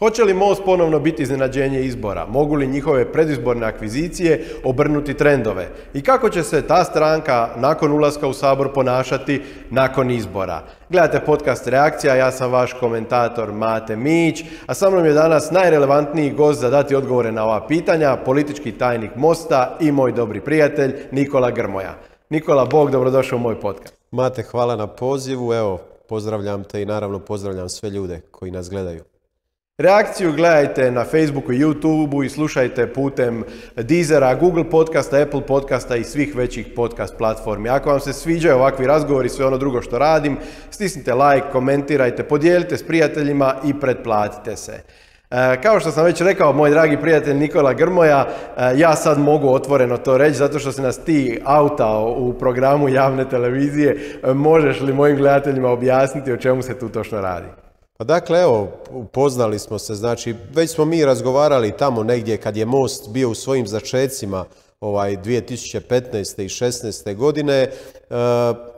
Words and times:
Hoće 0.00 0.24
li 0.24 0.34
Most 0.34 0.62
ponovno 0.64 0.98
biti 0.98 1.22
iznenađenje 1.22 1.80
izbora? 1.80 2.26
Mogu 2.26 2.54
li 2.54 2.66
njihove 2.66 3.12
predizborne 3.12 3.66
akvizicije 3.66 4.46
obrnuti 4.64 5.14
trendove? 5.14 5.68
I 5.94 6.02
kako 6.02 6.28
će 6.28 6.42
se 6.42 6.66
ta 6.66 6.84
stranka 6.84 7.48
nakon 7.56 7.92
ulaska 7.92 8.26
u 8.26 8.32
Sabor 8.32 8.72
ponašati 8.72 9.42
nakon 9.70 10.10
izbora? 10.10 10.62
Gledate 10.88 11.20
podcast 11.26 11.68
Reakcija, 11.68 12.14
ja 12.14 12.32
sam 12.32 12.52
vaš 12.52 12.72
komentator 12.72 13.52
Mate 13.52 13.96
Mić, 13.96 14.44
a 14.66 14.74
sa 14.74 14.90
mnom 14.90 15.04
je 15.04 15.12
danas 15.12 15.50
najrelevantniji 15.50 16.30
gost 16.30 16.60
za 16.60 16.70
dati 16.70 16.94
odgovore 16.94 17.32
na 17.32 17.44
ova 17.44 17.66
pitanja, 17.66 18.16
politički 18.16 18.72
tajnik 18.72 19.10
Mosta 19.16 19.76
i 19.80 19.92
moj 19.92 20.12
dobri 20.12 20.40
prijatelj 20.40 20.94
Nikola 21.10 21.50
Grmoja. 21.50 21.94
Nikola, 22.30 22.64
Bog, 22.64 22.90
dobrodošao 22.90 23.36
u 23.36 23.40
moj 23.40 23.60
podcast. 23.60 23.94
Mate, 24.10 24.42
hvala 24.42 24.76
na 24.76 24.86
pozivu, 24.86 25.54
evo, 25.54 25.78
pozdravljam 26.08 26.64
te 26.64 26.82
i 26.82 26.86
naravno 26.86 27.18
pozdravljam 27.18 27.68
sve 27.68 27.90
ljude 27.90 28.20
koji 28.30 28.50
nas 28.50 28.70
gledaju. 28.70 29.09
Reakciju 29.80 30.32
gledajte 30.32 30.90
na 30.90 31.04
Facebooku 31.04 31.52
i 31.52 31.58
YouTubeu 31.58 32.24
i 32.24 32.28
slušajte 32.28 32.86
putem 32.92 33.44
Deezera, 33.76 34.34
Google 34.34 34.70
podcasta, 34.70 35.22
Apple 35.22 35.46
podcasta 35.46 35.96
i 35.96 36.04
svih 36.04 36.36
većih 36.36 36.66
podcast 36.76 37.14
platformi. 37.18 37.68
Ako 37.68 37.90
vam 37.90 38.00
se 38.00 38.12
sviđaju 38.12 38.56
ovakvi 38.56 38.86
razgovori 38.86 39.26
i 39.26 39.30
sve 39.30 39.46
ono 39.46 39.58
drugo 39.58 39.82
što 39.82 39.98
radim, 39.98 40.36
stisnite 40.70 41.14
like, 41.14 41.46
komentirajte, 41.52 42.22
podijelite 42.22 42.76
s 42.76 42.86
prijateljima 42.86 43.54
i 43.64 43.74
pretplatite 43.80 44.56
se. 44.56 44.80
E, 45.30 45.60
kao 45.62 45.80
što 45.80 45.90
sam 45.90 46.04
već 46.04 46.20
rekao, 46.20 46.52
moj 46.52 46.70
dragi 46.70 46.96
prijatelj 46.96 47.36
Nikola 47.36 47.72
Grmoja, 47.72 48.26
e, 48.56 48.72
ja 48.76 48.96
sad 48.96 49.18
mogu 49.18 49.48
otvoreno 49.54 49.96
to 49.96 50.18
reći 50.18 50.38
zato 50.38 50.58
što 50.58 50.72
se 50.72 50.82
nas 50.82 50.98
ti 50.98 51.40
autao 51.44 52.14
u 52.18 52.32
programu 52.32 52.88
javne 52.88 53.28
televizije. 53.28 53.96
E, 54.24 54.34
možeš 54.34 54.80
li 54.80 54.92
mojim 54.92 55.16
gledateljima 55.16 55.68
objasniti 55.68 56.32
o 56.32 56.36
čemu 56.36 56.62
se 56.62 56.78
tu 56.78 56.88
točno 56.88 57.20
radi? 57.20 57.69
Pa 58.00 58.04
dakle, 58.04 58.40
evo, 58.40 58.68
upoznali 58.90 59.58
smo 59.58 59.78
se, 59.78 59.94
znači, 59.94 60.34
već 60.54 60.70
smo 60.70 60.84
mi 60.84 61.04
razgovarali 61.04 61.76
tamo 61.76 62.02
negdje 62.02 62.36
kad 62.36 62.56
je 62.56 62.64
Most 62.64 63.10
bio 63.10 63.30
u 63.30 63.34
svojim 63.34 63.66
začecima, 63.66 64.44
ovaj 64.80 65.16
2015. 65.16 66.42
i 66.42 66.48
16. 66.48 67.16
godine, 67.16 67.54
e, 67.54 67.70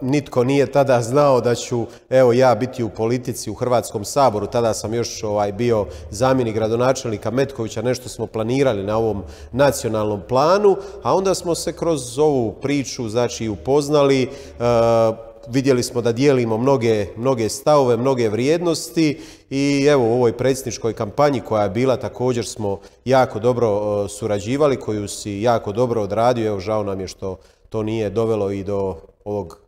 nitko 0.00 0.44
nije 0.44 0.66
tada 0.66 1.02
znao 1.02 1.40
da 1.40 1.54
ću, 1.54 1.86
evo, 2.10 2.32
ja 2.32 2.54
biti 2.54 2.82
u 2.82 2.88
politici 2.88 3.50
u 3.50 3.54
Hrvatskom 3.54 4.04
saboru, 4.04 4.46
tada 4.46 4.74
sam 4.74 4.94
još 4.94 5.22
ovaj, 5.22 5.52
bio 5.52 5.86
zamjenik 6.10 6.54
gradonačelnika 6.54 7.30
Metkovića, 7.30 7.82
nešto 7.82 8.08
smo 8.08 8.26
planirali 8.26 8.82
na 8.82 8.96
ovom 8.96 9.22
nacionalnom 9.52 10.20
planu, 10.28 10.76
a 11.02 11.16
onda 11.16 11.34
smo 11.34 11.54
se 11.54 11.72
kroz 11.72 12.18
ovu 12.18 12.52
priču, 12.52 13.08
znači, 13.08 13.48
upoznali, 13.48 14.22
e, 14.22 15.31
vidjeli 15.48 15.82
smo 15.82 16.00
da 16.00 16.12
dijelimo 16.12 16.58
mnoge, 16.58 17.06
mnoge 17.16 17.48
stavove, 17.48 17.96
mnoge 17.96 18.28
vrijednosti 18.28 19.20
i 19.50 19.86
evo 19.90 20.04
u 20.04 20.12
ovoj 20.12 20.36
predsjedničkoj 20.36 20.92
kampanji 20.92 21.40
koja 21.40 21.62
je 21.62 21.70
bila 21.70 21.96
također 21.96 22.46
smo 22.46 22.80
jako 23.04 23.38
dobro 23.38 23.68
e, 23.68 24.08
surađivali, 24.08 24.80
koju 24.80 25.08
si 25.08 25.40
jako 25.42 25.72
dobro 25.72 26.02
odradio, 26.02 26.46
evo 26.46 26.60
žao 26.60 26.84
nam 26.84 27.00
je 27.00 27.08
što 27.08 27.36
to 27.68 27.82
nije 27.82 28.10
dovelo 28.10 28.50
i 28.50 28.64
do 28.64 28.96
ovog 29.24 29.58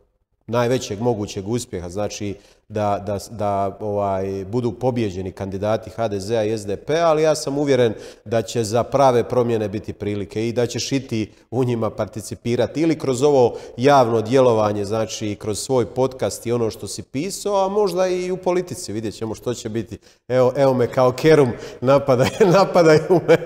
najvećeg 0.47 1.01
mogućeg 1.01 1.47
uspjeha, 1.47 1.89
znači 1.89 2.35
da, 2.69 3.03
da, 3.05 3.17
da 3.31 3.77
ovaj, 3.79 4.45
budu 4.45 4.71
pobjeđeni 4.71 5.31
kandidati 5.31 5.89
HDZ-a 5.95 6.43
i 6.43 6.57
SDP, 6.57 6.89
ali 7.03 7.23
ja 7.23 7.35
sam 7.35 7.57
uvjeren 7.57 7.93
da 8.25 8.41
će 8.41 8.63
za 8.63 8.83
prave 8.83 9.23
promjene 9.23 9.69
biti 9.69 9.93
prilike 9.93 10.47
i 10.47 10.53
da 10.53 10.67
ćeš 10.67 10.91
i 10.91 11.27
u 11.51 11.63
njima 11.63 11.89
participirati 11.89 12.81
ili 12.81 12.99
kroz 12.99 13.23
ovo 13.23 13.57
javno 13.77 14.21
djelovanje, 14.21 14.85
znači 14.85 15.35
kroz 15.39 15.59
svoj 15.59 15.85
podcast 15.85 16.45
i 16.45 16.51
ono 16.51 16.71
što 16.71 16.87
si 16.87 17.03
pisao, 17.03 17.65
a 17.65 17.69
možda 17.69 18.07
i 18.07 18.31
u 18.31 18.37
politici, 18.37 18.93
vidjet 18.93 19.15
ćemo 19.15 19.35
što 19.35 19.53
će 19.53 19.69
biti. 19.69 19.97
Evo, 20.27 20.53
evo 20.55 20.73
me 20.73 20.87
kao 20.87 21.11
kerum 21.11 21.51
napadaju, 21.81 22.31
napadaju 22.59 23.21
me, 23.27 23.37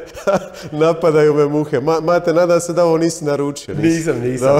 napadaju 0.86 1.34
me 1.34 1.46
muhe. 1.46 1.80
mate, 1.80 2.34
nada 2.34 2.60
se 2.60 2.74
da 2.74 2.86
ovo 2.86 2.98
nisi 2.98 3.26
naručio. 3.26 3.76
Nisam, 3.76 4.20
nisam. 4.20 4.60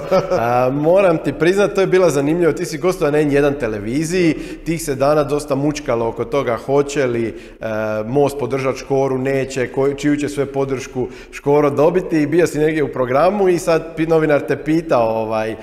moram 0.72 1.18
ti 1.24 1.34
priznati, 1.34 1.76
to 1.76 1.82
je 1.82 1.88
bila 1.88 2.10
zanimljivo, 2.10 2.54
ti 2.54 2.66
si 2.66 2.78
gostova 2.78 3.12
na 3.12 3.18
jedan 3.18 3.54
televiziji, 3.60 4.36
tih 4.66 4.84
se 4.84 4.96
dana 4.96 5.24
dosta 5.24 5.56
mučkalo 5.56 6.08
oko 6.08 6.26
toga 6.26 6.58
hoće 6.58 7.06
li 7.06 7.28
e, 7.28 7.34
Most 8.08 8.40
podržati 8.40 8.80
Škoru, 8.80 9.18
neće, 9.18 9.70
čiju 9.98 10.18
će 10.18 10.30
sve 10.30 10.46
podršku 10.46 11.08
Škoro 11.32 11.70
dobiti. 11.70 12.22
I 12.22 12.28
bio 12.28 12.48
si 12.48 12.60
negdje 12.60 12.84
u 12.84 12.94
programu 12.94 13.50
i 13.50 13.60
sad 13.60 13.96
novinar 14.08 14.42
te 14.48 14.64
pitao 14.64 15.10
ovaj, 15.10 15.52
e, 15.52 15.56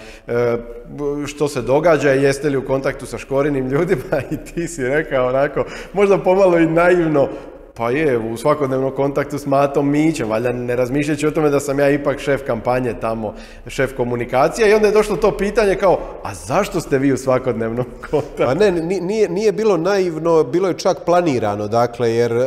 što 1.26 1.48
se 1.48 1.62
događa 1.62 2.10
jeste 2.10 2.50
li 2.50 2.56
u 2.56 2.66
kontaktu 2.66 3.06
sa 3.06 3.18
Škorinim 3.18 3.68
ljudima? 3.68 4.20
I 4.32 4.36
ti 4.36 4.68
si 4.68 4.82
rekao 4.82 5.28
onako, 5.28 5.64
možda 5.92 6.18
pomalo 6.18 6.58
i 6.58 6.66
naivno, 6.66 7.28
pa 7.76 7.90
je, 7.90 8.18
u 8.18 8.36
svakodnevnom 8.36 8.90
kontaktu 8.90 9.38
s 9.38 9.46
Matom 9.46 9.90
Mićem, 9.90 10.28
valjda 10.28 10.52
ne 10.52 10.76
razmišljajući 10.76 11.26
o 11.26 11.30
tome 11.30 11.50
da 11.50 11.60
sam 11.60 11.78
ja 11.78 11.90
ipak 11.90 12.18
šef 12.18 12.42
kampanje 12.46 12.94
tamo, 13.00 13.34
šef 13.66 13.96
komunikacija 13.96 14.68
i 14.68 14.74
onda 14.74 14.86
je 14.86 14.92
došlo 14.92 15.16
to 15.16 15.36
pitanje 15.36 15.74
kao, 15.74 15.98
a 16.22 16.34
zašto 16.34 16.80
ste 16.80 16.98
vi 16.98 17.12
u 17.12 17.16
svakodnevnom 17.16 17.84
kontaktu? 18.10 18.44
Pa 18.44 18.54
ne, 18.54 18.72
nije, 19.00 19.28
nije 19.28 19.52
bilo 19.52 19.76
naivno, 19.76 20.44
bilo 20.44 20.68
je 20.68 20.78
čak 20.78 21.04
planirano, 21.04 21.68
dakle, 21.68 22.12
jer 22.12 22.32
e, 22.32 22.44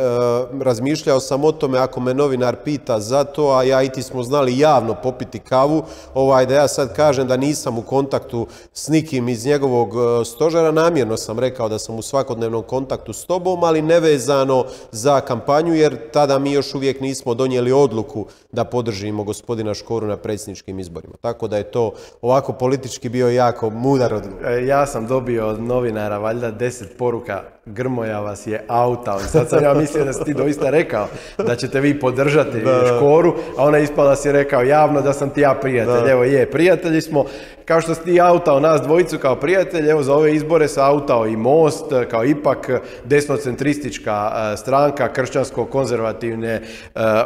razmišljao 0.60 1.20
sam 1.20 1.44
o 1.44 1.52
tome 1.52 1.78
ako 1.78 2.00
me 2.00 2.14
novinar 2.14 2.56
pita 2.64 3.00
za 3.00 3.24
to, 3.24 3.50
a 3.50 3.62
ja 3.62 3.82
i 3.82 3.88
ti 3.88 4.02
smo 4.02 4.22
znali 4.22 4.58
javno 4.58 4.94
popiti 5.02 5.38
kavu, 5.38 5.82
ovaj, 6.14 6.46
da 6.46 6.54
ja 6.54 6.68
sad 6.68 6.96
kažem 6.96 7.26
da 7.26 7.36
nisam 7.36 7.78
u 7.78 7.82
kontaktu 7.82 8.46
s 8.72 8.88
nikim 8.88 9.28
iz 9.28 9.46
njegovog 9.46 9.88
e, 9.94 10.24
stožera, 10.24 10.70
namjerno 10.70 11.16
sam 11.16 11.38
rekao 11.38 11.68
da 11.68 11.78
sam 11.78 11.98
u 11.98 12.02
svakodnevnom 12.02 12.62
kontaktu 12.62 13.12
s 13.12 13.24
tobom, 13.24 13.64
ali 13.64 13.82
nevezano 13.82 14.64
za 14.92 15.19
kampanju 15.20 15.74
jer 15.74 16.10
tada 16.12 16.38
mi 16.38 16.52
još 16.52 16.74
uvijek 16.74 17.00
nismo 17.00 17.34
donijeli 17.34 17.72
odluku 17.72 18.26
da 18.52 18.64
podržimo 18.64 19.24
gospodina 19.24 19.74
Škoru 19.74 20.06
na 20.06 20.16
predsjedničkim 20.16 20.78
izborima. 20.78 21.14
Tako 21.20 21.48
da 21.48 21.56
je 21.56 21.70
to 21.70 21.92
ovako 22.22 22.52
politički 22.52 23.08
bio 23.08 23.28
jako 23.28 23.70
mudar 23.70 24.14
odgovor. 24.14 24.46
E, 24.46 24.66
ja 24.66 24.86
sam 24.86 25.06
dobio 25.06 25.46
od 25.46 25.60
novinara 25.62 26.18
valjda 26.18 26.50
deset 26.50 26.96
poruka 26.98 27.42
Grmoja 27.66 28.20
vas 28.20 28.46
je 28.46 28.64
autao. 28.68 29.18
Sad 29.18 29.48
sam 29.48 29.64
ja 29.64 29.74
mislio 29.74 30.04
da 30.04 30.12
si 30.12 30.24
ti 30.24 30.34
doista 30.34 30.70
rekao 30.70 31.08
da 31.46 31.56
ćete 31.56 31.80
vi 31.80 32.00
podržati 32.00 32.62
Škoru, 32.96 33.34
a 33.58 33.64
ona 33.64 33.78
ispala 33.78 34.16
si 34.16 34.32
rekao 34.32 34.62
javno 34.62 35.00
da 35.00 35.12
sam 35.12 35.30
ti 35.30 35.40
ja 35.40 35.54
prijatelj. 35.54 36.10
Evo 36.10 36.24
je, 36.24 36.50
prijatelji 36.50 37.00
smo. 37.00 37.24
Kao 37.64 37.80
što 37.80 37.94
si 37.94 38.04
ti 38.04 38.20
autao 38.20 38.60
nas 38.60 38.80
dvojicu 38.80 39.18
kao 39.18 39.36
prijatelj, 39.36 39.90
evo 39.90 40.02
za 40.02 40.14
ove 40.14 40.34
izbore 40.34 40.68
se 40.68 40.80
autao 40.80 41.26
i 41.26 41.36
Most, 41.36 41.84
kao 42.10 42.24
ipak 42.24 42.70
desnocentristička 43.04 44.32
stranka, 44.56 45.08
kršćansko-konzervativne 45.12 46.60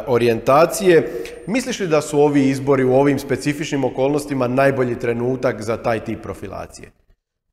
orijentacije. 0.07 1.11
Misliš 1.47 1.79
li 1.79 1.87
da 1.87 2.01
su 2.01 2.19
ovi 2.19 2.49
izbori 2.49 2.83
u 2.83 2.95
ovim 2.95 3.19
specifičnim 3.19 3.83
okolnostima 3.83 4.47
najbolji 4.47 4.99
trenutak 4.99 5.61
za 5.61 5.77
taj 5.77 5.99
tip 5.99 6.23
profilacije? 6.23 6.91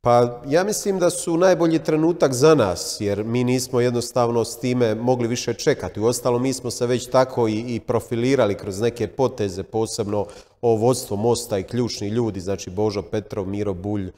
Pa 0.04 0.40
ja 0.48 0.64
mislim 0.64 0.98
da 0.98 1.10
su 1.10 1.36
najbolji 1.36 1.78
trenutak 1.78 2.32
za 2.32 2.54
nas, 2.54 2.96
jer 3.00 3.24
mi 3.24 3.44
nismo 3.44 3.80
jednostavno 3.80 4.44
s 4.44 4.58
time 4.58 4.94
mogli 4.94 5.28
više 5.28 5.54
čekati. 5.54 6.00
U 6.00 6.04
ostalo 6.04 6.38
mi 6.38 6.52
smo 6.52 6.70
se 6.70 6.86
već 6.86 7.06
tako 7.06 7.48
i, 7.48 7.64
i 7.68 7.80
profilirali 7.80 8.54
kroz 8.54 8.80
neke 8.80 9.08
poteze, 9.08 9.62
posebno 9.62 10.26
o 10.62 10.76
vodstvo 10.76 11.16
Mosta 11.16 11.58
i 11.58 11.62
ključni 11.62 12.08
ljudi, 12.08 12.40
znači 12.40 12.70
Božo 12.70 13.02
Petrov, 13.02 13.46
Miro 13.46 13.74
Bulj, 13.74 14.08
e, 14.08 14.12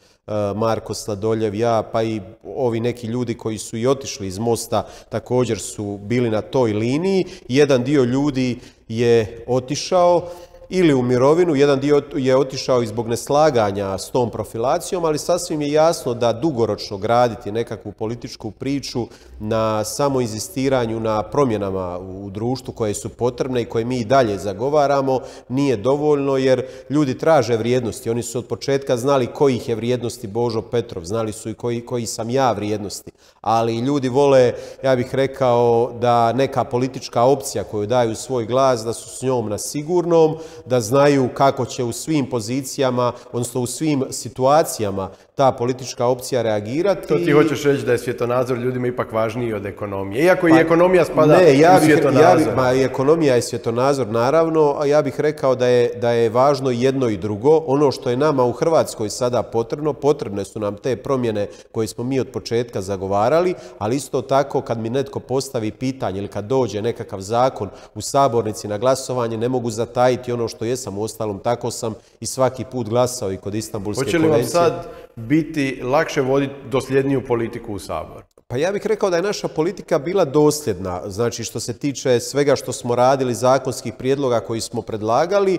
Marko 0.57 0.95
Sladoljev, 0.95 1.55
ja, 1.55 1.83
pa 1.93 2.03
i 2.03 2.21
ovi 2.57 2.81
neki 2.81 3.07
ljudi 3.07 3.35
koji 3.35 3.59
su 3.59 3.77
i 3.77 3.87
otišli 3.87 4.27
iz 4.27 4.39
Mosta 4.39 4.87
također 5.09 5.59
su 5.59 5.99
bili 6.03 6.31
na 6.31 6.41
toj 6.41 6.73
liniji. 6.73 7.25
Jedan 7.49 7.85
dio 7.85 8.05
ljudi 8.05 8.59
je 8.89 9.45
otišao, 9.47 10.29
ili 10.69 10.95
u 10.95 11.03
mirovinu, 11.03 11.55
jedan 11.55 11.81
dio 11.81 12.03
je 12.15 12.37
otišao 12.37 12.83
i 12.83 12.87
zbog 12.87 13.09
neslaganja 13.09 13.99
s 13.99 14.11
tom 14.11 14.31
profilacijom, 14.31 15.05
ali 15.05 15.19
sasvim 15.19 15.63
je 15.63 15.73
jasno 15.73 16.15
da 16.15 16.33
dugoročno 16.33 16.99
graditi 16.99 17.53
nekakvu 17.53 17.93
političku 17.93 18.51
priču 18.51 19.07
na 19.41 19.85
samo 19.85 20.21
inzistiranju 20.21 21.01
na 21.01 21.23
promjenama 21.23 21.99
u 21.99 22.31
društvu 22.31 22.75
koje 22.75 22.95
su 22.95 23.09
potrebne 23.09 23.63
i 23.63 23.65
koje 23.65 23.85
mi 23.85 23.99
i 23.99 24.05
dalje 24.05 24.39
zagovaramo 24.39 25.21
nije 25.49 25.77
dovoljno 25.77 26.37
jer 26.37 26.67
ljudi 26.91 27.19
traže 27.19 27.57
vrijednosti. 27.57 28.11
Oni 28.11 28.23
su 28.23 28.39
od 28.39 28.47
početka 28.47 28.97
znali 28.97 29.27
kojih 29.27 29.69
je 29.69 29.75
vrijednosti 29.75 30.27
Božo 30.27 30.63
Petrov, 30.63 31.05
znali 31.05 31.33
su 31.33 31.51
i 31.51 31.55
koji, 31.55 31.87
koji 31.87 32.07
sam 32.07 32.31
ja 32.31 32.53
vrijednosti. 32.53 33.11
Ali 33.41 33.79
ljudi 33.79 34.09
vole, 34.09 34.53
ja 34.83 34.97
bih 34.97 35.15
rekao, 35.15 35.93
da 36.01 36.33
neka 36.33 36.65
politička 36.65 37.23
opcija 37.23 37.65
koju 37.65 37.87
daju 37.87 38.15
svoj 38.15 38.47
glas, 38.47 38.85
da 38.85 38.93
su 38.93 39.19
s 39.19 39.23
njom 39.23 39.49
na 39.49 39.59
sigurnom, 39.59 40.37
da 40.67 40.81
znaju 40.81 41.29
kako 41.35 41.67
će 41.67 41.85
u 41.85 41.93
svim 41.93 42.31
pozicijama, 42.31 43.13
odnosno 43.33 43.61
u 43.61 43.67
svim 43.67 44.05
situacijama 44.11 45.11
ta 45.35 45.53
politička 45.53 46.07
opcija 46.07 46.43
reagirati. 46.43 47.09
To 47.09 47.19
ti 47.19 47.33
hoćeš 47.33 47.65
reći 47.65 47.87
da 47.87 47.93
je 47.93 47.99
svjetonazor 47.99 48.59
ljudima 48.59 48.87
ipak 48.87 49.13
važniji 49.13 49.53
od 49.53 49.67
ekonomije. 49.67 50.25
Iako 50.25 50.49
i 50.49 50.51
pa, 50.51 50.59
ekonomija 50.59 51.05
spada 51.05 51.37
ne, 51.37 51.59
ja 51.59 51.79
u 51.83 51.85
svjetonazor. 51.85 52.49
Ja 52.49 52.55
ma 52.57 52.73
i 52.73 52.83
ekonomija 52.83 53.35
je 53.35 53.43
svjetonazor 53.43 54.07
naravno, 54.07 54.77
a 54.79 54.87
ja 54.87 55.03
bih 55.03 55.21
rekao 55.21 55.55
da 55.55 55.67
je, 55.67 55.91
da 55.95 56.11
je 56.11 56.29
važno 56.29 56.71
jedno 56.71 57.09
i 57.09 57.17
drugo. 57.17 57.63
Ono 57.67 57.93
što 57.93 58.11
je 58.11 58.17
nama 58.17 58.45
u 58.45 58.53
Hrvatskoj 58.53 59.11
sada 59.11 59.43
potrebno, 59.43 59.93
potrebne 59.93 60.45
su 60.45 60.61
nam 60.61 60.77
te 60.77 60.97
promjene 60.97 61.47
koje 61.73 61.87
smo 61.87 62.05
mi 62.05 62.21
od 62.21 62.29
početka 62.29 62.81
zagovarali, 62.81 63.55
ali 63.79 63.97
isto 63.97 64.23
tako 64.23 64.61
kad 64.61 64.79
mi 64.79 64.91
netko 64.91 65.21
postavi 65.21 65.71
pitanje 65.71 66.19
ili 66.19 66.29
kad 66.29 66.45
dođe 66.45 66.83
nekakav 66.83 67.21
zakon 67.21 67.69
u 67.95 68.01
sabornici 68.01 68.69
na 68.69 68.79
glasovanje, 68.79 69.37
ne 69.37 69.49
mogu 69.49 69.71
zatajiti 69.71 70.33
ono 70.33 70.49
što 70.49 70.65
jesam, 70.65 70.99
u 70.99 71.03
ostalom 71.03 71.39
tako 71.39 71.71
sam 71.71 71.95
i 72.21 72.27
svaki 72.27 72.65
put 72.65 72.89
glasao 72.89 73.33
i 73.33 73.37
kod 73.37 73.55
Istanbulske. 73.55 74.05
Hoće 74.05 74.19
li 74.19 74.29
vam 74.29 74.45
sad 74.45 74.87
biti 75.29 75.81
lakše 75.83 76.21
voditi 76.21 76.55
dosljedniju 76.71 77.25
politiku 77.27 77.75
u 77.75 77.79
Sabor? 77.79 78.34
Pa 78.55 78.59
ja 78.59 78.73
bih 78.73 78.87
rekao 78.87 79.11
da 79.11 79.17
je 79.17 79.23
naša 79.23 79.49
politika 79.49 79.99
bila 79.99 80.25
dosljedna, 80.25 81.01
znači 81.07 81.45
što 81.45 81.61
se 81.61 81.73
tiče 81.73 82.21
svega 82.21 82.57
što 82.57 82.73
smo 82.73 82.95
radili, 82.95 83.35
zakonskih 83.35 83.95
prijedloga 83.99 84.41
koji 84.41 84.61
smo 84.61 84.83
predlagali, 84.83 85.55
e, 85.55 85.59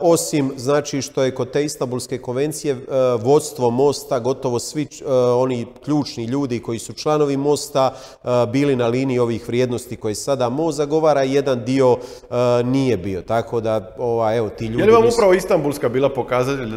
osim 0.00 0.52
znači 0.56 1.02
što 1.02 1.22
je 1.22 1.34
kod 1.34 1.50
te 1.50 1.64
Istanbulske 1.64 2.18
konvencije 2.18 2.74
e, 2.74 2.78
vodstvo 3.22 3.70
Mosta, 3.70 4.18
gotovo 4.18 4.58
svi 4.58 4.82
e, 4.82 5.12
oni 5.12 5.66
ključni 5.84 6.24
ljudi 6.24 6.58
koji 6.62 6.78
su 6.78 6.92
članovi 6.92 7.36
Mosta 7.36 7.94
bili 8.52 8.76
na 8.76 8.86
liniji 8.86 9.18
ovih 9.18 9.48
vrijednosti 9.48 9.96
koje 9.96 10.14
sada 10.14 10.48
Most 10.48 10.76
zagovara, 10.76 11.22
jedan 11.22 11.64
dio 11.64 11.96
nije 12.64 12.96
bio, 12.96 13.22
tako 13.22 13.60
da 13.60 13.94
ova, 13.98 14.36
evo 14.36 14.48
ti 14.48 14.66
ljudi... 14.66 14.82
Je 14.82 14.86
li 14.86 14.92
vam 14.92 15.08
upravo 15.14 15.34
Istanbulska 15.34 15.88
bila 15.88 16.08
pokazatelj, 16.08 16.74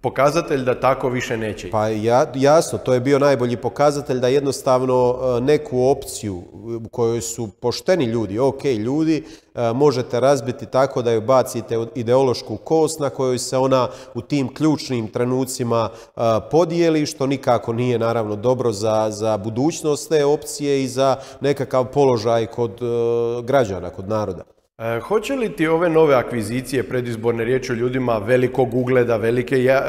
pokazatelj 0.00 0.64
da 0.64 0.80
tako 0.80 1.08
više 1.08 1.36
neće? 1.36 1.70
Pa 1.70 1.88
ja, 1.88 2.26
jasno, 2.34 2.78
to 2.78 2.94
je 2.94 3.00
bio 3.00 3.18
najbolji 3.18 3.56
pokazatelj 3.56 4.18
da 4.18 4.28
jednostavno 4.28 4.71
e, 4.76 5.40
neku 5.40 5.82
opciju 5.84 6.42
u 6.84 6.88
kojoj 6.90 7.20
su 7.20 7.48
pošteni 7.60 8.04
ljudi, 8.04 8.38
ok 8.38 8.64
ljudi, 8.64 9.24
e, 9.54 9.72
možete 9.72 10.20
razbiti 10.20 10.66
tako 10.66 11.02
da 11.02 11.12
ju 11.12 11.20
bacite 11.20 11.86
ideološku 11.94 12.56
kost 12.56 13.00
na 13.00 13.10
kojoj 13.10 13.38
se 13.38 13.56
ona 13.56 13.88
u 14.14 14.20
tim 14.20 14.54
ključnim 14.54 15.08
trenucima 15.08 15.88
e, 15.92 16.20
podijeli, 16.50 17.06
što 17.06 17.26
nikako 17.26 17.72
nije 17.72 17.98
naravno 17.98 18.36
dobro 18.36 18.72
za, 18.72 19.10
za 19.10 19.36
budućnost 19.36 20.08
te 20.08 20.24
opcije 20.24 20.82
i 20.82 20.88
za 20.88 21.16
nekakav 21.40 21.84
položaj 21.84 22.46
kod 22.46 22.80
građana, 23.44 23.90
kod 23.90 24.08
naroda. 24.08 24.61
E, 24.82 25.00
hoće 25.00 25.34
li 25.34 25.56
ti 25.56 25.66
ove 25.66 25.88
nove 25.88 26.14
akvizicije, 26.14 26.82
predizborne 26.82 27.44
riječi 27.44 27.72
o 27.72 27.74
ljudima 27.74 28.18
velikog 28.18 28.74
ugleda, 28.74 29.16
velike 29.16 29.56
e, 29.56 29.80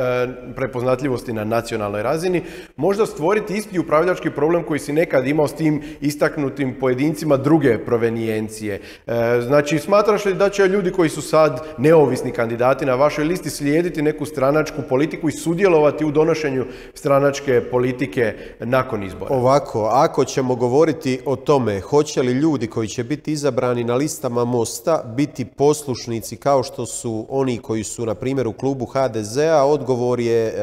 prepoznatljivosti 0.55 1.33
na 1.33 1.43
nacionalnoj 1.43 2.03
razini, 2.03 2.41
možda 2.75 3.05
stvoriti 3.05 3.53
isti 3.53 3.79
upravljački 3.79 4.29
problem 4.29 4.63
koji 4.63 4.79
si 4.79 4.93
nekad 4.93 5.27
imao 5.27 5.47
s 5.47 5.53
tim 5.53 5.81
istaknutim 6.01 6.75
pojedincima 6.79 7.37
druge 7.37 7.77
provenijencije? 7.77 8.81
E, 9.07 9.41
znači, 9.41 9.79
smatraš 9.79 10.25
li 10.25 10.33
da 10.33 10.49
će 10.49 10.67
ljudi 10.67 10.91
koji 10.91 11.09
su 11.09 11.21
sad 11.21 11.67
neovisni 11.77 12.31
kandidati 12.31 12.85
na 12.85 12.95
vašoj 12.95 13.25
listi 13.25 13.49
slijediti 13.49 14.01
neku 14.01 14.25
stranačku 14.25 14.81
politiku 14.89 15.29
i 15.29 15.31
sudjelovati 15.31 16.05
u 16.05 16.11
donošenju 16.11 16.65
stranačke 16.93 17.61
politike 17.61 18.33
nakon 18.59 19.03
izbora? 19.03 19.35
Ovako, 19.35 19.85
ako 19.85 20.25
ćemo 20.25 20.55
govoriti 20.55 21.19
o 21.25 21.35
tome, 21.35 21.79
hoće 21.79 22.21
li 22.21 22.31
ljudi 22.31 22.67
koji 22.67 22.87
će 22.87 23.03
biti 23.03 23.31
izabrani 23.31 23.83
na 23.83 23.95
listama 23.95 24.45
MOST 24.45 24.82
biti 25.15 25.45
poslušnici 25.45 26.35
kao 26.35 26.63
što 26.63 26.85
su 26.85 27.25
oni 27.29 27.57
koji 27.57 27.83
su, 27.83 28.05
na 28.05 28.15
primjer, 28.15 28.47
u 28.47 28.53
klubu 28.53 28.85
HDZ-a, 28.85 29.65
odgovor 29.65 30.19
je 30.19 30.47
e, 30.47 30.53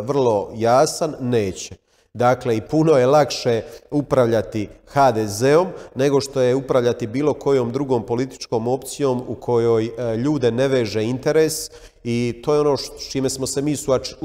vrlo 0.00 0.50
jasan, 0.54 1.14
neće. 1.20 1.74
Dakle, 2.14 2.56
i 2.56 2.60
puno 2.60 2.92
je 2.92 3.06
lakše 3.06 3.62
upravljati 3.90 4.68
HDZ-om 4.86 5.66
nego 5.94 6.20
što 6.20 6.40
je 6.40 6.54
upravljati 6.54 7.06
bilo 7.06 7.34
kojom 7.34 7.72
drugom 7.72 8.06
političkom 8.06 8.68
opcijom 8.68 9.22
u 9.28 9.34
kojoj 9.34 9.84
e, 9.86 10.16
ljude 10.16 10.50
ne 10.50 10.68
veže 10.68 11.04
interes 11.04 11.70
i 12.04 12.42
to 12.44 12.54
je 12.54 12.60
ono 12.60 12.76
s 12.76 13.10
čime 13.10 13.30
smo 13.30 13.46
se 13.46 13.62
mi 13.62 13.76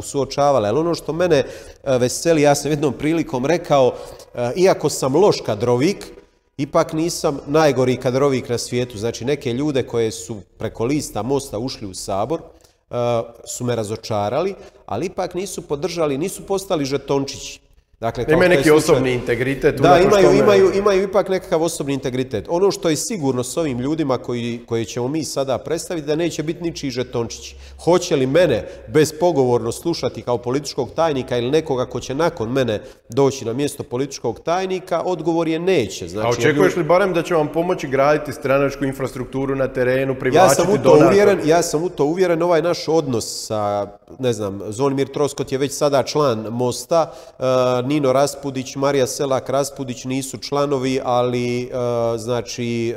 suočavali. 0.01 0.67
Ali 0.67 0.79
ono 0.79 0.95
što 0.95 1.13
mene 1.13 1.37
e, 1.37 1.45
veseli, 1.97 2.41
ja 2.41 2.55
sam 2.55 2.71
jednom 2.71 2.93
prilikom 2.93 3.45
rekao, 3.45 3.93
iako 4.55 4.89
sam 4.89 5.15
loš 5.15 5.41
kadrovik, 5.45 6.05
ipak 6.57 6.93
nisam 6.93 7.39
najgori 7.47 7.97
kadrovik 7.97 8.49
na 8.49 8.57
svijetu. 8.57 8.97
Znači 8.97 9.25
neke 9.25 9.53
ljude 9.53 9.83
koje 9.83 10.11
su 10.11 10.41
preko 10.57 10.85
lista 10.85 11.21
Mosta 11.21 11.59
ušli 11.59 11.87
u 11.87 11.93
Sabor 11.93 12.41
uh, 12.41 12.97
su 13.45 13.65
me 13.65 13.75
razočarali, 13.75 14.55
ali 14.85 15.05
ipak 15.05 15.33
nisu 15.33 15.61
podržali, 15.61 16.17
nisu 16.17 16.45
postali 16.45 16.85
žetončići. 16.85 17.64
Dakle, 18.05 18.25
imaju 18.29 18.49
neki 18.49 18.71
osobni 18.71 19.13
integritet. 19.13 19.75
Da, 19.81 19.99
imaju, 19.99 20.31
imaju, 20.31 20.71
imaju 20.75 21.03
ipak 21.03 21.29
nekakav 21.29 21.63
osobni 21.63 21.93
integritet. 21.93 22.45
Ono 22.49 22.71
što 22.71 22.89
je 22.89 22.95
sigurno 22.95 23.43
s 23.43 23.57
ovim 23.57 23.79
ljudima 23.79 24.17
koji, 24.17 24.59
koji 24.65 24.85
ćemo 24.85 25.07
mi 25.07 25.23
sada 25.23 25.57
predstaviti, 25.57 26.07
da 26.07 26.15
neće 26.15 26.43
biti 26.43 26.63
ničiji 26.63 26.91
žetončići. 26.91 27.55
Hoće 27.83 28.15
li 28.15 28.25
mene 28.27 28.67
bezpogovorno 28.87 29.71
slušati 29.71 30.21
kao 30.21 30.37
političkog 30.37 30.89
tajnika 30.95 31.37
ili 31.37 31.51
nekoga 31.51 31.85
ko 31.85 31.99
će 31.99 32.15
nakon 32.15 32.51
mene 32.51 32.81
doći 33.09 33.45
na 33.45 33.53
mjesto 33.53 33.83
političkog 33.83 34.39
tajnika, 34.39 35.01
odgovor 35.05 35.47
je 35.47 35.59
neće. 35.59 36.07
Znači, 36.07 36.27
A 36.27 36.29
očekuješ 36.29 36.75
li 36.75 36.83
barem 36.83 37.13
da 37.13 37.23
će 37.23 37.33
vam 37.33 37.47
pomoći 37.47 37.87
graditi 37.87 38.33
stranačku 38.33 38.85
infrastrukturu 38.85 39.55
na 39.55 39.67
terenu, 39.67 40.15
privlačiti 40.19 40.61
ja 40.61 40.65
sam 40.65 40.73
u 40.73 40.77
to 40.83 41.07
uvjeren, 41.07 41.39
Ja 41.45 41.61
sam 41.61 41.83
u 41.83 41.89
to 41.89 42.05
uvjeren, 42.05 42.41
ovaj 42.41 42.61
naš 42.61 42.87
odnos 42.87 43.45
sa, 43.47 43.87
ne 44.19 44.33
znam, 44.33 44.61
Zvonimir 44.69 45.07
Troskot 45.07 45.51
je 45.51 45.57
već 45.57 45.71
sada 45.71 46.03
član 46.03 46.47
Mosta, 46.49 47.11
uh, 47.39 47.45
Nino 47.95 48.13
Raspudić, 48.13 48.75
Marija 48.75 49.07
Selak 49.07 49.49
Raspudić 49.49 50.03
nisu 50.05 50.37
članovi, 50.37 50.99
ali 51.03 51.63
e, 51.63 51.67
znači 52.17 52.89
e, 52.89 52.95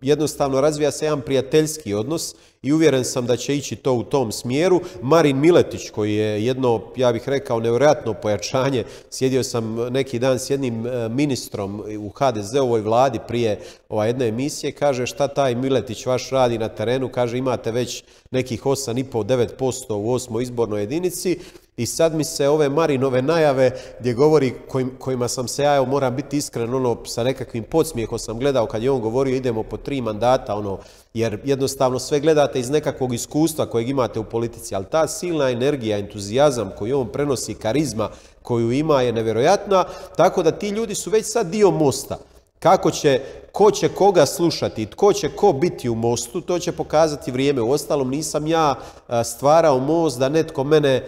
jednostavno 0.00 0.60
razvija 0.60 0.90
se 0.90 1.04
jedan 1.04 1.20
prijateljski 1.20 1.94
odnos 1.94 2.34
i 2.62 2.72
uvjeren 2.72 3.04
sam 3.04 3.26
da 3.26 3.36
će 3.36 3.56
ići 3.56 3.76
to 3.76 3.92
u 3.92 4.02
tom 4.02 4.32
smjeru. 4.32 4.80
Marin 5.02 5.40
Miletić 5.40 5.90
koji 5.90 6.14
je 6.14 6.44
jedno, 6.44 6.80
ja 6.96 7.12
bih 7.12 7.28
rekao, 7.28 7.60
nevjerojatno 7.60 8.14
pojačanje, 8.14 8.84
sjedio 9.10 9.42
sam 9.42 9.74
neki 9.74 10.18
dan 10.18 10.38
s 10.38 10.50
jednim 10.50 10.86
e, 10.86 11.08
ministrom 11.08 11.82
u 11.98 12.08
HDZ-ovoj 12.08 12.80
vladi 12.80 13.18
prije 13.28 13.60
ova 13.88 14.06
jedne 14.06 14.28
emisije, 14.28 14.72
kaže 14.72 15.06
šta 15.06 15.28
taj 15.28 15.54
Miletić 15.54 16.06
vaš 16.06 16.30
radi 16.30 16.58
na 16.58 16.68
terenu, 16.68 17.08
kaže 17.08 17.38
imate 17.38 17.70
već 17.70 18.04
nekih 18.30 18.62
8,5-9% 18.62 19.94
u 19.94 20.12
osmoj 20.12 20.42
izbornoj 20.42 20.80
jedinici, 20.80 21.38
i 21.80 21.86
sad 21.86 22.14
mi 22.14 22.24
se 22.24 22.48
ove 22.48 22.68
Marinove 22.68 23.22
najave 23.22 23.70
gdje 24.00 24.14
govori 24.14 24.54
kojima 24.98 25.28
sam 25.28 25.48
se 25.48 25.62
ja, 25.62 25.76
evo 25.76 25.86
moram 25.86 26.16
biti 26.16 26.36
iskren, 26.36 26.74
ono 26.74 27.04
sa 27.04 27.24
nekakvim 27.24 27.64
podsmijehom 27.64 28.18
sam 28.18 28.38
gledao 28.38 28.66
kad 28.66 28.82
je 28.82 28.90
on 28.90 29.00
govorio 29.00 29.36
idemo 29.36 29.62
po 29.62 29.76
tri 29.76 30.00
mandata, 30.00 30.54
ono, 30.54 30.78
jer 31.14 31.40
jednostavno 31.44 31.98
sve 31.98 32.20
gledate 32.20 32.60
iz 32.60 32.70
nekakvog 32.70 33.14
iskustva 33.14 33.66
kojeg 33.66 33.88
imate 33.88 34.18
u 34.20 34.24
politici, 34.24 34.74
ali 34.74 34.84
ta 34.90 35.08
silna 35.08 35.50
energija, 35.50 35.98
entuzijazam 35.98 36.70
koji 36.78 36.92
on 36.92 37.08
prenosi, 37.08 37.54
karizma 37.54 38.08
koju 38.42 38.72
ima 38.72 39.02
je 39.02 39.12
nevjerojatna, 39.12 39.84
tako 40.16 40.42
da 40.42 40.50
ti 40.50 40.68
ljudi 40.68 40.94
su 40.94 41.10
već 41.10 41.32
sad 41.32 41.46
dio 41.46 41.70
mosta. 41.70 42.18
Kako 42.60 42.90
će, 42.90 43.20
ko 43.52 43.70
će 43.70 43.88
koga 43.88 44.26
slušati, 44.26 44.86
tko 44.86 45.12
će 45.12 45.28
ko 45.28 45.52
biti 45.52 45.88
u 45.88 45.94
mostu, 45.94 46.40
to 46.40 46.58
će 46.58 46.72
pokazati 46.72 47.32
vrijeme. 47.32 47.62
U 47.62 47.70
ostalom 47.70 48.10
nisam 48.10 48.46
ja 48.46 48.74
e, 49.08 49.24
stvarao 49.24 49.78
most 49.78 50.18
da 50.18 50.28
netko 50.28 50.64
mene 50.64 50.88
e, 50.94 51.04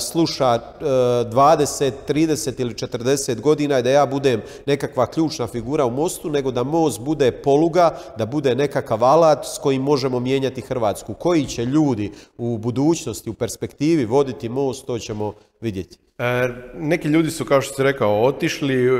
sluša 0.00 0.58
20, 0.80 1.86
e, 1.86 1.92
30 2.08 2.60
ili 2.60 2.74
40 2.74 3.40
godina 3.40 3.78
i 3.78 3.82
da 3.82 3.90
ja 3.90 4.06
budem 4.06 4.42
nekakva 4.66 5.06
ključna 5.06 5.46
figura 5.46 5.86
u 5.86 5.90
mostu, 5.90 6.30
nego 6.30 6.50
da 6.50 6.62
most 6.62 7.00
bude 7.00 7.32
poluga, 7.32 7.98
da 8.18 8.26
bude 8.26 8.54
nekakav 8.54 9.04
alat 9.04 9.46
s 9.46 9.58
kojim 9.58 9.82
možemo 9.82 10.20
mijenjati 10.20 10.60
Hrvatsku. 10.60 11.14
Koji 11.14 11.46
će 11.46 11.64
ljudi 11.64 12.12
u 12.38 12.58
budućnosti, 12.58 13.30
u 13.30 13.34
perspektivi 13.34 14.04
voditi 14.04 14.48
most, 14.48 14.86
to 14.86 14.98
ćemo 14.98 15.32
vidjeti. 15.60 15.98
E, 16.20 16.48
neki 16.78 17.08
ljudi 17.08 17.30
su, 17.30 17.44
kao 17.44 17.60
što 17.60 17.74
si 17.74 17.82
rekao, 17.82 18.22
otišli 18.22 18.86
e, 18.86 18.90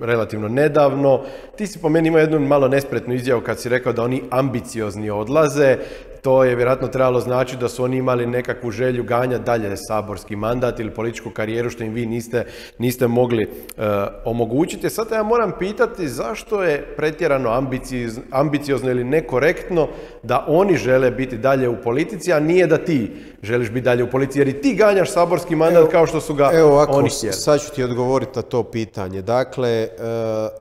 relativno 0.00 0.48
nedavno. 0.48 1.22
Ti 1.56 1.66
si 1.66 1.78
po 1.78 1.88
meni 1.88 2.08
imao 2.08 2.20
jednu 2.20 2.40
malo 2.40 2.68
nespretnu 2.68 3.14
izjavu 3.14 3.40
kad 3.40 3.60
si 3.60 3.68
rekao 3.68 3.92
da 3.92 4.02
oni 4.02 4.22
ambiciozni 4.30 5.10
odlaze 5.10 5.78
to 6.22 6.44
je 6.44 6.56
vjerojatno 6.56 6.88
trebalo 6.88 7.20
znači 7.20 7.56
da 7.56 7.68
su 7.68 7.84
oni 7.84 7.96
imali 7.96 8.26
nekakvu 8.26 8.70
želju 8.70 9.04
ganja 9.04 9.38
dalje 9.38 9.76
saborski 9.76 10.36
mandat 10.36 10.80
ili 10.80 10.94
političku 10.94 11.30
karijeru 11.30 11.70
što 11.70 11.84
im 11.84 11.92
vi 11.92 12.06
niste, 12.06 12.46
niste 12.78 13.06
mogli 13.06 13.46
uh, 13.46 13.84
omogućiti. 14.24 14.90
Sad 14.90 15.06
ja 15.12 15.22
moram 15.22 15.52
pitati 15.58 16.08
zašto 16.08 16.62
je 16.62 16.94
pretjerano 16.96 17.66
ambiciozno 18.30 18.90
ili 18.90 19.04
nekorektno 19.04 19.88
da 20.22 20.44
oni 20.48 20.76
žele 20.76 21.10
biti 21.10 21.38
dalje 21.38 21.68
u 21.68 21.82
politici, 21.82 22.32
a 22.32 22.40
nije 22.40 22.66
da 22.66 22.78
ti 22.78 23.12
želiš 23.42 23.70
biti 23.70 23.84
dalje 23.84 24.04
u 24.04 24.10
politici, 24.10 24.38
jer 24.38 24.48
i 24.48 24.60
ti 24.60 24.74
ganjaš 24.74 25.12
saborski 25.12 25.56
mandat 25.56 25.90
kao 25.90 26.06
što 26.06 26.20
su 26.20 26.34
ga 26.34 26.50
evo 26.54 26.70
ovako, 26.70 26.92
oni 26.92 27.08
htjeli. 27.08 27.32
Sad 27.32 27.60
ću 27.60 27.74
ti 27.74 27.82
odgovoriti 27.82 28.32
na 28.36 28.42
to 28.42 28.62
pitanje. 28.62 29.22
Dakle, 29.22 29.88
uh, 29.98 30.04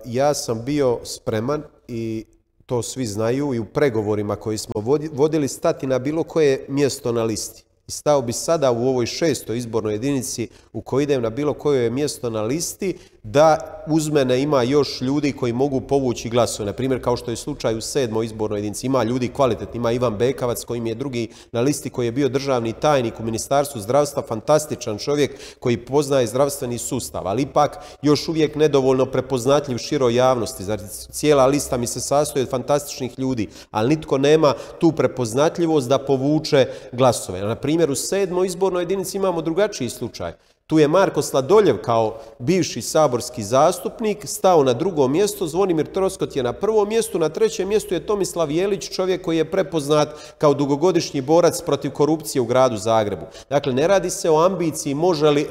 ja 0.05 0.33
sam 0.33 0.65
bio 0.65 0.99
spreman 1.03 1.63
i 1.87 2.25
to 2.71 2.81
svi 2.81 3.05
znaju 3.05 3.53
i 3.53 3.59
u 3.59 3.65
pregovorima 3.65 4.35
koji 4.35 4.57
smo 4.57 4.81
vodili 5.13 5.47
stati 5.47 5.87
na 5.87 5.99
bilo 5.99 6.23
koje 6.23 6.65
mjesto 6.67 7.11
na 7.11 7.23
listi 7.23 7.63
i 7.91 7.93
stao 7.93 8.21
bi 8.21 8.33
sada 8.33 8.71
u 8.71 8.87
ovoj 8.87 9.05
šestoj 9.05 9.57
izbornoj 9.57 9.93
jedinici 9.93 10.47
u 10.73 10.81
kojoj 10.81 11.03
idem 11.03 11.21
na 11.21 11.29
bilo 11.29 11.53
koje 11.53 11.89
mjesto 11.89 12.29
na 12.29 12.41
listi 12.41 12.97
da 13.23 13.83
uz 13.87 14.09
mene 14.09 14.41
ima 14.41 14.63
još 14.63 15.01
ljudi 15.01 15.31
koji 15.31 15.53
mogu 15.53 15.81
povući 15.81 16.29
glasove. 16.29 16.65
Na 16.65 16.73
primjer, 16.73 17.03
kao 17.03 17.17
što 17.17 17.31
je 17.31 17.37
slučaj 17.37 17.77
u 17.77 17.81
sedmoj 17.81 18.25
izbornoj 18.25 18.57
jedinici. 18.57 18.85
Ima 18.87 19.03
ljudi 19.03 19.27
kvalitetni, 19.27 19.77
ima 19.77 19.91
Ivan 19.91 20.17
Bekavac 20.17 20.63
koji 20.63 20.81
je 20.85 20.95
drugi 20.95 21.27
na 21.51 21.61
listi 21.61 21.89
koji 21.89 22.05
je 22.05 22.11
bio 22.11 22.29
državni 22.29 22.73
tajnik 22.73 23.19
u 23.19 23.23
Ministarstvu 23.23 23.81
zdravstva, 23.81 24.23
fantastičan 24.27 24.97
čovjek 24.97 25.39
koji 25.59 25.77
poznaje 25.77 26.27
zdravstveni 26.27 26.77
sustav, 26.77 27.27
ali 27.27 27.41
ipak 27.41 27.77
još 28.01 28.27
uvijek 28.27 28.55
nedovoljno 28.55 29.05
prepoznatljiv 29.05 29.77
široj 29.77 30.15
javnosti. 30.15 30.63
Znači, 30.63 30.83
cijela 31.11 31.45
lista 31.45 31.77
mi 31.77 31.87
se 31.87 31.99
sastoji 31.99 32.43
od 32.43 32.49
fantastičnih 32.49 33.19
ljudi, 33.19 33.47
ali 33.71 33.89
nitko 33.89 34.17
nema 34.17 34.53
tu 34.79 34.91
prepoznatljivost 34.91 35.89
da 35.89 35.99
povuče 35.99 36.67
glasove. 36.91 37.41
Na 37.41 37.55
primjer, 37.55 37.80
u 37.89 37.95
sedmoj 37.95 38.47
izbornoj 38.47 38.81
jedinici 38.81 39.17
imamo 39.17 39.41
drugačiji 39.41 39.89
slučaj. 39.89 40.33
Tu 40.71 40.79
je 40.79 40.87
Marko 40.87 41.21
Sladoljev 41.21 41.77
kao 41.77 42.17
bivši 42.39 42.81
saborski 42.81 43.43
zastupnik 43.43 44.25
stao 44.25 44.63
na 44.63 44.73
drugo 44.73 45.07
mjesto, 45.07 45.47
Zvonimir 45.47 45.85
Troskot 45.91 46.35
je 46.35 46.43
na 46.43 46.53
prvom 46.53 46.87
mjestu, 46.87 47.19
na 47.19 47.29
trećem 47.29 47.67
mjestu 47.67 47.93
je 47.93 48.05
Tomislav 48.05 48.51
Jelić, 48.51 48.89
čovjek 48.89 49.21
koji 49.21 49.37
je 49.37 49.51
prepoznat 49.51 50.09
kao 50.37 50.53
dugogodišnji 50.53 51.21
borac 51.21 51.61
protiv 51.61 51.91
korupcije 51.91 52.41
u 52.41 52.45
gradu 52.45 52.77
Zagrebu. 52.77 53.25
Dakle, 53.49 53.73
ne 53.73 53.87
radi 53.87 54.09
se 54.09 54.29
o 54.29 54.45
ambiciji, 54.45 54.93
može 54.93 55.29
li, 55.29 55.41
e, 55.41 55.47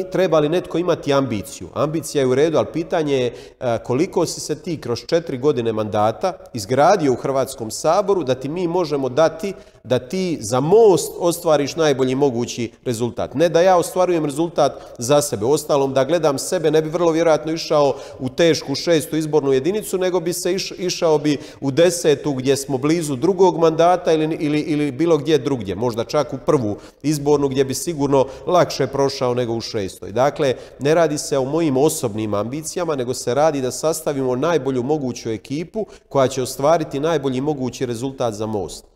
e, 0.00 0.10
treba 0.10 0.38
li 0.38 0.48
netko 0.48 0.78
imati 0.78 1.12
ambiciju. 1.12 1.68
Ambicija 1.74 2.22
je 2.22 2.26
u 2.26 2.34
redu, 2.34 2.58
ali 2.58 2.66
pitanje 2.72 3.16
je 3.16 3.34
e, 3.60 3.78
koliko 3.84 4.26
si 4.26 4.40
se 4.40 4.62
ti 4.62 4.80
kroz 4.80 5.00
četiri 5.06 5.38
godine 5.38 5.72
mandata 5.72 6.32
izgradio 6.52 7.12
u 7.12 7.16
Hrvatskom 7.16 7.70
saboru 7.70 8.24
da 8.24 8.34
ti 8.34 8.48
mi 8.48 8.68
možemo 8.68 9.08
dati 9.08 9.54
da 9.84 9.98
ti 9.98 10.38
za 10.40 10.60
most 10.60 11.12
ostvariš 11.18 11.76
najbolji 11.76 12.14
mogući 12.14 12.70
rezultat. 12.84 13.34
Ne 13.34 13.48
da 13.48 13.60
ja 13.60 13.76
ostvarujem 13.76 14.24
rezultat 14.24 14.72
za 14.98 15.22
sebe. 15.22 15.46
Ostalom, 15.46 15.94
da 15.94 16.04
gledam 16.04 16.38
sebe, 16.38 16.70
ne 16.70 16.82
bi 16.82 16.88
vrlo 16.88 17.12
vjerojatno 17.12 17.52
išao 17.52 17.94
u 18.18 18.28
tešku 18.28 18.74
šestu 18.74 19.16
izbornu 19.16 19.52
jedinicu, 19.52 19.98
nego 19.98 20.20
bi 20.20 20.32
se 20.32 20.56
išao 20.78 21.18
bi 21.18 21.38
u 21.60 21.70
desetu 21.70 22.32
gdje 22.32 22.56
smo 22.56 22.78
blizu 22.78 23.16
drugog 23.16 23.58
mandata 23.58 24.12
ili, 24.12 24.36
ili, 24.40 24.60
ili 24.60 24.92
bilo 24.92 25.18
gdje 25.18 25.38
drugdje. 25.38 25.74
Možda 25.74 26.04
čak 26.04 26.32
u 26.32 26.38
prvu 26.46 26.76
izbornu 27.02 27.48
gdje 27.48 27.64
bi 27.64 27.74
sigurno 27.74 28.26
lakše 28.46 28.86
prošao 28.86 29.34
nego 29.34 29.54
u 29.54 29.60
šestoj. 29.60 30.12
Dakle, 30.12 30.54
ne 30.78 30.94
radi 30.94 31.18
se 31.18 31.38
o 31.38 31.44
mojim 31.44 31.76
osobnim 31.76 32.34
ambicijama, 32.34 32.96
nego 32.96 33.14
se 33.14 33.34
radi 33.34 33.60
da 33.60 33.70
sastavimo 33.70 34.36
najbolju 34.36 34.82
moguću 34.82 35.30
ekipu 35.30 35.86
koja 36.08 36.28
će 36.28 36.42
ostvariti 36.42 37.00
najbolji 37.00 37.40
mogući 37.40 37.86
rezultat 37.86 38.34
za 38.34 38.46
most. 38.46 38.89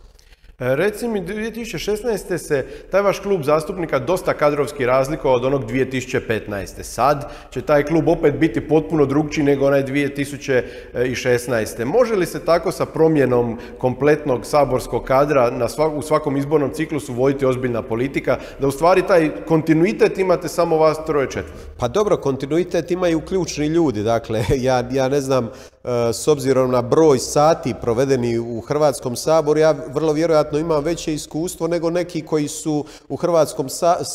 E, 0.59 0.77
reci 0.77 1.09
mi, 1.09 1.21
2016. 1.21 2.39
se 2.39 2.67
taj 2.91 3.03
vaš 3.03 3.19
klub 3.19 3.43
zastupnika 3.43 3.99
dosta 3.99 4.35
kadrovski 4.35 4.87
razlikovao 4.87 5.37
od 5.37 5.45
onog 5.45 5.65
2015. 5.65 6.83
Sad 6.83 7.31
će 7.51 7.63
taj 7.63 7.83
klub 7.83 8.09
opet 8.09 8.35
biti 8.35 8.69
potpuno 8.69 9.07
drugčiji 9.07 9.45
nego 9.45 9.67
onaj 9.67 9.85
2016. 9.85 11.85
Može 11.85 12.15
li 12.15 12.27
se 12.27 12.45
tako 12.45 12.73
sa 12.73 12.87
promjenom 12.87 13.59
kompletnog 13.79 14.47
saborskog 14.47 15.05
kadra 15.05 15.51
na 15.51 15.67
u 15.95 16.03
svakom 16.03 16.37
izbornom 16.37 16.71
ciklusu 16.75 17.13
voditi 17.13 17.47
ozbiljna 17.47 17.83
politika, 17.83 18.39
da 18.61 18.67
u 18.67 18.71
stvari 18.71 19.03
taj 19.07 19.31
kontinuitet 19.47 20.19
imate 20.19 20.49
samo 20.49 20.77
vas 20.77 21.05
troje 21.07 21.31
četvr? 21.31 21.53
Pa 21.79 21.89
dobro, 21.89 22.17
kontinuitet 22.17 22.91
imaju 22.91 23.21
ključni 23.21 23.67
ljudi, 23.67 24.03
dakle, 24.03 24.45
ja, 24.57 24.89
ja 24.93 25.09
ne 25.09 25.21
znam, 25.21 25.51
s 26.13 26.29
obzirom 26.29 26.71
na 26.71 26.83
broj 26.83 27.19
sati 27.19 27.75
provedeni 27.81 28.39
u 28.39 28.61
Hrvatskom 28.61 29.17
saboru, 29.17 29.61
ja 29.61 29.75
vrlo 29.95 30.13
vjerojatno 30.13 30.59
imam 30.59 30.85
veće 30.85 31.15
iskustvo 31.15 31.69
nego 31.69 31.91
neki 31.91 32.23
koji 32.23 32.49
su 32.49 32.85
u 33.09 33.17
Hrvatskom 33.17 33.69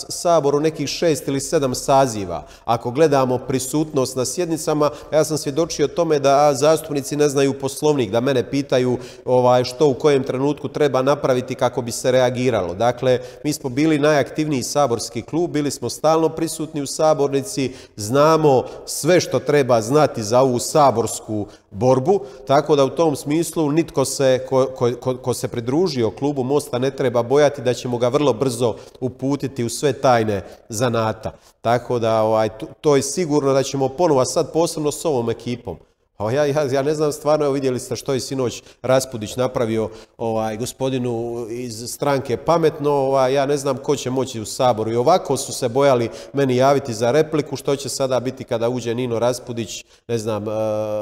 saboru 0.10 0.60
nekih 0.60 0.88
šest 0.88 1.28
ili 1.28 1.40
sedam 1.40 1.76
saziva. 1.76 2.44
Ako 2.66 2.92
gledamo 2.92 3.38
prisutnost 3.38 4.16
na 4.16 4.26
sjednicama, 4.26 4.90
ja 5.14 5.24
sam 5.24 5.38
svjedočio 5.38 5.88
tome 5.88 6.20
da 6.20 6.54
zastupnici 6.54 7.16
ne 7.16 7.30
znaju 7.30 7.60
poslovnik, 7.60 8.12
da 8.12 8.20
mene 8.20 8.50
pitaju 8.50 8.98
ovaj, 9.26 9.64
što 9.64 9.88
u 9.88 9.94
kojem 9.94 10.24
trenutku 10.24 10.68
treba 10.68 11.02
napraviti 11.02 11.56
kako 11.56 11.82
bi 11.82 11.92
se 11.92 12.12
reagiralo. 12.12 12.74
Dakle, 12.74 13.20
mi 13.44 13.54
smo 13.54 13.70
bili 13.70 14.00
najaktivniji 14.00 14.64
saborski 14.64 15.22
klub, 15.22 15.52
bili 15.52 15.72
smo 15.72 15.90
stalno 15.90 16.30
prisutni 16.30 16.82
u 16.82 16.88
sabornici, 16.88 17.74
znamo 17.96 18.64
sve 18.86 19.22
što 19.22 19.40
treba 19.40 19.82
znati 19.82 20.24
za 20.24 20.42
ovu 20.42 20.60
saborsku 20.60 21.48
borbu, 21.72 22.20
tako 22.48 22.76
da 22.76 22.86
u 22.86 22.90
tom 22.90 23.16
smislu 23.16 23.72
nitko 23.72 24.06
se, 24.06 24.46
ko, 24.50 24.68
ko, 25.00 25.18
ko 25.18 25.34
se 25.34 25.48
pridružio 25.48 26.12
klubu 26.12 26.44
Mosta 26.44 26.80
ne 26.80 26.92
treba 26.92 27.24
bojati 27.24 27.62
da 27.62 27.74
ćemo 27.74 27.98
ga 27.98 28.08
vrlo 28.08 28.34
brzo 28.34 28.76
uputiti 29.00 29.64
u 29.64 29.70
sve 29.70 29.94
tajne 29.94 30.44
zanata. 30.70 31.32
Tako 31.62 32.00
da 32.00 32.22
ovaj, 32.22 32.50
to 32.82 32.96
je 32.96 33.02
sigurno 33.02 33.54
da 33.54 33.64
ćemo 33.64 33.90
ponovo, 33.90 34.26
sad 34.26 34.54
posebno 34.54 34.92
s 34.92 35.06
ovom 35.06 35.30
ekipom, 35.30 35.78
ja, 36.20 36.46
ja, 36.46 36.64
ja 36.72 36.82
ne 36.82 36.94
znam 36.94 37.12
stvarno, 37.12 37.46
evo 37.46 37.54
vidjeli 37.54 37.80
ste 37.80 37.96
što 37.96 38.14
je 38.14 38.20
sinoć 38.20 38.64
Raspudić 38.82 39.36
napravio 39.36 39.90
ovaj, 40.18 40.58
gospodinu 40.58 41.46
iz 41.50 41.92
stranke 41.92 42.38
pametno, 42.38 42.92
ovaj, 42.92 43.34
ja 43.34 43.46
ne 43.46 43.58
znam 43.58 43.78
ko 43.78 43.96
će 43.96 44.10
moći 44.10 44.42
u 44.42 44.46
Saboru. 44.46 44.92
I 44.92 44.96
ovako 44.96 45.38
su 45.38 45.54
se 45.54 45.70
bojali 45.70 46.10
meni 46.34 46.56
javiti 46.56 46.94
za 46.94 47.12
repliku, 47.12 47.56
što 47.56 47.76
će 47.76 47.90
sada 47.90 48.20
biti 48.20 48.44
kada 48.44 48.70
uđe 48.70 48.96
Nino 48.96 49.20
Raspudić, 49.20 49.86
ne 50.08 50.18
znam, 50.18 50.44
uh, 50.48 50.54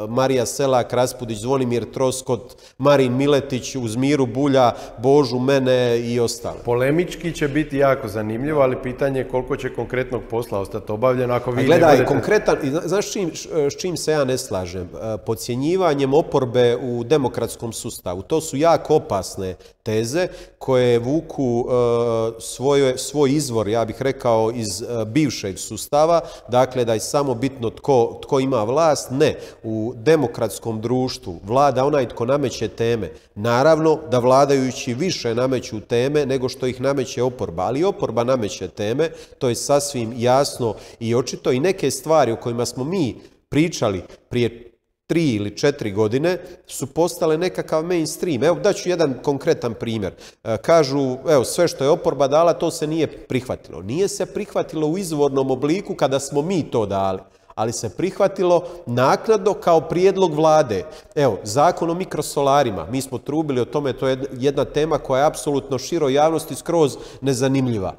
Marija 0.10 0.46
Selak, 0.46 0.94
Raspudić, 0.94 1.38
Zvonimir 1.38 1.92
Troskot, 1.92 2.56
Marin 2.78 3.18
Miletić, 3.18 3.76
uz 3.76 3.96
Miru 3.96 4.26
Bulja, 4.26 4.72
Božu, 4.98 5.40
mene 5.40 6.00
i 6.00 6.20
ostale. 6.20 6.58
Polemički 6.66 7.34
će 7.34 7.48
biti 7.48 7.78
jako 7.78 8.08
zanimljivo, 8.08 8.62
ali 8.62 8.82
pitanje 8.84 9.20
je 9.20 9.28
koliko 9.28 9.56
će 9.56 9.74
konkretnog 9.74 10.22
posla 10.30 10.60
ostati 10.60 10.92
obavljeno 10.92 11.34
ako 11.34 11.52
vi 11.52 11.62
A 11.62 11.66
gledaj, 11.66 12.06
konkretan, 12.06 12.58
znaš 12.86 13.12
čim, 13.12 13.32
s 13.70 13.78
čim 13.78 13.98
se 13.98 14.12
ja 14.12 14.24
ne 14.24 14.38
slažem? 14.38 14.90
Podcjenjivanjem 15.26 16.14
oporbe 16.14 16.78
u 16.78 17.04
demokratskom 17.04 17.74
sustavu. 17.74 18.22
To 18.22 18.42
su 18.42 18.58
jako 18.58 18.96
opasne 18.96 19.56
teze 19.84 20.28
koje 20.60 21.00
vuku 21.00 21.66
e, 21.68 22.98
svoj 22.98 23.32
izvor, 23.32 23.68
ja 23.68 23.86
bih 23.86 24.02
rekao, 24.02 24.52
iz 24.56 24.82
e, 24.82 25.06
bivšeg 25.06 25.60
sustava, 25.60 26.22
dakle 26.48 26.86
da 26.86 26.94
je 26.94 27.00
samo 27.00 27.36
bitno 27.36 27.70
tko, 27.70 28.20
tko 28.22 28.40
ima 28.40 28.64
vlast. 28.64 29.12
Ne, 29.12 29.36
u 29.64 29.94
demokratskom 29.96 30.82
društvu 30.82 31.40
vlada 31.44 31.86
onaj 31.86 32.10
tko 32.10 32.26
nameće 32.26 32.68
teme. 32.68 33.12
Naravno 33.36 34.00
da 34.12 34.20
vladajući 34.20 34.94
više 34.94 35.36
nameću 35.36 35.80
teme 35.80 36.26
nego 36.26 36.50
što 36.50 36.68
ih 36.68 36.82
nameće 36.82 37.24
oporba, 37.24 37.64
ali 37.64 37.84
oporba 37.84 38.24
nameće 38.24 38.68
teme, 38.68 39.10
to 39.40 39.50
je 39.50 39.56
sasvim 39.56 40.14
jasno 40.18 40.76
i 41.00 41.16
očito 41.16 41.52
i 41.52 41.60
neke 41.60 41.92
stvari 41.92 42.32
o 42.32 42.36
kojima 42.36 42.66
smo 42.66 42.84
mi 42.84 43.16
pričali 43.50 44.04
prije 44.30 44.77
tri 45.08 45.36
ili 45.36 45.58
četiri 45.58 45.92
godine 45.92 46.38
su 46.68 46.88
postale 46.88 47.38
nekakav 47.38 47.84
mainstream. 47.84 48.44
Evo 48.44 48.60
daću 48.60 48.90
jedan 48.90 49.14
konkretan 49.24 49.74
primjer. 49.74 50.14
E, 50.44 50.58
kažu, 50.58 51.18
evo 51.30 51.44
sve 51.44 51.68
što 51.68 51.84
je 51.84 51.90
oporba 51.90 52.28
dala 52.28 52.54
to 52.54 52.72
se 52.72 52.88
nije 52.88 53.08
prihvatilo. 53.08 53.82
Nije 53.82 54.08
se 54.08 54.26
prihvatilo 54.26 54.88
u 54.88 54.98
izvornom 54.98 55.52
obliku 55.52 55.96
kada 55.96 56.20
smo 56.20 56.42
mi 56.42 56.72
to 56.72 56.86
dali 56.86 57.20
ali 57.56 57.74
se 57.74 57.90
prihvatilo 57.90 58.64
naknadno 58.86 59.54
kao 59.54 59.82
prijedlog 59.82 60.34
vlade. 60.34 60.84
Evo, 61.16 61.38
zakon 61.44 61.90
o 61.90 61.94
mikrosolarima, 61.94 62.86
mi 62.92 63.02
smo 63.02 63.18
trubili 63.18 63.62
o 63.62 63.66
tome, 63.66 63.94
to 63.94 64.08
je 64.08 64.18
jedna 64.34 64.66
tema 64.66 64.98
koja 64.98 65.20
je 65.20 65.28
apsolutno 65.28 65.80
široj 65.80 66.14
javnosti 66.14 66.56
skroz 66.56 66.98
nezanimljiva 67.22 67.94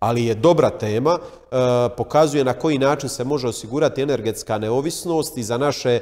ali 0.00 0.24
je 0.24 0.34
dobra 0.34 0.70
tema, 0.70 1.18
e, 1.18 1.56
pokazuje 1.96 2.44
na 2.44 2.52
koji 2.52 2.78
način 2.78 3.08
se 3.08 3.24
može 3.24 3.48
osigurati 3.48 4.02
energetska 4.02 4.58
neovisnost 4.58 5.38
i 5.38 5.42
za 5.42 5.58
naše 5.58 5.90
e, 5.90 6.00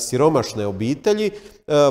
siromašne 0.00 0.66
obitelji. 0.66 1.26
E, 1.26 1.32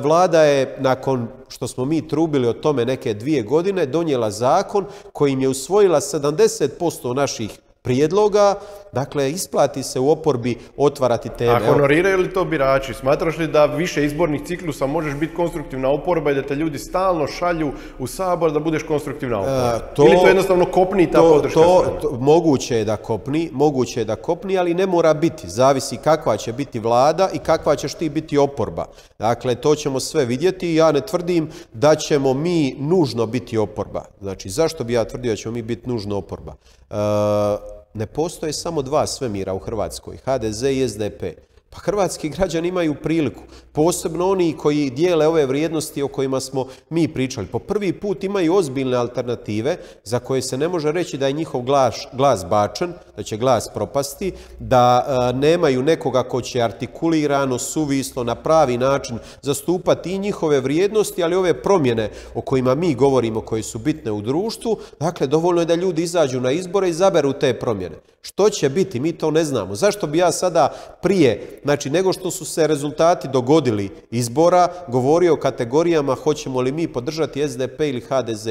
Vlada 0.01 0.43
je, 0.43 0.77
nakon 0.79 1.27
što 1.49 1.67
smo 1.67 1.85
mi 1.85 2.07
trubili 2.07 2.47
o 2.47 2.53
tome 2.53 2.85
neke 2.85 3.13
dvije 3.13 3.41
godine, 3.43 3.85
donijela 3.85 4.31
zakon 4.31 4.85
kojim 5.13 5.41
je 5.41 5.49
usvojila 5.49 6.01
70% 6.01 7.13
naših 7.13 7.59
prijedloga, 7.81 8.55
dakle 8.91 9.31
isplati 9.31 9.83
se 9.83 9.99
u 9.99 10.09
oporbi 10.09 10.57
otvarati 10.77 11.29
teme. 11.37 11.51
A 11.51 11.59
honoriraju 11.67 12.17
li 12.17 12.33
to 12.33 12.45
birači? 12.45 12.93
Smatraš 12.93 13.37
li 13.37 13.47
da 13.47 13.65
više 13.65 14.05
izbornih 14.05 14.41
ciklusa 14.45 14.85
možeš 14.85 15.13
biti 15.13 15.35
konstruktivna 15.35 15.89
oporba 15.89 16.31
i 16.31 16.35
da 16.35 16.41
te 16.41 16.55
ljudi 16.55 16.79
stalno 16.79 17.27
šalju 17.27 17.71
u 17.99 18.07
sabor 18.07 18.51
da 18.51 18.59
budeš 18.59 18.83
konstruktivna 18.83 19.39
oporba? 19.39 19.79
E, 19.91 19.95
to, 19.95 20.05
Ili 20.05 20.15
to 20.15 20.27
jednostavno 20.27 20.65
kopni 20.65 21.11
ta 21.11 21.17
to, 21.17 21.29
podrška? 21.29 21.59
To, 21.59 22.17
moguće 22.19 22.75
je 22.75 22.85
da 22.85 22.97
kopni, 22.97 23.49
moguće 23.53 23.99
je 23.99 24.05
da 24.05 24.15
kopni, 24.15 24.57
ali 24.57 24.73
ne 24.73 24.85
mora 24.85 25.13
biti. 25.13 25.49
Zavisi 25.49 25.97
kakva 25.97 26.37
će 26.37 26.53
biti 26.53 26.79
vlada 26.79 27.29
i 27.33 27.39
kakva 27.39 27.75
ćeš 27.75 27.93
ti 27.93 28.09
biti 28.09 28.37
oporba. 28.37 28.85
Dakle, 29.19 29.55
to 29.55 29.75
ćemo 29.75 29.99
sve 29.99 30.25
vidjeti 30.25 30.71
i 30.71 30.75
ja 30.75 30.91
ne 30.91 31.01
tvrdim 31.01 31.49
da 31.73 31.95
ćemo 31.95 32.33
mi 32.33 32.75
nužno 32.79 33.25
biti 33.25 33.57
oporba. 33.57 34.05
Znači, 34.21 34.49
zašto 34.49 34.83
bi 34.83 34.93
ja 34.93 35.05
tvrdio 35.05 35.31
da 35.31 35.35
ćemo 35.35 35.53
mi 35.53 35.61
biti 35.61 35.89
nužno 35.89 36.17
oporba? 36.17 36.53
E, 36.89 37.70
ne 37.93 38.05
postoje 38.05 38.53
samo 38.53 38.81
dva 38.81 39.07
svemira 39.07 39.53
u 39.53 39.59
Hrvatskoj, 39.59 40.17
HDZ 40.25 40.63
i 40.63 40.89
SDP. 40.89 41.23
Pa 41.73 41.79
hrvatski 41.79 42.29
građani 42.29 42.67
imaju 42.67 42.95
priliku. 42.95 43.43
posebno 43.71 44.29
oni 44.29 44.57
koji 44.57 44.89
dijele 44.89 45.27
ove 45.27 45.45
vrijednosti 45.45 46.01
o 46.01 46.07
kojima 46.07 46.39
smo 46.39 46.67
mi 46.89 47.07
pričali. 47.07 47.47
Po 47.47 47.59
prvi 47.59 47.93
put 47.93 48.23
imaju 48.23 48.55
ozbiljne 48.55 48.97
alternative 48.97 49.77
za 50.03 50.19
koje 50.19 50.41
se 50.41 50.57
ne 50.57 50.67
može 50.67 50.91
reći 50.91 51.17
da 51.17 51.27
je 51.27 51.33
njihov 51.33 51.61
glas, 51.61 52.07
glas 52.13 52.45
bačen, 52.45 52.93
da 53.17 53.23
će 53.23 53.37
glas 53.37 53.69
propasti, 53.73 54.31
da 54.59 55.05
e, 55.07 55.33
nemaju 55.33 55.83
nekoga 55.83 56.23
ko 56.23 56.41
će 56.41 56.61
artikulirano, 56.61 57.59
suvislo, 57.59 58.23
na 58.23 58.35
pravi 58.35 58.77
način 58.77 59.19
zastupati 59.41 60.11
i 60.11 60.19
njihove 60.19 60.59
vrijednosti, 60.59 61.23
ali 61.23 61.35
ove 61.35 61.61
promjene 61.61 62.09
o 62.35 62.41
kojima 62.41 62.75
mi 62.75 62.95
govorimo, 62.95 63.41
koje 63.41 63.63
su 63.63 63.79
bitne 63.79 64.11
u 64.11 64.21
društvu, 64.21 64.77
dakle, 64.99 65.27
dovoljno 65.27 65.61
je 65.61 65.65
da 65.65 65.75
ljudi 65.75 66.03
izađu 66.03 66.41
na 66.41 66.51
izbore 66.51 66.89
i 66.89 66.93
zaberu 66.93 67.33
te 67.33 67.53
promjene. 67.59 67.95
Što 68.21 68.49
će 68.49 68.69
biti, 68.69 68.99
mi 68.99 69.11
to 69.13 69.31
ne 69.31 69.43
znamo. 69.43 69.75
Zašto 69.75 70.07
bi 70.07 70.17
ja 70.17 70.31
sada 70.31 70.75
prije, 71.01 71.59
znači 71.63 71.89
nego 71.89 72.13
što 72.13 72.31
su 72.31 72.45
se 72.45 72.67
rezultati 72.67 73.27
dogodili 73.27 73.89
izbora, 74.11 74.73
govorio 74.87 75.33
o 75.33 75.39
kategorijama 75.39 76.15
hoćemo 76.15 76.61
li 76.61 76.71
mi 76.71 76.87
podržati 76.87 77.47
SDP 77.47 77.79
ili 77.79 78.01
HDZ? 78.09 78.47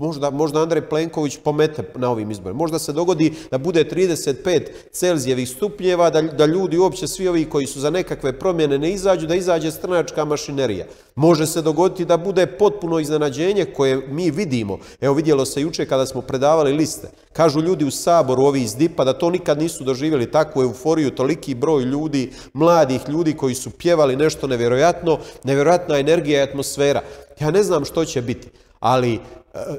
Možda, 0.00 0.30
možda 0.30 0.62
Andrej 0.62 0.88
Plenković 0.88 1.36
pomete 1.44 1.82
na 1.94 2.10
ovim 2.10 2.30
izborima. 2.30 2.58
Možda 2.58 2.78
se 2.78 2.92
dogodi 2.92 3.34
da 3.50 3.58
bude 3.58 3.84
35 3.84 4.60
Celzijevih 4.92 5.48
stupnjeva, 5.48 6.10
da, 6.10 6.22
da 6.22 6.46
ljudi 6.46 6.78
uopće 6.78 7.08
svi 7.08 7.28
ovi 7.28 7.44
koji 7.44 7.66
su 7.66 7.80
za 7.80 7.90
nekakve 7.90 8.38
promjene 8.38 8.78
ne 8.78 8.92
izađu, 8.92 9.26
da 9.26 9.34
izađe 9.34 9.70
stranačka 9.70 10.24
mašinerija. 10.24 10.86
Može 11.14 11.46
se 11.46 11.62
dogoditi 11.62 12.04
da 12.04 12.16
bude 12.16 12.46
potpuno 12.46 12.98
iznenađenje 12.98 13.64
koje 13.64 14.08
mi 14.08 14.30
vidimo. 14.30 14.78
Evo 15.00 15.14
vidjelo 15.14 15.44
se 15.44 15.60
jučer 15.60 15.88
kada 15.88 16.06
smo 16.06 16.22
predavali 16.22 16.72
liste. 16.72 17.10
Kažu 17.32 17.60
ljudi 17.60 17.84
u 17.84 17.90
Saboru, 17.90 18.42
ovi 18.42 18.62
iz 18.62 18.74
DIP-a, 18.76 19.04
da 19.04 19.12
to 19.12 19.30
nikad 19.30 19.58
nisu 19.58 19.84
doživjeli 19.84 20.30
takvu 20.30 20.62
euforiju, 20.62 21.10
toliki 21.10 21.54
broj 21.54 21.82
ljudi, 21.82 22.32
mladih 22.52 23.00
ljudi 23.08 23.36
koji 23.36 23.54
su 23.54 23.70
pjevali 23.70 24.16
nešto 24.16 24.46
nevjerojatno, 24.46 25.18
nevjerojatna 25.44 25.98
energija 25.98 26.40
i 26.40 26.48
atmosfera. 26.48 27.02
Ja 27.40 27.50
ne 27.50 27.62
znam 27.62 27.84
što 27.84 28.04
će 28.04 28.22
biti, 28.22 28.48
ali 28.80 29.20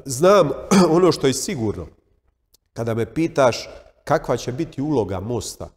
znam 0.04 0.50
ono 0.96 1.12
što 1.12 1.26
je 1.26 1.34
sigurno. 1.34 1.86
Kada 2.72 2.94
me 2.94 3.14
pitaš 3.14 3.68
kakva 4.04 4.36
će 4.36 4.52
biti 4.52 4.82
uloga 4.82 5.20
Mosta 5.20 5.68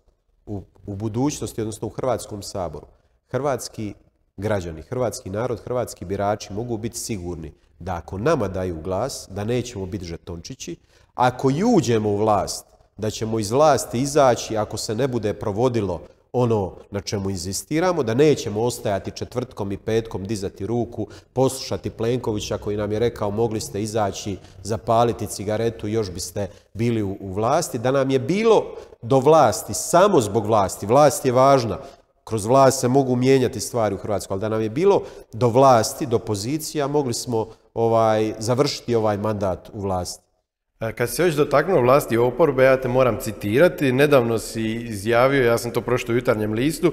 u, 0.45 0.61
u 0.85 0.95
budućnosti, 0.95 1.61
odnosno 1.61 1.87
u 1.87 1.91
Hrvatskom 1.91 2.43
saboru, 2.43 2.87
hrvatski 3.27 3.93
građani, 4.37 4.81
hrvatski 4.81 5.29
narod, 5.29 5.59
hrvatski 5.63 6.05
birači 6.05 6.53
mogu 6.53 6.77
biti 6.77 6.99
sigurni 6.99 7.53
da 7.79 7.95
ako 7.95 8.17
nama 8.17 8.47
daju 8.47 8.81
glas, 8.81 9.27
da 9.29 9.43
nećemo 9.43 9.85
biti 9.85 10.05
žetončići, 10.05 10.75
ako 11.13 11.49
i 11.49 11.63
uđemo 11.63 12.09
u 12.09 12.17
vlast, 12.17 12.65
da 12.97 13.09
ćemo 13.09 13.39
iz 13.39 13.51
vlasti 13.51 13.99
izaći 13.99 14.57
ako 14.57 14.77
se 14.77 14.95
ne 14.95 15.07
bude 15.07 15.33
provodilo 15.33 16.01
ono 16.37 16.71
na 16.91 17.01
čemu 17.01 17.29
inzistiramo, 17.29 18.03
da 18.03 18.13
nećemo 18.13 18.61
ostajati 18.61 19.11
četvrtkom 19.11 19.71
i 19.71 19.77
petkom 19.77 20.25
dizati 20.25 20.67
ruku, 20.67 21.07
poslušati 21.33 21.89
Plenkovića 21.89 22.57
koji 22.57 22.77
nam 22.77 22.91
je 22.91 22.99
rekao 22.99 23.31
mogli 23.31 23.61
ste 23.61 23.81
izaći, 23.81 24.37
zapaliti 24.63 25.27
cigaretu, 25.27 25.87
još 25.87 26.11
biste 26.11 26.47
bili 26.73 27.03
u, 27.03 27.17
vlasti, 27.33 27.79
da 27.79 27.91
nam 27.91 28.09
je 28.11 28.19
bilo 28.19 28.63
do 29.01 29.19
vlasti 29.19 29.73
samo 29.73 30.21
zbog 30.21 30.45
vlasti, 30.45 30.85
vlast 30.85 31.25
je 31.25 31.31
važna, 31.31 31.79
kroz 32.23 32.45
vlast 32.45 32.79
se 32.79 32.87
mogu 32.87 33.15
mijenjati 33.15 33.59
stvari 33.59 33.95
u 33.95 33.97
Hrvatskoj, 33.97 34.35
ali 34.35 34.41
da 34.41 34.49
nam 34.49 34.61
je 34.61 34.69
bilo 34.69 35.01
do 35.33 35.47
vlasti, 35.47 36.05
do 36.05 36.19
pozicija, 36.19 36.87
mogli 36.87 37.13
smo 37.13 37.47
ovaj 37.73 38.33
završiti 38.39 38.95
ovaj 38.95 39.17
mandat 39.17 39.69
u 39.73 39.81
vlasti. 39.81 40.24
E, 40.89 40.93
kad 40.93 41.09
se 41.09 41.23
već 41.23 41.35
dotaknuo 41.35 41.81
vlasti 41.81 42.17
oporbe, 42.17 42.63
ja 42.63 42.77
te 42.77 42.87
moram 42.87 43.17
citirati. 43.19 43.91
Nedavno 43.91 44.39
si 44.39 44.73
izjavio, 44.73 45.45
ja 45.45 45.57
sam 45.57 45.71
to 45.71 45.81
prošlo 45.81 46.13
u 46.13 46.15
jutarnjem 46.15 46.53
listu, 46.53 46.91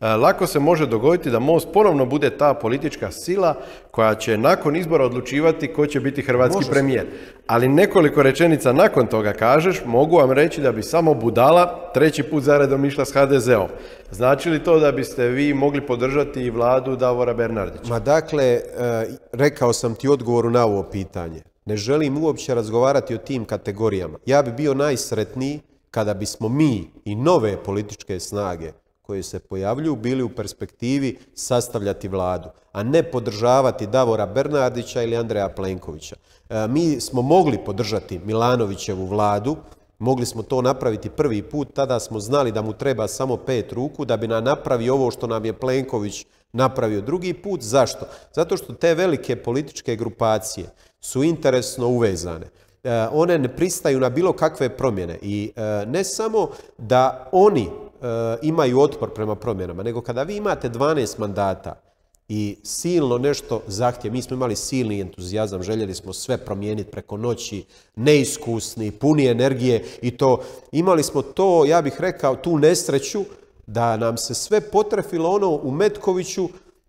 e, 0.00 0.06
lako 0.06 0.46
se 0.46 0.58
može 0.58 0.86
dogoditi 0.86 1.30
da 1.30 1.38
MOST 1.38 1.68
ponovno 1.72 2.06
bude 2.06 2.30
ta 2.30 2.54
politička 2.54 3.10
sila 3.10 3.54
koja 3.90 4.14
će 4.14 4.38
nakon 4.38 4.76
izbora 4.76 5.04
odlučivati 5.04 5.72
ko 5.72 5.86
će 5.86 6.00
biti 6.00 6.22
hrvatski 6.22 6.64
premijer. 6.70 7.06
Ali 7.46 7.68
nekoliko 7.68 8.22
rečenica 8.22 8.72
nakon 8.72 9.06
toga 9.06 9.32
kažeš, 9.32 9.82
mogu 9.86 10.16
vam 10.16 10.32
reći 10.32 10.60
da 10.60 10.72
bi 10.72 10.82
samo 10.82 11.14
budala 11.14 11.90
treći 11.94 12.22
put 12.22 12.42
zaredom 12.42 12.84
išla 12.84 13.04
s 13.04 13.12
HDZ-om. 13.12 13.68
Znači 14.10 14.50
li 14.50 14.64
to 14.64 14.78
da 14.78 14.92
biste 14.92 15.28
vi 15.28 15.54
mogli 15.54 15.80
podržati 15.80 16.42
i 16.42 16.50
vladu 16.50 16.96
Davora 16.96 17.34
Bernardića? 17.34 17.88
Ma 17.88 17.98
dakle, 17.98 18.44
e, 18.44 18.60
rekao 19.32 19.72
sam 19.72 19.94
ti 19.94 20.08
odgovoru 20.08 20.50
na 20.50 20.64
ovo 20.64 20.82
pitanje. 20.82 21.47
Ne 21.68 21.76
želim 21.76 22.24
uopće 22.24 22.54
razgovarati 22.54 23.14
o 23.14 23.18
tim 23.18 23.44
kategorijama. 23.44 24.18
Ja 24.26 24.42
bi 24.42 24.52
bio 24.52 24.74
najsretniji 24.74 25.60
kada 25.90 26.14
bismo 26.14 26.48
mi 26.48 26.90
i 27.04 27.14
nove 27.14 27.62
političke 27.62 28.20
snage 28.20 28.72
koje 29.02 29.22
se 29.22 29.38
pojavljuju 29.38 29.96
bili 29.96 30.22
u 30.22 30.28
perspektivi 30.28 31.18
sastavljati 31.34 32.08
vladu, 32.08 32.48
a 32.72 32.82
ne 32.82 33.02
podržavati 33.02 33.86
Davora 33.86 34.26
Bernardića 34.26 35.02
ili 35.02 35.16
Andreja 35.16 35.48
Plenkovića. 35.48 36.16
E, 36.48 36.68
mi 36.68 37.00
smo 37.00 37.22
mogli 37.22 37.58
podržati 37.64 38.18
Milanovićevu 38.18 39.06
vladu, 39.06 39.56
mogli 39.98 40.26
smo 40.26 40.42
to 40.42 40.62
napraviti 40.62 41.10
prvi 41.10 41.42
put, 41.42 41.74
tada 41.74 42.00
smo 42.00 42.20
znali 42.20 42.52
da 42.52 42.62
mu 42.62 42.72
treba 42.72 43.08
samo 43.08 43.36
pet 43.36 43.72
ruku 43.72 44.04
da 44.04 44.16
bi 44.16 44.28
nam 44.28 44.44
napravio 44.44 44.94
ovo 44.94 45.10
što 45.10 45.26
nam 45.26 45.44
je 45.44 45.52
Plenković 45.52 46.26
napravio 46.52 47.00
drugi 47.00 47.34
put. 47.34 47.62
Zašto? 47.62 48.06
Zato 48.32 48.56
što 48.56 48.72
te 48.72 48.94
velike 48.94 49.36
političke 49.36 49.96
grupacije 49.96 50.70
su 51.00 51.22
interesno 51.24 51.88
uvezane. 51.88 52.46
E, 52.84 53.06
one 53.12 53.38
ne 53.38 53.56
pristaju 53.56 54.00
na 54.00 54.10
bilo 54.10 54.32
kakve 54.32 54.68
promjene 54.68 55.18
i 55.22 55.52
e, 55.56 55.86
ne 55.86 56.04
samo 56.04 56.48
da 56.78 57.28
oni 57.32 57.62
e, 57.62 57.68
imaju 58.42 58.80
otpor 58.80 59.14
prema 59.14 59.34
promjenama, 59.34 59.82
nego 59.82 60.00
kada 60.00 60.22
vi 60.22 60.36
imate 60.36 60.68
12 60.70 61.18
mandata 61.18 61.80
i 62.28 62.56
silno 62.62 63.18
nešto 63.18 63.62
zahtje, 63.66 64.10
mi 64.10 64.22
smo 64.22 64.36
imali 64.36 64.56
silni 64.56 65.00
entuzijazam, 65.00 65.62
željeli 65.62 65.94
smo 65.94 66.12
sve 66.12 66.36
promijeniti 66.36 66.90
preko 66.90 67.16
noći, 67.16 67.64
neiskusni, 67.96 68.90
puni 68.90 69.26
energije 69.26 69.84
i 70.02 70.10
to, 70.10 70.40
imali 70.72 71.02
smo 71.02 71.22
to, 71.22 71.64
ja 71.64 71.82
bih 71.82 71.94
rekao, 71.98 72.36
tu 72.36 72.58
nesreću 72.58 73.24
da 73.66 73.96
nam 73.96 74.16
se 74.16 74.34
sve 74.34 74.60
potrefilo 74.60 75.30
ono 75.30 75.50
u 75.50 75.70
Metkoviću 75.70 76.48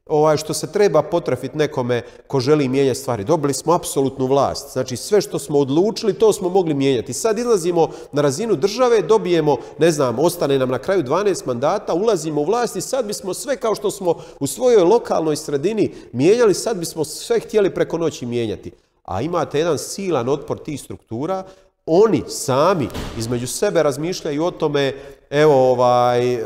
ovaj, 0.10 0.38
što 0.38 0.54
se 0.54 0.72
treba 0.72 1.02
potrafiti 1.02 1.58
nekome 1.58 2.02
ko 2.28 2.40
želi 2.40 2.68
mijenjati 2.68 3.00
stvari. 3.00 3.24
Dobili 3.24 3.54
smo 3.54 3.74
apsolutnu 3.74 4.26
vlast. 4.26 4.74
Znači 4.74 4.98
sve 4.98 5.22
što 5.22 5.40
smo 5.40 5.60
odlučili, 5.60 6.14
to 6.14 6.34
smo 6.34 6.50
mogli 6.50 6.74
mijenjati. 6.74 7.14
Sad 7.14 7.40
izlazimo 7.40 7.90
na 8.12 8.22
razinu 8.22 8.56
države, 8.56 9.02
dobijemo, 9.02 9.58
ne 9.78 9.92
znam, 9.92 10.20
ostane 10.20 10.60
nam 10.60 10.70
na 10.70 10.80
kraju 10.80 11.04
12 11.04 11.48
mandata, 11.48 11.94
ulazimo 11.94 12.42
u 12.42 12.46
vlast 12.46 12.76
i 12.76 12.82
sad 12.82 13.06
bismo 13.06 13.34
sve 13.34 13.58
kao 13.58 13.76
što 13.76 13.92
smo 13.92 14.16
u 14.40 14.48
svojoj 14.48 14.84
lokalnoj 14.84 15.36
sredini 15.36 15.92
mijenjali, 16.12 16.54
sad 16.54 16.78
bismo 16.78 17.06
sve 17.06 17.40
htjeli 17.40 17.74
preko 17.74 17.98
noći 17.98 18.26
mijenjati. 18.26 18.72
A 19.04 19.22
imate 19.22 19.60
jedan 19.60 19.78
silan 19.78 20.30
otpor 20.30 20.58
tih 20.58 20.82
struktura, 20.82 21.44
oni 21.92 22.24
sami 22.28 22.88
između 23.18 23.48
sebe 23.48 23.84
razmišljaju 23.84 24.46
o 24.46 24.52
tome 24.52 24.94
evo 25.30 25.72
ovaj, 25.72 26.34
e, 26.34 26.40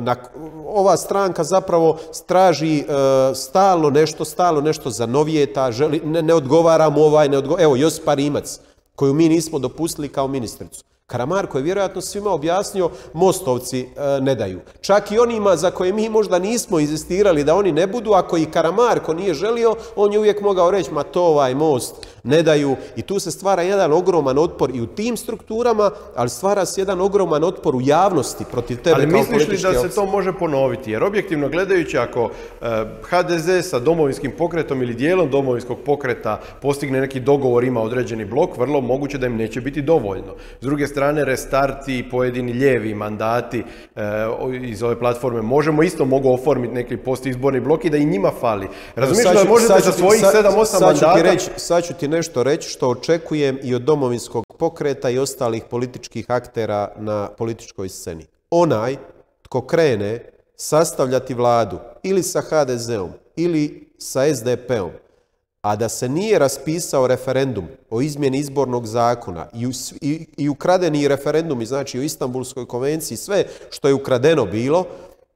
na, 0.00 0.16
ova 0.66 0.96
stranka 0.96 1.44
zapravo 1.44 1.98
straži 2.12 2.78
e, 2.78 2.84
stalno 3.34 3.90
nešto, 3.90 4.24
stalno 4.24 4.60
nešto 4.60 4.90
za 4.90 5.06
novijeta, 5.06 5.70
ne, 6.04 6.22
ne 6.22 6.34
odgovaramo 6.34 7.00
ovaj, 7.00 7.28
ne 7.28 7.38
odgo, 7.38 7.56
evo 7.58 7.76
Josipa 7.76 8.14
Rimac, 8.14 8.60
koju 8.94 9.14
mi 9.14 9.28
nismo 9.28 9.58
dopustili 9.58 10.08
kao 10.08 10.28
ministricu. 10.28 10.84
Karamarko 11.10 11.58
je 11.58 11.64
vjerojatno 11.64 12.00
svima 12.00 12.30
objasnio, 12.30 12.90
Mostovci 13.12 13.80
e, 13.80 14.20
ne 14.20 14.34
daju. 14.34 14.60
Čak 14.80 15.12
i 15.12 15.18
onima 15.18 15.56
za 15.56 15.70
koje 15.70 15.92
mi 15.92 16.08
možda 16.08 16.38
nismo 16.38 16.78
inzistirali 16.78 17.44
da 17.44 17.54
oni 17.54 17.72
ne 17.72 17.86
budu, 17.86 18.12
ako 18.12 18.36
i 18.36 18.46
Karamarko 18.46 19.14
nije 19.14 19.34
želio, 19.34 19.74
on 19.96 20.12
je 20.12 20.18
uvijek 20.18 20.40
mogao 20.40 20.70
reći, 20.70 20.92
ma 20.92 21.02
to 21.02 21.22
ovaj 21.22 21.54
most 21.54 21.94
ne 22.24 22.42
daju. 22.42 22.76
I 22.96 23.02
tu 23.02 23.18
se 23.18 23.30
stvara 23.30 23.62
jedan 23.62 23.92
ogroman 23.92 24.38
otpor 24.38 24.70
i 24.74 24.80
u 24.80 24.86
tim 24.86 25.16
strukturama, 25.16 25.90
ali 26.16 26.28
stvara 26.28 26.66
se 26.66 26.80
jedan 26.80 27.00
ogroman 27.00 27.44
otpor 27.44 27.76
u 27.76 27.80
javnosti 27.80 28.44
protiv 28.50 28.76
tebe 28.76 28.94
Ali 28.94 29.06
misliš 29.06 29.48
li 29.48 29.58
da 29.58 29.74
se 29.74 29.94
to 29.94 30.06
može 30.06 30.32
ponoviti? 30.32 30.90
Jer 30.90 31.04
objektivno 31.04 31.48
gledajući, 31.48 31.98
ako 31.98 32.30
e, 32.60 32.66
HDZ 33.02 33.70
sa 33.70 33.78
domovinskim 33.78 34.32
pokretom 34.38 34.82
ili 34.82 34.94
dijelom 34.94 35.30
domovinskog 35.30 35.78
pokreta 35.86 36.40
postigne 36.62 37.00
neki 37.00 37.20
dogovor, 37.20 37.64
ima 37.64 37.82
određeni 37.82 38.24
blok, 38.24 38.56
vrlo 38.56 38.80
moguće 38.80 39.18
da 39.18 39.26
im 39.26 39.36
neće 39.36 39.60
biti 39.60 39.82
dovoljno. 39.82 40.34
S 40.60 40.64
druge 40.64 40.86
strane, 40.86 40.99
restarti 41.00 41.98
i 41.98 42.10
pojedini 42.10 42.52
lijevi 42.52 42.94
mandati 42.94 43.64
e, 43.96 44.02
iz 44.62 44.82
ove 44.82 44.98
platforme 44.98 45.42
možemo 45.42 45.82
isto 45.82 46.04
mogu 46.04 46.32
oformiti 46.32 46.74
neki 46.74 46.96
postizborni 46.96 47.60
blok 47.60 47.84
i 47.84 47.90
da 47.90 47.96
i 47.96 48.04
njima 48.04 48.30
fali. 48.40 48.68
Razumiješ 48.94 49.28
da 49.34 49.44
možete 49.44 49.80
sa 49.80 49.92
svojih 49.92 50.22
7-8 50.22 50.80
mandata... 50.80 51.38
Sad 51.56 51.84
ću 51.84 51.94
ti 51.94 52.08
nešto 52.08 52.42
reći 52.42 52.68
što 52.68 52.88
očekujem 52.88 53.58
i 53.62 53.74
od 53.74 53.82
domovinskog 53.82 54.44
pokreta 54.58 55.10
i 55.10 55.18
ostalih 55.18 55.62
političkih 55.70 56.24
aktera 56.28 56.88
na 56.96 57.28
političkoj 57.38 57.88
sceni. 57.88 58.26
Onaj 58.50 58.96
tko 59.42 59.60
krene 59.60 60.20
sastavljati 60.56 61.34
vladu 61.34 61.78
ili 62.02 62.22
sa 62.22 62.40
HDZ-om 62.40 63.10
ili 63.36 63.88
sa 63.98 64.34
SDP-om, 64.34 64.90
a 65.62 65.76
da 65.76 65.88
se 65.88 66.08
nije 66.08 66.38
raspisao 66.38 67.06
referendum 67.06 67.66
o 67.90 68.00
izmjeni 68.00 68.38
izbornog 68.38 68.86
zakona 68.86 69.46
i, 69.54 69.70
i, 70.00 70.26
i 70.36 70.48
ukradeni 70.48 71.08
referendumi, 71.08 71.66
znači 71.66 71.98
o 71.98 72.02
Istanbulskoj 72.02 72.66
konvenciji, 72.66 73.16
sve 73.16 73.44
što 73.70 73.88
je 73.88 73.94
ukradeno 73.94 74.46
bilo, 74.46 74.84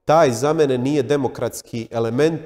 taj 0.05 0.31
za 0.31 0.53
mene 0.53 0.77
nije 0.77 1.03
demokratski 1.03 1.87
element 1.91 2.41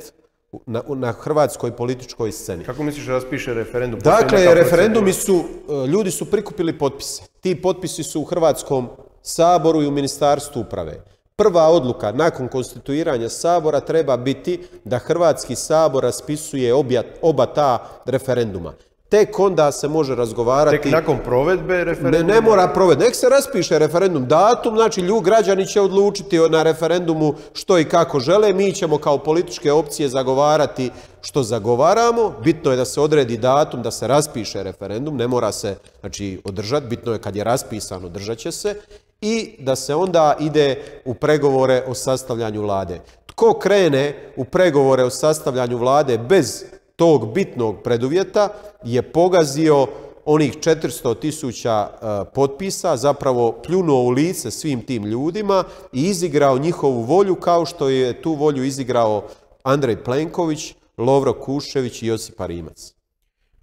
na, 0.65 0.82
na 0.88 1.12
hrvatskoj 1.12 1.72
političkoj 1.72 2.32
sceni. 2.32 2.63
Kako 2.63 2.84
misliš 2.84 3.06
da 3.06 3.13
raspiše 3.13 3.54
referendum? 3.54 4.00
Dakle, 4.00 4.56
referendumi 4.56 5.13
su, 5.13 5.44
e, 5.70 5.88
ljudi 5.88 6.12
su 6.12 6.26
prikupili 6.26 6.78
potpise. 6.78 7.24
Ti 7.42 7.62
potpisi 7.62 8.04
su 8.04 8.22
u 8.22 8.26
Hrvatskom 8.26 8.89
saboru 9.22 9.84
i 9.84 9.88
u 9.88 9.92
Ministarstvu 9.92 10.62
uprave. 10.62 11.04
Prva 11.39 11.67
odluka 11.67 12.12
nakon 12.12 12.47
konstituiranja 12.47 13.30
sabora 13.30 13.80
treba 13.80 14.17
biti 14.17 14.60
da 14.84 14.97
Hrvatski 14.97 15.56
sabor 15.56 16.04
raspisuje 16.04 16.73
obja, 16.73 17.04
oba 17.21 17.45
ta 17.45 17.89
referenduma. 18.06 18.73
Tek 19.10 19.39
onda 19.39 19.71
se 19.71 19.88
može 19.88 20.15
razgovarati... 20.15 20.78
Tek 20.78 20.91
nakon 20.91 21.17
provedbe 21.25 21.84
referenduma? 21.84 22.34
ne 22.34 22.41
mora 22.41 22.67
provesti, 22.67 23.04
nek 23.04 23.15
se 23.15 23.30
raspiše 23.30 23.80
referendum. 23.80 24.28
Datum, 24.28 24.75
znači 24.75 25.02
lju 25.02 25.19
građani 25.19 25.67
će 25.67 25.82
odlučiti 25.82 26.39
na 26.49 26.63
referendumu 26.63 27.34
što 27.54 27.80
i 27.80 27.86
kako 27.86 28.19
žele, 28.19 28.54
mi 28.54 28.73
ćemo 28.73 28.97
kao 28.97 29.17
političke 29.17 29.71
opcije 29.71 30.10
zagovarati 30.10 30.91
što 31.21 31.43
zagovaramo, 31.43 32.34
bitno 32.43 32.71
je 32.71 32.78
da 32.78 32.86
se 32.86 33.02
odredi 33.02 33.38
datum, 33.38 33.82
da 33.82 33.91
se 33.91 34.08
raspiše 34.08 34.63
referendum, 34.63 35.17
ne 35.17 35.28
mora 35.28 35.52
se 35.52 35.75
znači, 35.99 36.41
održati, 36.43 36.88
bitno 36.88 37.13
je 37.13 37.19
kad 37.19 37.36
je 37.36 37.43
raspisan, 37.43 38.06
održat 38.06 38.38
će 38.38 38.52
se 38.52 38.75
i 39.21 39.55
da 39.60 39.75
se 39.75 39.95
onda 39.95 40.36
ide 40.39 40.82
u 41.05 41.13
pregovore 41.13 41.84
o 41.88 41.93
sastavljanju 41.93 42.62
vlade. 42.62 42.99
Tko 43.25 43.53
krene 43.53 44.32
u 44.36 44.45
pregovore 44.45 45.03
o 45.03 45.10
sastavljanju 45.10 45.77
vlade 45.77 46.17
bez 46.17 46.63
tog 46.95 47.34
bitnog 47.34 47.84
preduvjeta 47.84 48.49
je 48.84 49.01
pogazio 49.01 49.88
onih 50.25 50.58
400 50.58 51.19
tisuća 51.19 51.89
e, 51.89 52.05
potpisa, 52.34 52.97
zapravo 52.97 53.51
pljunuo 53.51 54.03
u 54.03 54.10
lice 54.10 54.51
svim 54.51 54.82
tim 54.82 55.05
ljudima 55.05 55.63
i 55.93 56.03
izigrao 56.03 56.58
njihovu 56.58 57.01
volju 57.01 57.36
kao 57.36 57.65
što 57.65 57.89
je 57.89 58.21
tu 58.21 58.34
volju 58.34 58.63
izigrao 58.63 59.23
Andrej 59.63 60.03
Plenković, 60.03 60.75
Lovro 60.97 61.34
Kušević 61.34 62.01
i 62.01 62.08
Josipa 62.08 62.45
Rimac. 62.45 62.99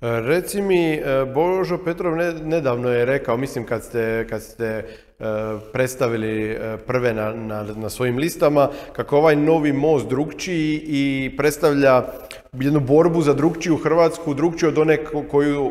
Reci 0.00 0.62
mi, 0.62 0.92
e, 0.92 1.00
Božo 1.26 1.78
Petrov 1.78 2.16
ne- 2.16 2.32
nedavno 2.34 2.88
je 2.90 3.04
rekao, 3.04 3.36
mislim 3.36 3.64
kad 3.64 3.82
ste, 3.84 4.26
kad 4.30 4.42
ste 4.42 4.66
e, 4.66 4.84
predstavili 5.72 6.50
e, 6.50 6.76
prve 6.76 7.14
na, 7.14 7.32
na, 7.32 7.64
na 7.76 7.90
svojim 7.90 8.18
listama, 8.18 8.68
kako 8.92 9.16
ovaj 9.16 9.36
novi 9.36 9.72
most 9.72 10.08
drugčiji 10.08 10.82
i 10.84 11.34
predstavlja 11.36 12.02
jednu 12.52 12.80
borbu 12.80 13.22
za 13.22 13.34
drugčiju 13.34 13.76
Hrvatsku, 13.76 14.34
drugčiju 14.34 14.68
od 14.68 14.78
one 14.78 15.04
ko- 15.04 15.24
koju, 15.30 15.70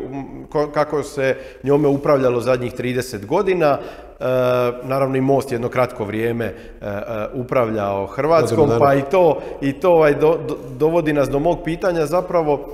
kako 0.74 1.02
se 1.02 1.36
njome 1.62 1.88
upravljalo 1.88 2.40
zadnjih 2.40 2.72
30 2.74 3.26
godina. 3.26 3.78
E, 4.20 4.24
naravno 4.82 5.16
i 5.16 5.20
most 5.20 5.52
jedno 5.52 5.68
kratko 5.68 6.04
vrijeme 6.04 6.44
e, 6.44 6.54
e, 6.80 6.92
upravljao 7.34 8.06
Hrvatskom, 8.06 8.70
pa 8.78 8.94
i 8.94 9.02
to, 9.10 9.38
i 9.60 9.72
to 9.72 9.90
ovaj, 9.90 10.14
do- 10.14 10.38
do- 10.48 10.58
dovodi 10.78 11.12
nas 11.12 11.28
do 11.28 11.38
mog 11.38 11.58
pitanja 11.64 12.06
zapravo 12.06 12.68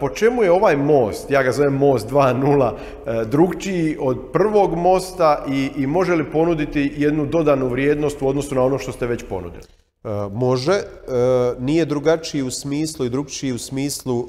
po 0.00 0.08
čemu 0.08 0.42
je 0.42 0.50
ovaj 0.52 0.76
most, 0.76 1.30
ja 1.30 1.42
ga 1.42 1.52
zovem 1.52 1.74
most 1.74 2.10
2.0, 2.10 2.70
e, 3.06 3.24
drugčiji 3.24 3.96
od 4.00 4.18
prvog 4.32 4.74
mosta 4.74 5.44
i, 5.48 5.70
i 5.76 5.86
može 5.86 6.14
li 6.14 6.24
ponuditi 6.24 6.92
jednu 6.96 7.26
dodanu 7.26 7.68
vrijednost 7.68 8.22
u 8.22 8.28
odnosu 8.28 8.54
na 8.54 8.62
ono 8.62 8.78
što 8.78 8.92
ste 8.92 9.06
već 9.06 9.24
ponudili? 9.28 9.62
E, 10.04 10.08
Može, 10.32 10.72
e, 10.72 10.84
nije 11.58 11.84
drugačiji 11.84 12.42
u 12.42 12.50
smislu 12.50 13.06
i 13.06 13.10
drugčiji 13.10 13.52
u 13.52 13.58
smislu, 13.58 14.20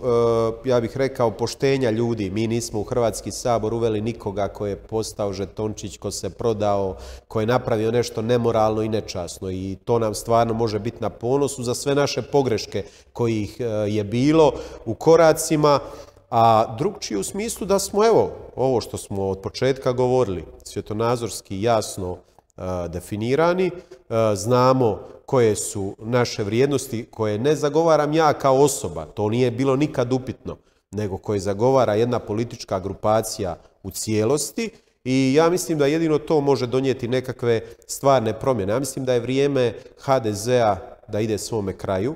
e, 0.66 0.70
ja 0.70 0.82
bih 0.82 0.98
rekao, 0.98 1.32
poštenja 1.32 1.90
ljudi. 1.90 2.30
Mi 2.30 2.48
nismo 2.48 2.80
u 2.80 2.84
Hrvatski 2.84 3.32
sabor 3.32 3.74
uveli 3.74 4.02
nikoga 4.02 4.48
ko 4.48 4.68
je 4.68 4.76
postao 4.76 5.34
žetončić, 5.34 5.98
ko 5.98 6.12
se 6.12 6.30
prodao, 6.30 6.96
ko 7.28 7.40
je 7.40 7.46
napravio 7.46 7.92
nešto 7.92 8.22
nemoralno 8.22 8.82
i 8.82 8.90
nečasno 8.90 9.52
i 9.52 9.78
to 9.86 10.00
nam 10.00 10.16
stvarno 10.16 10.54
može 10.54 10.80
biti 10.80 10.98
na 11.00 11.10
ponosu 11.10 11.64
za 11.64 11.74
sve 11.74 11.96
naše 11.96 12.22
pogreške 12.22 12.84
kojih 13.14 13.60
je 13.88 14.04
bilo 14.04 14.54
u 14.86 14.94
koracima, 14.94 15.80
a 16.30 16.76
drugčiji 16.78 17.18
u 17.18 17.24
smislu 17.24 17.68
da 17.68 17.80
smo, 17.80 18.06
evo, 18.06 18.32
ovo 18.56 18.82
što 18.82 18.98
smo 18.98 19.28
od 19.28 19.40
početka 19.40 19.92
govorili, 19.92 20.46
svjetonazorski 20.64 21.62
jasno 21.62 22.18
definirani, 22.90 23.72
znamo 24.36 25.00
koje 25.26 25.56
su 25.56 25.96
naše 26.00 26.44
vrijednosti 26.44 27.06
koje 27.12 27.38
ne 27.38 27.56
zagovaram 27.56 28.14
ja 28.14 28.34
kao 28.34 28.58
osoba, 28.58 29.06
to 29.06 29.30
nije 29.30 29.52
bilo 29.52 29.76
nikad 29.76 30.14
upitno, 30.14 30.58
nego 30.92 31.18
koje 31.18 31.40
zagovara 31.40 31.96
jedna 31.96 32.20
politička 32.20 32.80
grupacija 32.80 33.58
u 33.84 33.92
cijelosti. 33.92 34.70
I 35.04 35.34
ja 35.34 35.50
mislim 35.50 35.78
da 35.78 35.86
jedino 35.86 36.18
to 36.18 36.42
može 36.42 36.68
donijeti 36.68 37.08
nekakve 37.08 37.62
stvarne 37.88 38.40
promjene. 38.40 38.74
Ja 38.74 38.80
mislim 38.80 39.06
da 39.06 39.14
je 39.14 39.20
vrijeme 39.20 39.74
HDZ-a 40.00 40.78
da 41.08 41.20
ide 41.20 41.38
svome 41.38 41.78
kraju, 41.78 42.16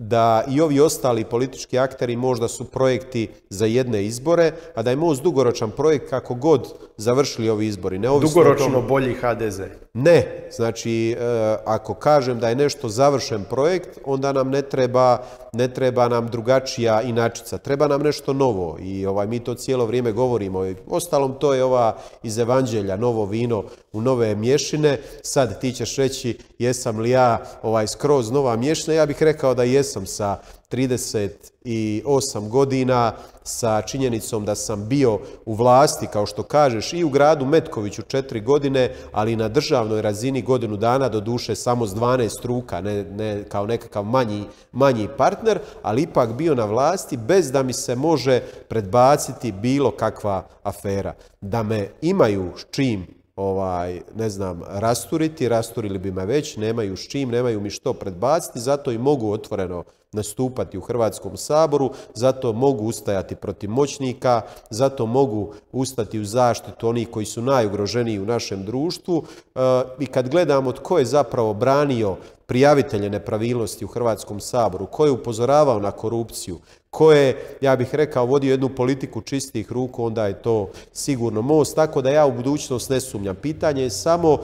da 0.00 0.44
i 0.48 0.60
ovi 0.60 0.80
ostali 0.80 1.24
politički 1.24 1.78
akteri 1.78 2.16
možda 2.16 2.48
su 2.48 2.64
projekti 2.64 3.28
za 3.50 3.66
jedne 3.66 4.04
izbore, 4.04 4.52
a 4.74 4.82
da 4.82 4.90
je 4.90 4.96
MOST 4.96 5.22
dugoročan 5.22 5.70
projekt 5.70 6.10
kako 6.10 6.34
god 6.34 6.74
završili 6.96 7.50
ovi 7.50 7.66
izbori. 7.66 7.98
Dugoročno 7.98 8.82
bolji 8.82 9.14
HDZ. 9.14 9.60
ne, 9.94 10.48
znači 10.52 11.10
e, 11.10 11.16
ako 11.64 11.94
kažem 11.94 12.38
da 12.38 12.48
je 12.48 12.54
nešto 12.54 12.88
završen 12.88 13.44
projekt, 13.50 13.98
onda 14.04 14.32
nam 14.32 14.50
ne 14.50 14.62
treba, 14.62 15.18
ne 15.52 15.68
treba 15.68 16.08
nam 16.08 16.28
drugačija 16.28 17.02
inačica, 17.02 17.58
treba 17.58 17.88
nam 17.88 18.02
nešto 18.02 18.32
novo 18.32 18.78
i 18.80 19.06
ovaj, 19.06 19.26
mi 19.26 19.40
to 19.40 19.54
cijelo 19.54 19.86
vrijeme 19.86 20.12
govorimo. 20.12 20.66
I 20.66 20.74
Ostalom 20.88 21.34
to 21.38 21.54
je 21.54 21.64
ova 21.64 21.96
iz 22.22 22.38
Evanđelja, 22.38 22.96
novo 22.96 23.24
vino 23.24 23.64
u 23.92 24.00
nove 24.00 24.34
mješine. 24.34 24.98
Sad 25.22 25.60
ti 25.60 25.72
ćeš 25.72 25.96
reći 25.96 26.38
jesam 26.58 26.98
li 26.98 27.10
ja 27.10 27.42
ovaj, 27.62 27.86
skroz 27.86 28.30
nova 28.30 28.56
mješina, 28.56 28.94
ja 28.94 29.06
bih 29.06 29.22
rekao 29.22 29.54
da 29.54 29.62
jesam 29.64 29.89
sa 30.06 30.38
38 30.70 32.48
godina 32.48 33.12
sa 33.42 33.82
činjenicom 33.82 34.44
da 34.44 34.54
sam 34.54 34.88
bio 34.88 35.18
u 35.46 35.54
vlasti, 35.54 36.06
kao 36.06 36.26
što 36.26 36.42
kažeš, 36.42 36.92
i 36.92 37.04
u 37.04 37.08
gradu 37.08 37.46
Metkoviću 37.46 38.02
četiri 38.02 38.40
godine, 38.40 38.94
ali 39.12 39.36
na 39.36 39.48
državnoj 39.48 40.02
razini 40.02 40.42
godinu 40.42 40.76
dana, 40.76 41.08
do 41.08 41.20
duše 41.20 41.54
samo 41.54 41.86
s 41.86 41.94
12 41.94 42.46
ruka, 42.46 42.80
ne, 42.80 43.04
ne 43.04 43.44
kao 43.48 43.66
nekakav 43.66 44.04
manji, 44.04 44.44
manji 44.72 45.08
partner, 45.16 45.58
ali 45.82 46.02
ipak 46.02 46.32
bio 46.32 46.54
na 46.54 46.64
vlasti 46.64 47.16
bez 47.16 47.52
da 47.52 47.62
mi 47.62 47.72
se 47.72 47.96
može 47.96 48.40
predbaciti 48.68 49.52
bilo 49.52 49.90
kakva 49.90 50.48
afera. 50.62 51.14
Da 51.40 51.62
me 51.62 51.88
imaju 52.02 52.52
s 52.56 52.66
čim 52.70 53.19
ovaj, 53.40 54.00
ne 54.16 54.30
znam, 54.30 54.62
rasturiti, 54.68 55.48
rasturili 55.48 55.98
bi 55.98 56.12
me 56.12 56.26
već, 56.26 56.56
nemaju 56.56 56.96
s 56.96 57.08
čim, 57.08 57.28
nemaju 57.28 57.60
mi 57.60 57.70
što 57.70 57.92
predbaciti, 57.92 58.60
zato 58.60 58.92
i 58.92 58.98
mogu 58.98 59.32
otvoreno 59.32 59.84
nastupati 60.12 60.78
u 60.78 60.80
Hrvatskom 60.80 61.36
saboru, 61.36 61.90
zato 62.14 62.52
mogu 62.52 62.84
ustajati 62.84 63.34
protiv 63.34 63.70
moćnika, 63.70 64.42
zato 64.70 65.06
mogu 65.06 65.54
ustati 65.72 66.20
u 66.20 66.24
zaštitu 66.24 66.88
onih 66.88 67.08
koji 67.10 67.26
su 67.26 67.42
najugroženiji 67.42 68.18
u 68.18 68.26
našem 68.26 68.64
društvu. 68.64 69.24
E, 69.54 69.60
i 69.98 70.06
kad 70.06 70.28
gledamo 70.28 70.72
tko 70.72 70.98
je 70.98 71.04
zapravo 71.04 71.54
branio 71.54 72.16
prijavitelje 72.50 73.10
nepravilnosti 73.10 73.84
u 73.84 73.88
Hrvatskom 73.88 74.40
saboru, 74.40 74.86
ko 74.86 75.04
je 75.04 75.10
upozoravao 75.10 75.80
na 75.80 75.90
korupciju, 75.90 76.58
ko 76.90 77.12
je, 77.12 77.56
ja 77.60 77.76
bih 77.76 77.94
rekao, 77.94 78.26
vodio 78.26 78.50
jednu 78.50 78.68
politiku 78.68 79.20
čistih 79.20 79.72
ruku, 79.72 80.04
onda 80.04 80.26
je 80.26 80.42
to 80.42 80.70
sigurno 80.92 81.42
most, 81.42 81.76
tako 81.76 82.02
da 82.02 82.10
ja 82.10 82.26
u 82.26 82.32
budućnost 82.32 82.90
ne 82.90 83.00
sumnjam. 83.00 83.36
Pitanje 83.36 83.82
je 83.82 83.90
samo 83.90 84.38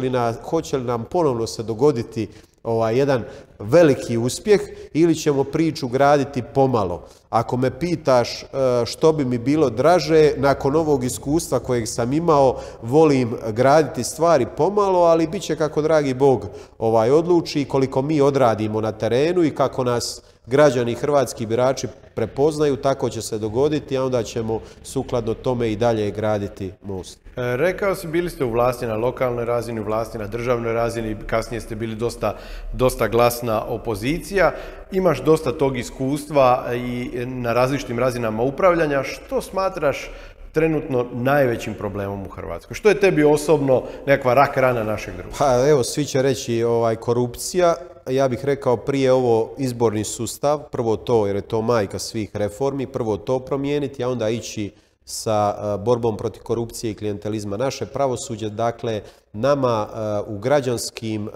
li 0.00 0.10
na, 0.10 0.34
hoće 0.42 0.76
li 0.76 0.84
nam 0.84 1.04
ponovno 1.04 1.46
se 1.46 1.62
dogoditi 1.62 2.28
ovaj, 2.62 2.98
jedan 2.98 3.24
veliki 3.58 4.18
uspjeh 4.18 4.60
ili 4.92 5.14
ćemo 5.14 5.44
priču 5.44 5.88
graditi 5.88 6.42
pomalo. 6.54 7.04
Ako 7.30 7.56
me 7.56 7.78
pitaš 7.78 8.42
e, 8.42 8.46
što 8.86 9.12
bi 9.12 9.24
mi 9.24 9.38
bilo 9.38 9.70
draže, 9.70 10.32
nakon 10.36 10.76
ovog 10.76 11.04
iskustva 11.04 11.58
kojeg 11.58 11.88
sam 11.88 12.12
imao, 12.12 12.60
volim 12.82 13.36
graditi 13.52 14.04
stvari 14.04 14.46
pomalo, 14.56 15.02
ali 15.02 15.26
bit 15.26 15.42
će 15.42 15.56
kako 15.56 15.82
dragi 15.82 16.14
Bog 16.14 16.46
ovaj, 16.78 17.10
odluči, 17.10 17.64
koliko 17.64 18.02
mi 18.02 18.20
odradimo 18.20 18.80
na 18.80 18.92
terenu 18.92 19.44
i 19.44 19.54
kako 19.54 19.84
nas 19.84 20.22
građani 20.48 20.94
hrvatski 20.94 21.46
birači 21.46 21.88
prepoznaju, 22.14 22.76
tako 22.76 23.08
će 23.10 23.22
se 23.22 23.38
dogoditi, 23.38 23.98
a 23.98 24.04
onda 24.04 24.22
ćemo 24.22 24.60
sukladno 24.82 25.34
tome 25.34 25.72
i 25.72 25.76
dalje 25.76 26.10
graditi 26.10 26.72
most. 26.82 27.18
E, 27.36 27.56
Rekao 27.56 27.94
si, 27.94 28.08
bili 28.08 28.30
ste 28.30 28.44
u 28.44 28.50
vlasti 28.50 28.86
na 28.86 28.96
lokalnoj 28.96 29.44
razini, 29.44 29.80
u 29.80 29.84
vlasti 29.84 30.18
na 30.18 30.26
državnoj 30.26 30.72
razini, 30.72 31.16
kasnije 31.26 31.60
ste 31.60 31.76
bili 31.76 31.94
dosta, 31.94 32.36
dosta 32.72 33.08
glasna 33.08 33.64
opozicija. 33.64 34.52
Imaš 34.92 35.22
dosta 35.22 35.52
tog 35.52 35.78
iskustva 35.78 36.66
i 36.74 37.10
na 37.26 37.52
različitim 37.52 37.98
razinama 37.98 38.42
upravljanja. 38.42 39.02
Što 39.02 39.40
smatraš 39.40 40.10
trenutno 40.58 41.06
najvećim 41.12 41.74
problemom 41.74 42.26
u 42.26 42.28
Hrvatskoj? 42.28 42.74
Što 42.74 42.88
je 42.88 43.00
tebi 43.00 43.24
osobno 43.24 43.82
nekakva 44.06 44.34
rak 44.34 44.56
rana 44.56 44.84
našeg 44.84 45.16
društva? 45.16 45.46
Pa 45.46 45.68
evo, 45.68 45.84
svi 45.84 46.04
će 46.04 46.22
reći 46.22 46.62
ovaj, 46.62 46.96
korupcija. 46.96 47.74
Ja 48.10 48.28
bih 48.28 48.44
rekao 48.44 48.76
prije 48.76 49.12
ovo 49.12 49.54
izborni 49.58 50.04
sustav, 50.04 50.58
prvo 50.72 50.96
to 50.96 51.26
jer 51.26 51.36
je 51.36 51.42
to 51.42 51.62
majka 51.62 51.98
svih 51.98 52.30
reformi, 52.36 52.86
prvo 52.86 53.16
to 53.16 53.38
promijeniti, 53.38 54.04
a 54.04 54.08
onda 54.08 54.28
ići 54.28 54.70
sa 55.04 55.54
e, 55.54 55.78
borbom 55.84 56.16
protiv 56.16 56.42
korupcije 56.42 56.90
i 56.90 56.94
klijentelizma. 56.94 57.56
Naše 57.56 57.86
pravosuđe, 57.86 58.50
dakle, 58.50 59.02
nama 59.32 59.88
e, 59.88 60.32
u 60.32 60.38
građanskim 60.38 61.28
e, 61.28 61.30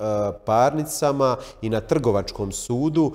parnicama 0.44 1.36
i 1.62 1.70
na 1.70 1.80
trgovačkom 1.80 2.52
sudu 2.52 3.12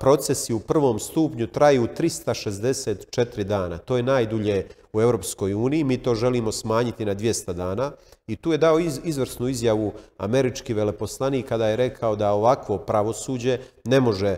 procesi 0.00 0.54
u 0.54 0.60
prvom 0.60 0.98
stupnju 0.98 1.46
traju 1.46 1.88
364 1.98 3.42
dana. 3.42 3.78
To 3.78 3.96
je 3.96 4.02
najdulje 4.02 4.68
u 4.92 5.00
Europskoj 5.00 5.54
uniji. 5.54 5.84
Mi 5.84 5.98
to 5.98 6.14
želimo 6.14 6.52
smanjiti 6.52 7.04
na 7.04 7.14
200 7.14 7.52
dana. 7.52 7.92
I 8.26 8.36
tu 8.36 8.52
je 8.52 8.58
dao 8.58 8.78
izvrsnu 9.04 9.48
izjavu 9.48 9.92
američki 10.18 10.74
veleposlanik 10.74 11.48
kada 11.48 11.68
je 11.68 11.76
rekao 11.76 12.16
da 12.16 12.32
ovakvo 12.32 12.78
pravosuđe 12.78 13.58
ne 13.84 14.00
može 14.00 14.36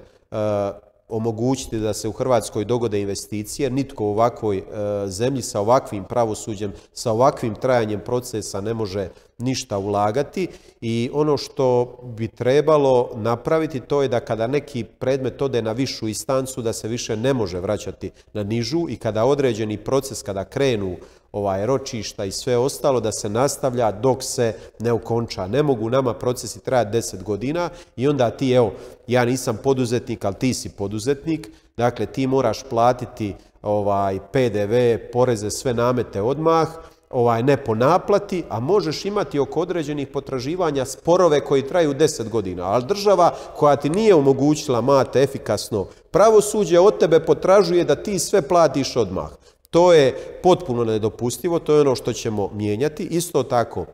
omogućiti 1.12 1.78
da 1.78 1.92
se 1.92 2.08
u 2.08 2.12
Hrvatskoj 2.12 2.64
dogode 2.64 3.00
investicije. 3.00 3.70
Nitko 3.70 4.04
u 4.04 4.08
ovakvoj 4.08 4.58
e, 4.58 4.62
zemlji 5.06 5.42
sa 5.42 5.60
ovakvim 5.60 6.04
pravosuđem, 6.04 6.72
sa 6.92 7.12
ovakvim 7.12 7.54
trajanjem 7.54 8.00
procesa 8.00 8.60
ne 8.60 8.74
može 8.74 9.08
ništa 9.38 9.78
ulagati 9.78 10.48
i 10.80 11.10
ono 11.12 11.36
što 11.36 11.98
bi 12.16 12.28
trebalo 12.28 13.10
napraviti 13.14 13.80
to 13.80 14.02
je 14.02 14.08
da 14.08 14.20
kada 14.20 14.46
neki 14.46 14.84
predmet 14.84 15.42
ode 15.42 15.62
na 15.62 15.72
višu 15.72 16.08
instancu 16.08 16.62
da 16.62 16.72
se 16.72 16.88
više 16.88 17.16
ne 17.16 17.32
može 17.32 17.60
vraćati 17.60 18.10
na 18.32 18.42
nižu 18.42 18.86
i 18.88 18.96
kada 18.96 19.24
određeni 19.24 19.76
proces, 19.76 20.22
kada 20.22 20.44
krenu 20.44 20.96
ovaj 21.32 21.66
ročišta 21.66 22.24
i 22.24 22.32
sve 22.32 22.56
ostalo 22.56 23.00
da 23.00 23.12
se 23.12 23.28
nastavlja 23.28 23.92
dok 23.92 24.22
se 24.22 24.54
ne 24.80 24.92
okonča. 24.92 25.46
Ne 25.46 25.62
mogu 25.62 25.90
nama 25.90 26.14
procesi 26.14 26.64
trajati 26.64 26.96
10 26.96 27.22
godina 27.22 27.70
i 27.96 28.08
onda 28.08 28.30
ti, 28.30 28.52
evo, 28.52 28.72
ja 29.06 29.24
nisam 29.24 29.58
poduzetnik, 29.64 30.24
ali 30.24 30.34
ti 30.34 30.54
si 30.54 30.68
poduzetnik, 30.68 31.50
dakle 31.76 32.06
ti 32.06 32.26
moraš 32.26 32.62
platiti 32.70 33.34
ovaj 33.62 34.18
PDV, 34.32 34.74
poreze, 35.12 35.50
sve 35.50 35.74
namete 35.74 36.22
odmah, 36.22 36.68
ovaj, 37.12 37.42
ne 37.42 37.56
po 37.56 37.74
naplati, 37.74 38.44
a 38.48 38.60
možeš 38.60 39.04
imati 39.04 39.38
oko 39.38 39.60
određenih 39.60 40.08
potraživanja 40.08 40.84
sporove 40.84 41.40
koji 41.40 41.68
traju 41.68 41.94
10 41.94 42.28
godina. 42.28 42.64
Ali 42.64 42.84
država 42.84 43.34
koja 43.56 43.76
ti 43.76 43.90
nije 43.90 44.14
omogućila 44.14 44.80
mate 44.80 45.22
efikasno 45.22 45.86
pravosuđe 46.10 46.80
od 46.80 46.98
tebe 46.98 47.20
potražuje 47.20 47.84
da 47.84 48.02
ti 48.02 48.18
sve 48.18 48.42
platiš 48.42 48.96
odmah. 48.96 49.30
To 49.70 49.92
je 49.92 50.12
potpuno 50.42 50.84
nedopustivo, 50.84 51.58
to 51.58 51.74
je 51.74 51.80
ono 51.80 51.94
što 51.94 52.12
ćemo 52.12 52.50
mijenjati. 52.54 53.04
Isto 53.04 53.42
tako, 53.42 53.86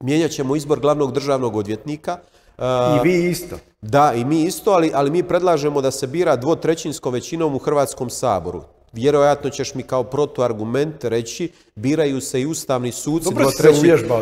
mijenjat 0.00 0.30
ćemo 0.30 0.56
izbor 0.56 0.80
glavnog 0.80 1.12
državnog 1.12 1.56
odvjetnika. 1.56 2.18
I 2.96 3.08
vi 3.08 3.30
isto. 3.30 3.56
Da, 3.80 4.12
i 4.16 4.24
mi 4.24 4.42
isto, 4.42 4.70
ali, 4.70 4.90
ali 4.94 5.10
mi 5.10 5.22
predlažemo 5.22 5.80
da 5.80 5.90
se 5.90 6.06
bira 6.06 6.36
dvotrećinskom 6.36 7.12
većinom 7.12 7.54
u 7.54 7.58
Hrvatskom 7.58 8.10
saboru 8.10 8.62
vjerojatno 8.96 9.50
ćeš 9.50 9.74
mi 9.74 9.82
kao 9.82 10.04
protuargument 10.04 11.04
reći, 11.04 11.52
biraju 11.76 12.20
se 12.20 12.40
i 12.40 12.46
ustavni 12.46 12.92
suci 12.92 13.24
Dobro 13.24 13.50
si 13.50 13.56
se 13.56 13.72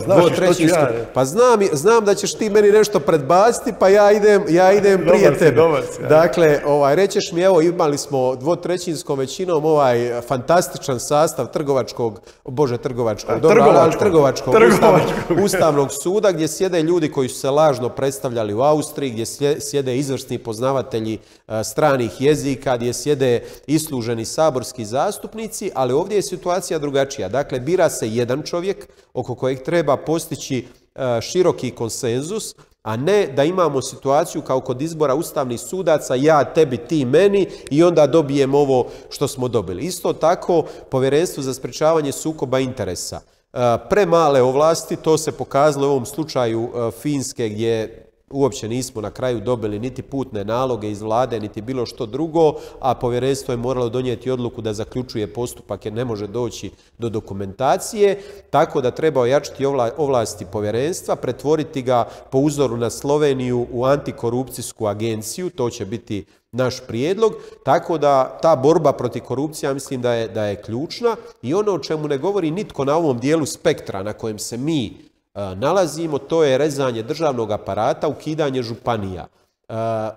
znaš 0.05 0.25
što 0.33 0.62
ja. 0.62 0.90
Pa 1.14 1.25
znam, 1.25 1.61
znam 1.73 2.05
da 2.05 2.14
ćeš 2.14 2.35
ti 2.35 2.51
meni 2.51 2.71
nešto 2.71 3.01
predbaciti, 3.01 3.73
pa 3.81 3.88
ja 3.88 4.12
idem, 4.12 4.45
ja 4.49 4.73
idem 4.73 5.01
prije 5.01 5.38
tebe. 5.38 5.62
Dakle, 6.09 6.61
ovaj, 6.67 6.97
rećeš 6.97 7.33
mi, 7.33 7.43
evo, 7.43 7.61
imali 7.61 7.99
smo 7.99 8.37
dvotrećinskom 8.37 9.19
većinom 9.19 9.64
ovaj 9.64 10.21
fantastičan 10.29 11.01
sastav 11.01 11.47
trgovačkog, 11.47 12.21
bože, 12.45 12.79
trgovačkog, 12.79 13.40
dobro, 13.40 13.62
ali 13.62 13.99
trgovačkog, 13.99 14.55
ustavnog, 14.69 15.03
ustavnog 15.45 15.93
suda, 16.03 16.33
gdje 16.33 16.49
sjede 16.49 16.83
ljudi 16.83 17.11
koji 17.11 17.29
su 17.29 17.40
se 17.40 17.51
lažno 17.51 17.88
predstavljali 17.88 18.55
u 18.55 18.61
Austriji, 18.61 19.11
gdje 19.11 19.27
sjede 19.61 19.97
izvrsni 19.97 20.38
poznavatelji 20.38 21.19
stranih 21.64 22.21
jezika, 22.21 22.77
gdje 22.77 22.93
sjede 22.93 23.43
isluženi 23.67 24.25
sabor 24.25 24.55
saborski 24.55 24.85
zastupnici, 24.85 25.71
ali 25.75 25.93
ovdje 25.93 26.17
je 26.17 26.23
situacija 26.23 26.79
drugačija. 26.79 27.29
Dakle, 27.29 27.44
bira 27.61 27.91
se 27.91 28.09
jedan 28.09 28.43
čovjek 28.43 28.89
oko 29.15 29.35
kojeg 29.35 29.63
treba 29.63 29.97
postići 29.97 30.67
e, 30.95 31.21
široki 31.21 31.71
konsenzus, 31.71 32.55
a 32.83 32.97
ne 32.97 33.27
da 33.27 33.45
imamo 33.45 33.83
situaciju 33.83 34.43
kao 34.43 34.61
kod 34.61 34.83
izbora 34.83 35.15
ustavnih 35.15 35.61
sudaca, 35.61 36.15
ja, 36.15 36.45
tebi, 36.45 36.77
ti, 36.77 37.05
meni 37.05 37.49
i 37.71 37.83
onda 37.83 38.07
dobijem 38.07 38.55
ovo 38.55 38.87
što 39.11 39.29
smo 39.29 39.49
dobili. 39.49 39.83
Isto 39.83 40.13
tako, 40.13 40.65
povjerenstvo 40.91 41.43
za 41.43 41.55
sprečavanje 41.55 42.13
sukoba 42.13 42.59
interesa. 42.59 43.21
E, 43.53 43.59
premale 43.91 44.43
ovlasti, 44.43 44.97
to 44.97 45.19
se 45.19 45.33
pokazalo 45.33 45.87
u 45.87 45.91
ovom 45.91 46.07
slučaju 46.07 46.69
e, 46.75 46.91
Finske 46.91 47.49
gdje 47.49 48.04
uopće 48.31 48.69
nismo 48.69 49.01
na 49.01 49.11
kraju 49.11 49.41
dobili 49.41 49.79
niti 49.79 50.03
putne 50.03 50.45
naloge 50.45 50.91
iz 50.91 51.03
vlade, 51.03 51.41
niti 51.41 51.63
bilo 51.63 51.87
što 51.87 52.07
drugo, 52.07 52.55
a 52.81 52.95
povjerenstvo 52.95 53.53
je 53.53 53.57
moralo 53.57 53.89
donijeti 53.89 54.31
odluku 54.31 54.63
da 54.63 54.73
zaključuje 54.73 55.33
postupak 55.33 55.85
jer 55.85 55.95
ne 55.95 56.05
može 56.05 56.27
doći 56.27 56.71
do 56.99 57.09
dokumentacije, 57.09 58.23
tako 58.51 58.81
da 58.81 58.91
treba 58.91 59.21
ojačiti 59.21 59.67
ovlasti 59.97 60.47
povjerenstva, 60.53 61.17
pretvoriti 61.17 61.83
ga 61.83 62.09
po 62.31 62.39
uzoru 62.39 62.77
na 62.77 62.91
Sloveniju 62.91 63.67
u 63.73 63.85
antikorupcijsku 63.85 64.87
agenciju, 64.87 65.51
to 65.51 65.71
će 65.71 65.85
biti 65.85 66.25
naš 66.53 66.87
prijedlog, 66.87 67.33
tako 67.65 67.99
da 67.99 68.39
ta 68.43 68.57
borba 68.57 68.93
protiv 68.93 69.23
korupcije 69.23 69.69
ja 69.69 69.75
mislim 69.75 70.03
da 70.03 70.13
je, 70.13 70.29
da 70.29 70.45
je 70.45 70.63
ključna 70.63 71.17
i 71.43 71.55
ono 71.55 71.73
o 71.73 71.79
čemu 71.79 72.09
ne 72.09 72.19
govori 72.19 72.51
nitko 72.51 72.85
na 72.85 72.97
ovom 72.97 73.19
dijelu 73.19 73.47
spektra 73.47 74.03
na 74.03 74.13
kojem 74.13 74.39
se 74.39 74.57
mi 74.57 75.13
nalazimo, 75.35 76.18
to 76.18 76.44
je 76.44 76.59
rezanje 76.59 77.03
državnog 77.03 77.51
aparata, 77.51 78.09
ukidanje 78.09 78.62
županija. 78.62 79.27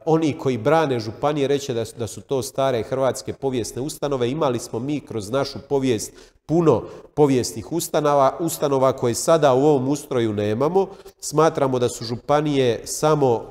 Oni 0.05 0.37
koji 0.39 0.57
brane 0.57 0.99
županije 0.99 1.47
reće 1.47 1.73
da, 1.73 1.83
da 1.97 2.07
su 2.07 2.21
to 2.21 2.41
stare 2.41 2.83
hrvatske 2.83 3.33
povijesne 3.33 3.81
ustanove. 3.81 4.29
Imali 4.29 4.59
smo 4.59 4.79
mi 4.79 4.99
kroz 4.99 5.29
našu 5.29 5.59
povijest 5.69 6.11
puno 6.45 6.83
povijesnih 7.15 7.71
ustanova, 7.71 8.37
ustanova 8.39 8.93
koje 8.93 9.13
sada 9.13 9.53
u 9.53 9.65
ovom 9.65 9.87
ustroju 9.87 10.33
nemamo. 10.33 10.87
Smatramo 11.19 11.79
da 11.79 11.89
su 11.89 12.05
županije 12.05 12.81
samo, 12.85 13.45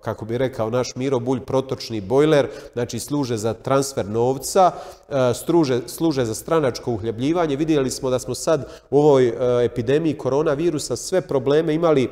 kako 0.00 0.24
bi 0.24 0.38
rekao 0.38 0.70
naš 0.70 0.96
Miro 0.96 1.18
Bulj, 1.18 1.40
protočni 1.40 2.00
bojler, 2.00 2.48
znači 2.72 2.98
služe 2.98 3.36
za 3.36 3.54
transfer 3.54 4.06
novca, 4.06 4.72
služe, 5.34 5.80
služe 5.86 6.24
za 6.24 6.34
stranačko 6.34 6.92
uhljebljivanje. 6.92 7.56
Vidjeli 7.56 7.90
smo 7.90 8.10
da 8.10 8.18
smo 8.18 8.34
sad 8.34 8.68
u 8.90 8.98
ovoj 8.98 9.32
epidemiji 9.64 10.18
koronavirusa 10.18 10.96
sve 10.96 11.20
probleme 11.20 11.74
imali 11.74 12.10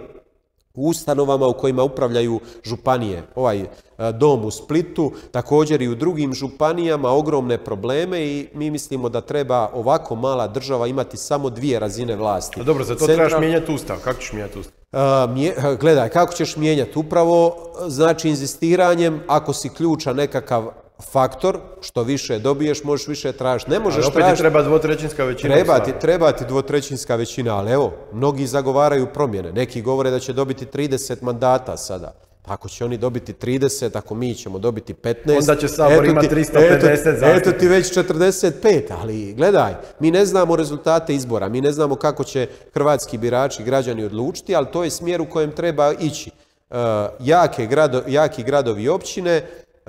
u 0.76 0.88
ustanovama 0.88 1.46
u 1.46 1.52
kojima 1.52 1.82
upravljaju 1.82 2.40
županije. 2.64 3.22
Ovaj 3.34 3.60
e, 3.60 3.66
dom 4.12 4.44
u 4.44 4.50
Splitu, 4.50 5.12
također 5.30 5.82
i 5.82 5.88
u 5.88 5.94
drugim 5.94 6.34
županijama 6.34 7.10
ogromne 7.10 7.58
probleme 7.58 8.26
i 8.26 8.48
mi 8.54 8.70
mislimo 8.70 9.08
da 9.08 9.20
treba 9.20 9.70
ovako 9.74 10.14
mala 10.14 10.46
država 10.46 10.86
imati 10.86 11.16
samo 11.16 11.50
dvije 11.50 11.78
razine 11.78 12.16
vlasti. 12.16 12.64
dobro, 12.64 12.84
za 12.84 12.96
to 12.96 13.06
trebaš 13.06 13.32
mijenjati 13.40 13.72
ustav. 13.72 13.96
Kako 14.04 14.20
ćeš 14.20 14.32
mijenjati 14.32 14.58
ustav? 14.58 14.74
E, 14.92 15.76
gledaj, 15.80 16.08
kako 16.08 16.32
ćeš 16.32 16.56
mijenjati? 16.56 16.98
Upravo, 16.98 17.56
znači, 17.86 18.28
inzistiranjem, 18.28 19.20
ako 19.26 19.52
si 19.52 19.68
ključa 19.68 20.12
nekakav 20.12 20.70
faktor, 21.02 21.58
što 21.80 22.02
više 22.02 22.38
dobiješ, 22.38 22.84
možeš 22.84 23.08
više 23.08 23.32
tražiti. 23.32 23.70
Ne 23.70 23.78
možeš 23.78 24.04
ali 24.04 24.24
opet 24.24 24.38
treba 24.38 24.62
dvotrećinska 24.62 25.24
većina. 25.24 25.54
Treba 25.54 25.78
ti, 25.78 25.92
treba 26.00 26.32
ti 26.32 26.44
dvotrećinska 26.44 27.16
većina, 27.16 27.56
ali 27.56 27.72
evo, 27.72 27.92
mnogi 28.12 28.46
zagovaraju 28.46 29.06
promjene. 29.06 29.52
Neki 29.52 29.82
govore 29.82 30.10
da 30.10 30.18
će 30.18 30.32
dobiti 30.32 30.66
30 30.66 31.22
mandata 31.22 31.76
sada. 31.76 32.12
Ako 32.46 32.68
će 32.68 32.84
oni 32.84 32.96
dobiti 32.96 33.32
30, 33.32 33.98
ako 33.98 34.14
mi 34.14 34.34
ćemo 34.34 34.58
dobiti 34.58 34.94
15... 34.94 35.38
Onda 35.38 35.56
će 35.56 35.68
Sabor 35.68 36.04
imati 36.04 36.28
350 36.28 36.76
eto, 36.76 37.26
eto 37.26 37.52
ti 37.52 37.68
već 37.68 37.96
45, 37.96 38.82
ali 39.00 39.34
gledaj, 39.34 39.74
mi 40.00 40.10
ne 40.10 40.26
znamo 40.26 40.56
rezultate 40.56 41.14
izbora, 41.14 41.48
mi 41.48 41.60
ne 41.60 41.72
znamo 41.72 41.94
kako 41.96 42.24
će 42.24 42.48
hrvatski 42.74 43.18
birači, 43.18 43.64
građani 43.64 44.04
odlučiti, 44.04 44.54
ali 44.54 44.66
to 44.72 44.84
je 44.84 44.90
smjer 44.90 45.20
u 45.20 45.30
kojem 45.30 45.52
treba 45.52 45.92
ići. 46.00 46.30
Uh, 46.70 46.76
jake 47.20 47.66
grado, 47.66 48.02
jaki 48.06 48.42
gradovi 48.42 48.82
i 48.82 48.88
općine, 48.88 49.42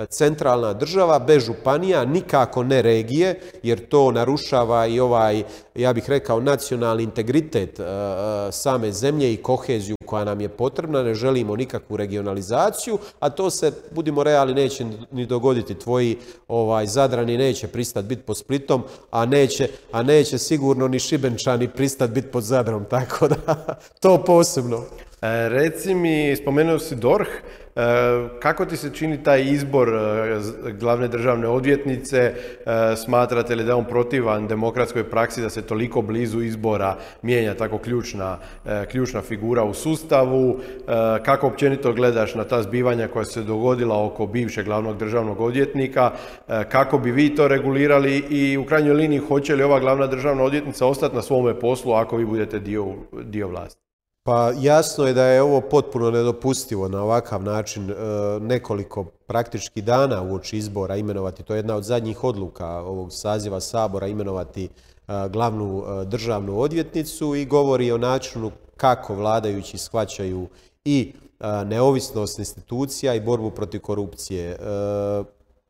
centralna 0.06 0.74
država 0.74 1.20
bez 1.20 1.46
županija, 1.46 2.06
nikako 2.06 2.64
ne 2.64 2.82
regije, 2.82 3.40
jer 3.64 3.88
to 3.88 4.12
narušava 4.12 4.88
i 4.88 5.00
ovaj, 5.00 5.44
ja 5.76 5.94
bih 5.94 6.10
rekao, 6.10 6.40
nacionalni 6.40 7.04
integritet 7.04 7.80
e, 7.80 7.84
e, 7.84 8.52
same 8.52 8.92
zemlje 8.92 9.34
i 9.34 9.38
koheziju 9.38 9.96
koja 10.06 10.24
nam 10.24 10.42
je 10.42 10.50
potrebna, 10.50 11.04
ne 11.04 11.14
želimo 11.14 11.56
nikakvu 11.56 11.98
regionalizaciju, 11.98 12.98
a 13.20 13.30
to 13.30 13.50
se, 13.50 13.72
budimo 13.92 14.24
realni, 14.24 14.54
neće 14.54 14.86
ni 15.12 15.26
dogoditi. 15.26 15.76
Tvoji 15.76 16.18
ovaj, 16.48 16.88
zadrani 16.88 17.38
neće 17.38 17.68
pristati 17.68 18.08
biti 18.08 18.22
pod 18.22 18.38
Splitom, 18.38 18.84
a 19.12 19.26
neće, 19.26 19.70
a 19.92 20.04
neće 20.04 20.38
sigurno 20.38 20.88
ni 20.88 21.00
Šibenčani 21.00 21.68
pristati 21.68 22.14
biti 22.14 22.28
pod 22.28 22.44
Zadrom, 22.44 22.86
tako 22.96 23.28
da 23.28 23.80
to 24.00 24.24
posebno. 24.24 24.78
E, 25.22 25.50
reci 25.50 25.96
mi, 25.96 26.36
spomenuo 26.36 26.80
si 26.80 26.96
DORH, 26.96 27.30
Kako 28.40 28.66
ti 28.66 28.78
se 28.78 28.94
čini 28.94 29.24
taj 29.24 29.42
izbor 29.42 29.90
glavne 30.80 31.08
državne 31.08 31.48
odvjetnice? 31.48 32.34
Smatrate 33.06 33.56
li 33.56 33.64
da 33.64 33.72
je 33.72 33.76
on 33.76 33.86
protivan 33.86 34.48
demokratskoj 34.48 35.04
praksi 35.10 35.42
da 35.42 35.50
se 35.50 35.62
toliko 35.62 36.02
blizu 36.02 36.42
izbora 36.42 36.96
mijenja 37.22 37.54
tako 37.54 37.78
ključna, 37.78 38.38
ključna 38.92 39.22
figura 39.22 39.64
u 39.64 39.74
sustavu? 39.74 40.60
Kako 41.26 41.48
općenito 41.48 41.94
gledaš 41.94 42.36
na 42.36 42.44
ta 42.44 42.62
zbivanja 42.62 43.08
koja 43.08 43.26
se 43.26 43.44
dogodila 43.44 44.06
oko 44.06 44.26
bivšeg 44.26 44.66
glavnog 44.66 44.98
državnog 44.98 45.42
odvjetnika? 45.42 46.12
Kako 46.48 46.98
bi 46.98 47.12
vi 47.12 47.36
to 47.36 47.48
regulirali 47.48 48.18
i 48.30 48.58
u 48.58 48.66
krajnjoj 48.66 48.96
liniji 48.96 49.20
hoće 49.20 49.56
li 49.56 49.64
ova 49.64 49.80
glavna 49.80 50.08
državna 50.08 50.44
odvjetnica 50.44 50.86
ostati 50.86 51.16
na 51.16 51.22
svome 51.22 51.60
poslu 51.60 51.94
ako 51.94 52.18
vi 52.18 52.26
budete 52.26 52.60
dio, 52.60 52.94
dio 53.24 53.48
vlasti? 53.48 53.87
Pa 54.28 54.52
jasno 54.60 55.06
je 55.08 55.14
da 55.14 55.26
je 55.26 55.42
ovo 55.42 55.62
potpuno 55.62 56.12
nedopustivo 56.12 56.88
na 56.88 57.04
ovakav 57.04 57.44
način 57.44 57.92
e, 57.92 57.96
nekoliko 58.40 59.04
praktički 59.04 59.82
dana 59.82 60.22
uoči 60.22 60.58
izbora 60.58 60.96
imenovati, 60.96 61.44
to 61.44 61.54
je 61.54 61.60
jedna 61.60 61.76
od 61.76 61.84
zadnjih 61.84 62.24
odluka 62.24 62.68
ovog 62.68 63.14
saziva 63.14 63.60
Sabora 63.60 64.08
imenovati 64.08 64.64
e, 64.66 64.70
glavnu 65.30 65.84
e, 65.84 66.06
državnu 66.06 66.60
odvjetnicu 66.60 67.36
i 67.36 67.46
govori 67.46 67.92
o 67.92 67.98
načinu 67.98 68.52
kako 68.78 69.16
vladajući 69.16 69.78
shvaćaju 69.78 70.48
i 70.86 71.14
neovisnost 71.66 72.40
institucija 72.40 73.14
i 73.14 73.22
borbu 73.22 73.52
protiv 73.52 73.82
korupcije. 73.82 74.58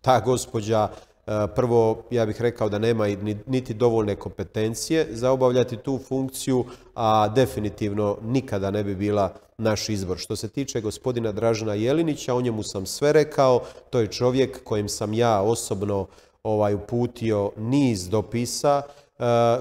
Ta 0.01 0.19
gospođa 0.19 0.89
prvo, 1.55 2.03
ja 2.11 2.25
bih 2.25 2.41
rekao 2.41 2.69
da 2.69 2.79
nema 2.79 3.07
niti 3.45 3.73
dovoljne 3.73 4.15
kompetencije 4.15 5.07
za 5.11 5.31
obavljati 5.31 5.77
tu 5.77 5.99
funkciju, 6.07 6.65
a 6.95 7.27
definitivno 7.27 8.17
nikada 8.23 8.71
ne 8.71 8.83
bi 8.83 8.95
bila 8.95 9.33
naš 9.57 9.89
izbor. 9.89 10.17
Što 10.17 10.35
se 10.35 10.47
tiče 10.47 10.81
gospodina 10.81 11.31
Dražena 11.31 11.73
Jelinića, 11.73 12.33
o 12.33 12.41
njemu 12.41 12.63
sam 12.63 12.85
sve 12.85 13.13
rekao, 13.13 13.61
to 13.89 13.99
je 13.99 14.07
čovjek 14.07 14.63
kojim 14.63 14.89
sam 14.89 15.13
ja 15.13 15.41
osobno 15.41 16.07
ovaj, 16.43 16.73
uputio 16.73 17.51
niz 17.57 18.09
dopisa, 18.09 18.81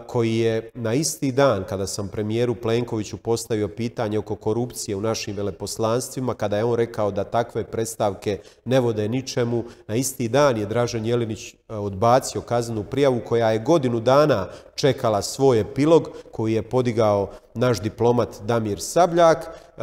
koji 0.07 0.37
je 0.37 0.71
na 0.75 0.95
isti 0.95 1.33
dan 1.33 1.65
kada 1.69 1.87
sam 1.87 2.09
premijeru 2.09 2.55
Plenkoviću 2.55 3.17
postavio 3.17 3.69
pitanje 3.69 4.19
oko 4.19 4.37
korupcije 4.37 4.97
u 4.97 5.01
našim 5.01 5.37
veleposlanstvima, 5.37 6.35
kada 6.35 6.57
je 6.57 6.65
on 6.65 6.75
rekao 6.75 7.11
da 7.11 7.25
takve 7.25 7.65
predstavke 7.65 8.41
ne 8.65 8.81
vode 8.81 9.09
ničemu, 9.09 9.65
na 9.89 9.95
isti 9.95 10.29
dan 10.29 10.57
je 10.57 10.67
Dražen 10.67 11.07
Jelinić 11.07 11.55
eh, 11.55 11.75
odbacio 11.75 12.41
kaznenu 12.41 12.85
prijavu 12.85 13.21
koja 13.29 13.51
je 13.51 13.59
godinu 13.59 14.01
dana 14.01 14.49
čekala 14.75 15.23
svoj 15.23 15.61
epilog 15.61 16.11
koji 16.33 16.53
je 16.53 16.63
podigao 16.63 17.31
naš 17.55 17.81
diplomat 17.81 18.29
Damir 18.43 18.81
Sabljak. 18.81 19.39
Eh, 19.47 19.83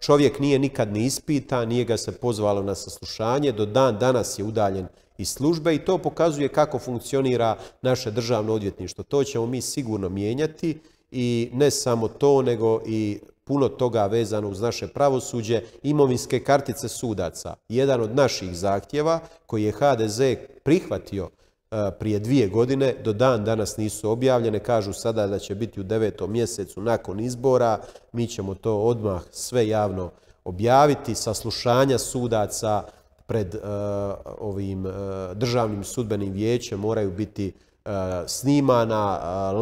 čovjek 0.00 0.38
nije 0.38 0.58
nikad 0.58 0.92
ni 0.92 1.04
ispitan, 1.04 1.68
nije 1.68 1.84
ga 1.84 1.96
se 1.96 2.12
pozvalo 2.12 2.62
na 2.62 2.74
saslušanje, 2.74 3.52
do 3.52 3.66
dan 3.66 3.98
danas 3.98 4.38
je 4.38 4.44
udaljen 4.44 4.86
iz 5.18 5.28
službe 5.28 5.74
i 5.74 5.84
to 5.84 5.98
pokazuje 5.98 6.48
kako 6.48 6.78
funkcionira 6.78 7.56
naše 7.82 8.10
državno 8.10 8.52
odvjetništvo. 8.52 9.04
To 9.04 9.24
ćemo 9.24 9.46
mi 9.46 9.60
sigurno 9.60 10.08
mijenjati 10.08 10.78
i 11.10 11.50
ne 11.52 11.70
samo 11.70 12.08
to, 12.08 12.42
nego 12.42 12.80
i 12.86 13.18
puno 13.44 13.68
toga 13.68 14.06
vezano 14.06 14.48
uz 14.48 14.60
naše 14.60 14.88
pravosuđe, 14.88 15.62
imovinske 15.82 16.40
kartice 16.44 16.88
sudaca. 16.88 17.54
Jedan 17.68 18.00
od 18.00 18.14
naših 18.14 18.56
zahtjeva 18.56 19.20
koji 19.46 19.64
je 19.64 19.72
HDZ 19.72 20.20
prihvatio 20.62 21.28
e, 21.70 21.90
prije 21.98 22.18
dvije 22.18 22.48
godine, 22.48 22.94
do 23.04 23.12
dan 23.12 23.44
danas 23.44 23.76
nisu 23.76 24.10
objavljene, 24.10 24.58
kažu 24.58 24.92
sada 24.92 25.26
da 25.26 25.38
će 25.38 25.54
biti 25.54 25.80
u 25.80 25.82
devetom 25.82 26.32
mjesecu 26.32 26.80
nakon 26.80 27.20
izbora, 27.20 27.80
mi 28.12 28.26
ćemo 28.26 28.54
to 28.54 28.76
odmah 28.76 29.22
sve 29.30 29.68
javno 29.68 30.10
objaviti, 30.44 31.14
saslušanja 31.14 31.98
sudaca, 31.98 32.82
pred 33.28 33.54
e, 33.54 33.58
ovim 34.38 34.86
e, 34.86 34.90
državnim 35.34 35.84
sudbenim 35.84 36.32
vijećem 36.32 36.80
moraju 36.80 37.10
biti 37.10 37.46
e, 37.48 37.90
snimana, 38.26 39.20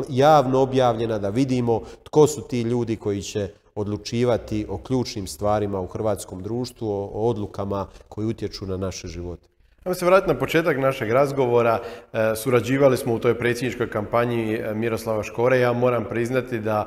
javno 0.09 0.61
objavljena, 0.61 1.19
da 1.19 1.29
vidimo 1.29 1.83
tko 2.03 2.27
su 2.27 2.43
ti 2.43 2.63
ljudi 2.63 2.97
koji 2.97 3.23
će 3.23 3.51
odlučivati 3.75 4.67
o 4.69 4.79
ključnim 4.79 5.27
stvarima 5.27 5.81
u 5.81 5.87
hrvatskom 5.87 6.43
društvu, 6.43 6.91
o 6.91 7.29
odlukama 7.29 7.87
koji 8.09 8.27
utječu 8.27 8.67
na 8.67 8.77
naše 8.77 9.09
živote. 9.09 9.49
Ajmo 9.87 9.95
se 9.95 10.07
vratiti 10.07 10.33
na 10.33 10.39
početak 10.39 10.79
našeg 10.79 11.11
razgovora. 11.11 11.79
Surađivali 12.37 12.97
smo 12.97 13.15
u 13.15 13.19
toj 13.19 13.39
predsjedničkoj 13.39 13.91
kampanji 13.91 14.61
Miroslava 14.75 15.23
Škore. 15.23 15.61
Ja 15.61 15.73
moram 15.73 16.05
priznati 16.05 16.59
da 16.59 16.87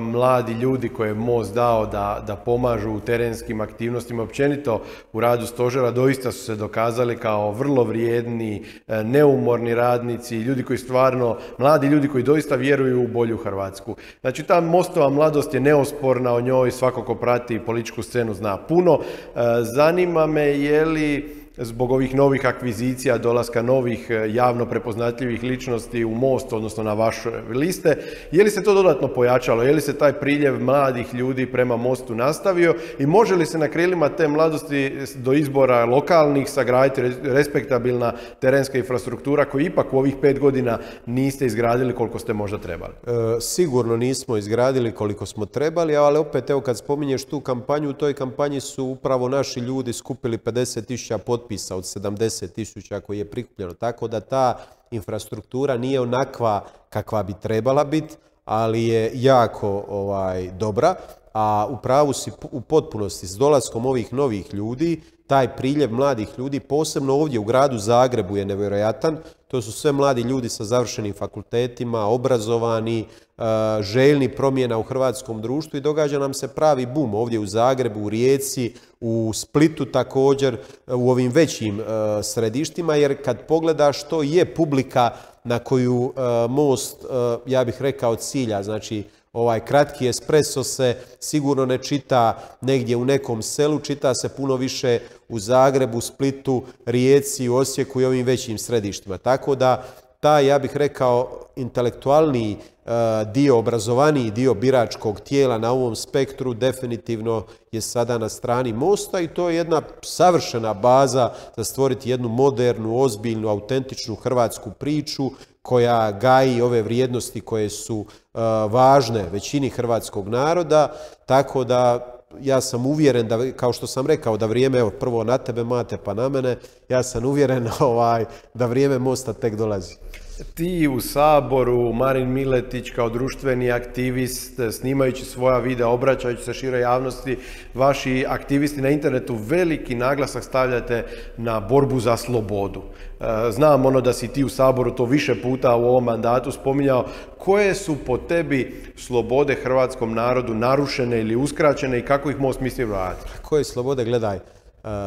mladi 0.00 0.52
ljudi 0.52 0.88
koje 0.88 1.08
je 1.08 1.14
MOST 1.14 1.54
dao 1.54 1.86
da, 1.86 2.24
da 2.26 2.36
pomažu 2.36 2.90
u 2.90 3.00
terenskim 3.00 3.60
aktivnostima, 3.60 4.22
općenito 4.22 4.82
u 5.12 5.20
radu 5.20 5.46
stožera, 5.46 5.90
doista 5.90 6.32
su 6.32 6.44
se 6.44 6.56
dokazali 6.56 7.16
kao 7.16 7.52
vrlo 7.52 7.84
vrijedni, 7.84 8.64
e, 8.88 9.04
neumorni 9.04 9.74
radnici, 9.74 10.36
ljudi 10.36 10.62
koji 10.62 10.78
stvarno, 10.78 11.36
mladi 11.58 11.86
ljudi 11.86 12.08
koji 12.08 12.24
doista 12.24 12.54
vjeruju 12.54 13.02
u 13.02 13.08
bolju 13.08 13.36
Hrvatsku. 13.36 13.96
Znači 14.20 14.42
ta 14.42 14.60
MOSTova 14.60 15.08
mladost 15.08 15.54
je 15.54 15.60
neosporna, 15.60 16.34
o 16.34 16.40
njoj 16.40 16.70
svako 16.70 17.04
ko 17.04 17.14
prati 17.14 17.58
političku 17.58 18.02
scenu 18.02 18.34
zna 18.34 18.56
puno. 18.56 19.00
E, 19.00 19.40
zanima 19.62 20.26
me 20.26 20.42
je 20.42 20.84
li 20.84 21.37
zbog 21.60 21.90
ovih 21.90 22.14
novih 22.14 22.46
akvizicija, 22.46 23.18
dolaska 23.18 23.62
novih 23.62 24.06
e, 24.10 24.34
javno 24.34 24.66
prepoznatljivih 24.66 25.42
ličnosti 25.42 26.04
u 26.04 26.10
most, 26.10 26.52
odnosno 26.52 26.82
na 26.82 26.92
vaše 26.94 27.30
liste. 27.50 27.96
Je 28.32 28.44
li 28.44 28.50
se 28.50 28.62
to 28.62 28.74
dodatno 28.74 29.08
pojačalo? 29.08 29.62
Je 29.62 29.72
li 29.72 29.80
se 29.80 29.98
taj 29.98 30.12
priljev 30.12 30.60
mladih 30.60 31.14
ljudi 31.14 31.46
prema 31.46 31.76
mostu 31.76 32.14
nastavio 32.14 32.74
i 32.98 33.06
može 33.06 33.34
li 33.34 33.46
se 33.46 33.58
na 33.58 33.68
krilima 33.68 34.08
te 34.08 34.28
mladosti 34.28 34.92
do 35.16 35.32
izbora 35.32 35.84
lokalnih 35.84 36.50
sagraditi 36.50 37.02
respektabilna 37.22 38.12
terenska 38.40 38.78
infrastruktura 38.78 39.44
koju 39.44 39.66
ipak 39.66 39.92
u 39.92 39.98
ovih 39.98 40.14
pet 40.20 40.38
godina 40.38 40.78
niste 41.06 41.46
izgradili 41.46 41.94
koliko 41.94 42.18
ste 42.18 42.32
možda 42.32 42.58
trebali? 42.58 42.92
E, 43.06 43.40
sigurno 43.40 43.96
nismo 43.96 44.36
izgradili 44.36 44.92
koliko 44.92 45.26
smo 45.26 45.46
trebali, 45.46 45.96
ali 45.96 46.18
opet 46.18 46.50
evo 46.50 46.60
kad 46.60 46.78
spominješ 46.78 47.24
tu 47.24 47.40
kampanju, 47.40 47.90
u 47.90 47.92
toj 47.92 48.14
kampanji 48.14 48.60
su 48.60 48.84
upravo 48.84 49.28
naši 49.28 49.60
ljudi 49.60 49.92
skupili 49.92 50.38
50.000 50.38 51.18
potpisa 51.18 51.47
potpisa 51.48 51.76
od 51.76 51.84
70 51.84 52.52
tisuća 52.52 53.00
koji 53.00 53.18
je 53.18 53.30
prikupljeno. 53.30 53.74
Tako 53.74 54.08
da 54.08 54.20
ta 54.20 54.58
infrastruktura 54.90 55.76
nije 55.76 56.00
onakva 56.00 56.64
kakva 56.90 57.22
bi 57.22 57.34
trebala 57.42 57.84
biti, 57.84 58.16
ali 58.44 58.84
je 58.84 59.10
jako 59.14 59.84
ovaj, 59.88 60.50
dobra. 60.50 60.94
A 61.34 61.66
u 61.70 61.76
pravu 61.82 62.12
si 62.12 62.30
u 62.52 62.60
potpunosti 62.60 63.26
s 63.26 63.36
dolaskom 63.36 63.86
ovih 63.86 64.12
novih 64.12 64.54
ljudi, 64.54 65.00
taj 65.28 65.56
priljev 65.56 65.92
mladih 65.92 66.28
ljudi, 66.38 66.60
posebno 66.60 67.14
ovdje 67.14 67.38
u 67.38 67.44
gradu 67.44 67.78
Zagrebu 67.78 68.36
je 68.36 68.44
nevjerojatan. 68.44 69.18
To 69.48 69.62
su 69.62 69.72
sve 69.72 69.92
mladi 69.92 70.22
ljudi 70.22 70.48
sa 70.48 70.64
završenim 70.64 71.14
fakultetima, 71.14 72.06
obrazovani, 72.06 73.00
e, 73.00 73.42
željni 73.82 74.28
promjena 74.28 74.78
u 74.78 74.82
hrvatskom 74.82 75.42
društvu 75.42 75.76
i 75.76 75.80
događa 75.80 76.18
nam 76.18 76.34
se 76.34 76.48
pravi 76.48 76.86
bum 76.86 77.14
ovdje 77.14 77.38
u 77.38 77.46
Zagrebu, 77.46 78.00
u 78.00 78.08
Rijeci, 78.08 78.74
u 79.00 79.32
Splitu 79.34 79.84
također, 79.84 80.56
u 80.86 81.10
ovim 81.10 81.32
većim 81.32 81.80
e, 81.80 81.84
središtima, 82.22 82.94
jer 82.94 83.22
kad 83.24 83.46
pogledaš 83.46 84.02
to 84.02 84.22
je 84.22 84.54
publika 84.54 85.10
na 85.44 85.58
koju 85.58 86.12
e, 86.16 86.48
most, 86.48 87.04
ja 87.46 87.64
bih 87.64 87.82
rekao, 87.82 88.16
cilja, 88.16 88.62
znači 88.62 89.04
ovaj 89.38 89.60
kratki 89.64 90.08
espresso 90.08 90.64
se 90.64 90.96
sigurno 91.20 91.66
ne 91.66 91.78
čita 91.78 92.38
negdje 92.60 92.96
u 92.96 93.04
nekom 93.04 93.42
selu, 93.42 93.80
čita 93.80 94.14
se 94.14 94.28
puno 94.28 94.56
više 94.56 95.00
u 95.28 95.38
Zagrebu, 95.38 96.00
Splitu, 96.00 96.62
Rijeci, 96.86 97.48
Osijeku 97.48 98.00
i 98.00 98.04
ovim 98.04 98.26
većim 98.26 98.58
središtima. 98.58 99.18
Tako 99.18 99.54
da 99.54 99.84
taj, 100.20 100.46
ja 100.46 100.58
bih 100.58 100.76
rekao, 100.76 101.40
intelektualniji 101.56 102.56
e, 102.56 102.90
dio, 103.34 103.58
obrazovaniji 103.58 104.30
dio 104.30 104.54
biračkog 104.54 105.20
tijela 105.20 105.58
na 105.58 105.72
ovom 105.72 105.96
spektru 105.96 106.54
definitivno 106.54 107.44
je 107.72 107.80
sada 107.80 108.18
na 108.18 108.28
strani 108.28 108.72
Mosta 108.72 109.20
i 109.20 109.28
to 109.28 109.48
je 109.48 109.56
jedna 109.56 109.82
savršena 110.02 110.74
baza 110.74 111.32
za 111.56 111.64
stvoriti 111.64 112.10
jednu 112.10 112.28
modernu, 112.28 113.00
ozbiljnu, 113.00 113.48
autentičnu 113.48 114.14
hrvatsku 114.14 114.70
priču 114.78 115.30
koja 115.68 116.12
gaji 116.12 116.60
ove 116.60 116.82
vrijednosti 116.82 117.40
koje 117.40 117.70
su 117.70 118.06
e, 118.08 118.38
važne 118.70 119.24
većini 119.32 119.68
hrvatskog 119.68 120.28
naroda, 120.28 120.92
tako 121.26 121.64
da 121.64 122.14
ja 122.40 122.60
sam 122.60 122.86
uvjeren 122.86 123.28
da, 123.28 123.52
kao 123.52 123.72
što 123.72 123.86
sam 123.86 124.06
rekao, 124.06 124.36
da 124.36 124.46
vrijeme, 124.46 124.78
evo, 124.78 124.90
prvo 124.90 125.24
na 125.24 125.38
tebe 125.38 125.64
mate 125.64 125.96
pa 125.96 126.14
na 126.14 126.28
mene, 126.28 126.56
ja 126.88 127.02
sam 127.02 127.24
uvjeren 127.24 127.68
ovaj, 127.80 128.24
da 128.54 128.66
vrijeme 128.66 128.98
mosta 128.98 129.32
tek 129.32 129.56
dolazi. 129.56 129.94
Ti 130.44 130.88
u 130.88 131.00
Saboru, 131.00 131.92
Marin 131.92 132.32
Miletić 132.32 132.90
kao 132.90 133.08
društveni 133.10 133.72
aktivist, 133.72 134.60
snimajući 134.72 135.24
svoja 135.24 135.58
videa, 135.58 135.88
obraćajući 135.88 136.42
se 136.42 136.54
široj 136.54 136.80
javnosti, 136.80 137.38
vaši 137.74 138.24
aktivisti 138.28 138.80
na 138.80 138.88
internetu 138.88 139.34
veliki 139.34 139.94
naglasak 139.94 140.44
stavljate 140.44 141.04
na 141.36 141.60
borbu 141.60 142.00
za 142.00 142.16
slobodu. 142.16 142.82
E, 143.20 143.24
znam 143.50 143.86
ono 143.86 144.00
da 144.00 144.12
si 144.12 144.28
ti 144.28 144.44
u 144.44 144.48
Saboru 144.48 144.90
to 144.90 145.04
više 145.04 145.42
puta 145.42 145.76
u 145.76 145.84
ovom 145.84 146.04
mandatu 146.04 146.52
spominjao. 146.52 147.06
Koje 147.38 147.74
su 147.74 147.96
po 148.06 148.18
tebi 148.18 148.82
slobode 148.96 149.54
hrvatskom 149.54 150.14
narodu 150.14 150.54
narušene 150.54 151.20
ili 151.20 151.36
uskraćene 151.36 151.98
i 151.98 152.04
kako 152.04 152.30
ih 152.30 152.40
most 152.40 152.60
misli 152.60 152.84
vratiti? 152.84 153.30
Koje 153.42 153.64
slobode, 153.64 154.04
gledaj, 154.04 154.38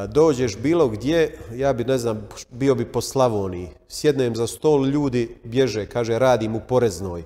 dođeš 0.08 0.58
bilo 0.58 0.88
gdje, 0.88 1.38
ja 1.56 1.74
bi 1.74 1.84
ne 1.84 1.98
znam, 1.98 2.28
bio 2.50 2.76
bi 2.76 2.86
po 2.86 3.02
Slavoniji, 3.02 3.70
sjednem 3.88 4.36
za 4.36 4.48
stol, 4.48 4.86
ljudi 4.86 5.36
bježe, 5.44 5.86
kaže 5.86 6.20
radim 6.20 6.56
u 6.56 6.62
Poreznoj, 6.68 7.24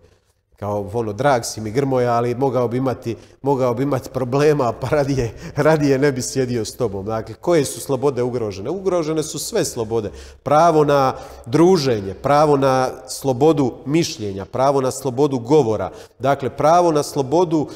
kao 0.59 0.89
ono, 0.93 1.13
drag 1.13 1.43
si 1.43 1.61
mi 1.61 1.71
Grmoja, 1.71 2.13
ali 2.13 2.35
mogao 2.35 2.67
bi 2.67 2.77
imati, 2.77 3.15
mogao 3.41 3.73
bi 3.73 3.83
imati 3.83 4.09
problema, 4.09 4.73
pa 4.81 4.87
radije, 4.89 5.33
radije 5.55 5.99
ne 5.99 6.11
bi 6.11 6.21
sjedio 6.21 6.65
s 6.65 6.75
tobom. 6.75 7.05
Dakle, 7.05 7.35
koje 7.35 7.65
su 7.65 7.79
slobode 7.79 8.23
ugrožene? 8.23 8.69
Ugrožene 8.69 9.23
su 9.23 9.39
sve 9.39 9.65
slobode. 9.65 10.11
Pravo 10.43 10.83
na 10.83 11.13
druženje, 11.45 12.13
pravo 12.13 12.57
na 12.57 12.89
slobodu 13.07 13.73
mišljenja, 13.85 14.45
pravo 14.45 14.81
na 14.81 14.91
slobodu 14.91 15.39
govora, 15.39 15.91
dakle, 16.19 16.49
pravo 16.49 16.91
na 16.91 17.03
slobodu 17.03 17.67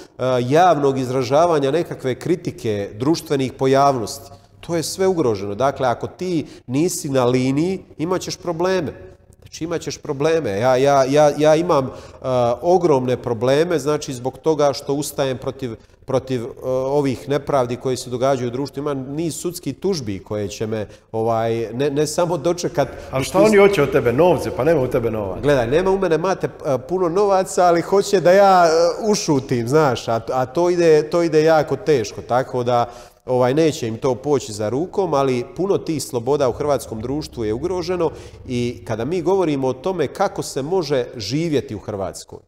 javnog 0.41 0.97
izražavanja 0.97 1.71
nekakve 1.71 2.15
kritike 2.15 2.91
društvenih 2.95 3.53
pojavnosti. 3.53 4.38
To 4.59 4.75
je 4.75 4.83
sve 4.83 5.07
ugroženo. 5.07 5.55
Dakle, 5.55 5.87
ako 5.87 6.07
ti 6.07 6.45
nisi 6.67 7.09
na 7.09 7.25
liniji, 7.25 7.79
imat 7.97 8.21
ćeš 8.21 8.37
probleme. 8.37 9.09
Znači 9.39 9.63
imat 9.63 9.81
ćeš 9.81 9.97
probleme. 9.97 10.59
Ja, 10.59 10.75
ja, 10.75 11.03
ja, 11.03 11.31
ja 11.37 11.55
imam 11.55 11.85
uh, 11.85 12.27
ogromne 12.61 13.17
probleme, 13.17 13.79
znači 13.79 14.13
zbog 14.13 14.37
toga 14.37 14.73
što 14.73 14.93
ustajem 14.93 15.37
protiv, 15.37 15.75
protiv 16.05 16.45
uh, 16.45 16.51
ovih 16.65 17.29
nepravdi 17.29 17.75
koji 17.75 17.97
se 17.97 18.09
događaju 18.09 18.47
u 18.47 18.51
društvu. 18.51 18.79
Imam 18.79 18.97
niz 18.97 19.35
sudskih 19.35 19.75
tužbi 19.79 20.19
koje 20.19 20.47
će 20.47 20.67
me 20.67 20.87
ovaj, 21.11 21.69
ne, 21.73 21.89
ne 21.89 22.07
samo 22.07 22.37
dočekat... 22.37 22.87
A 23.11 23.23
šta 23.23 23.41
oni 23.41 23.57
hoće 23.57 23.83
od 23.83 23.91
tebe? 23.91 24.13
Novce? 24.13 24.51
Pa 24.51 24.63
nema 24.63 24.81
u 24.81 24.87
tebe 24.87 25.11
novaca. 25.11 25.41
Gledaj, 25.41 25.67
nema 25.67 25.91
u 25.91 25.97
mene 25.97 26.17
mate 26.17 26.47
uh, 26.47 26.81
puno 26.89 27.09
novaca, 27.09 27.65
ali 27.65 27.81
hoće 27.81 28.19
da 28.19 28.31
ja 28.31 28.69
ušutim, 29.07 29.67
znaš, 29.67 30.07
a, 30.07 30.19
a 30.33 30.45
to, 30.45 30.69
ide, 30.69 31.09
to 31.09 31.23
ide 31.23 31.43
jako 31.43 31.75
teško. 31.75 32.21
Tako 32.21 32.63
da 32.63 32.89
ovaj, 33.29 33.53
neće 33.53 33.87
im 33.87 33.97
to 33.97 34.15
poći 34.15 34.53
za 34.53 34.69
rukom, 34.69 35.13
ali 35.13 35.45
puno 35.55 35.77
tih 35.77 36.03
sloboda 36.03 36.49
u 36.49 36.51
hrvatskom 36.51 37.01
društvu 37.01 37.45
je 37.45 37.53
ugroženo 37.53 38.11
i 38.47 38.83
kada 38.87 39.05
mi 39.05 39.21
govorimo 39.21 39.67
o 39.67 39.73
tome 39.73 40.07
kako 40.07 40.43
se 40.43 40.61
može 40.61 41.05
živjeti 41.15 41.75
u 41.75 41.79
Hrvatskoj, 41.79 42.39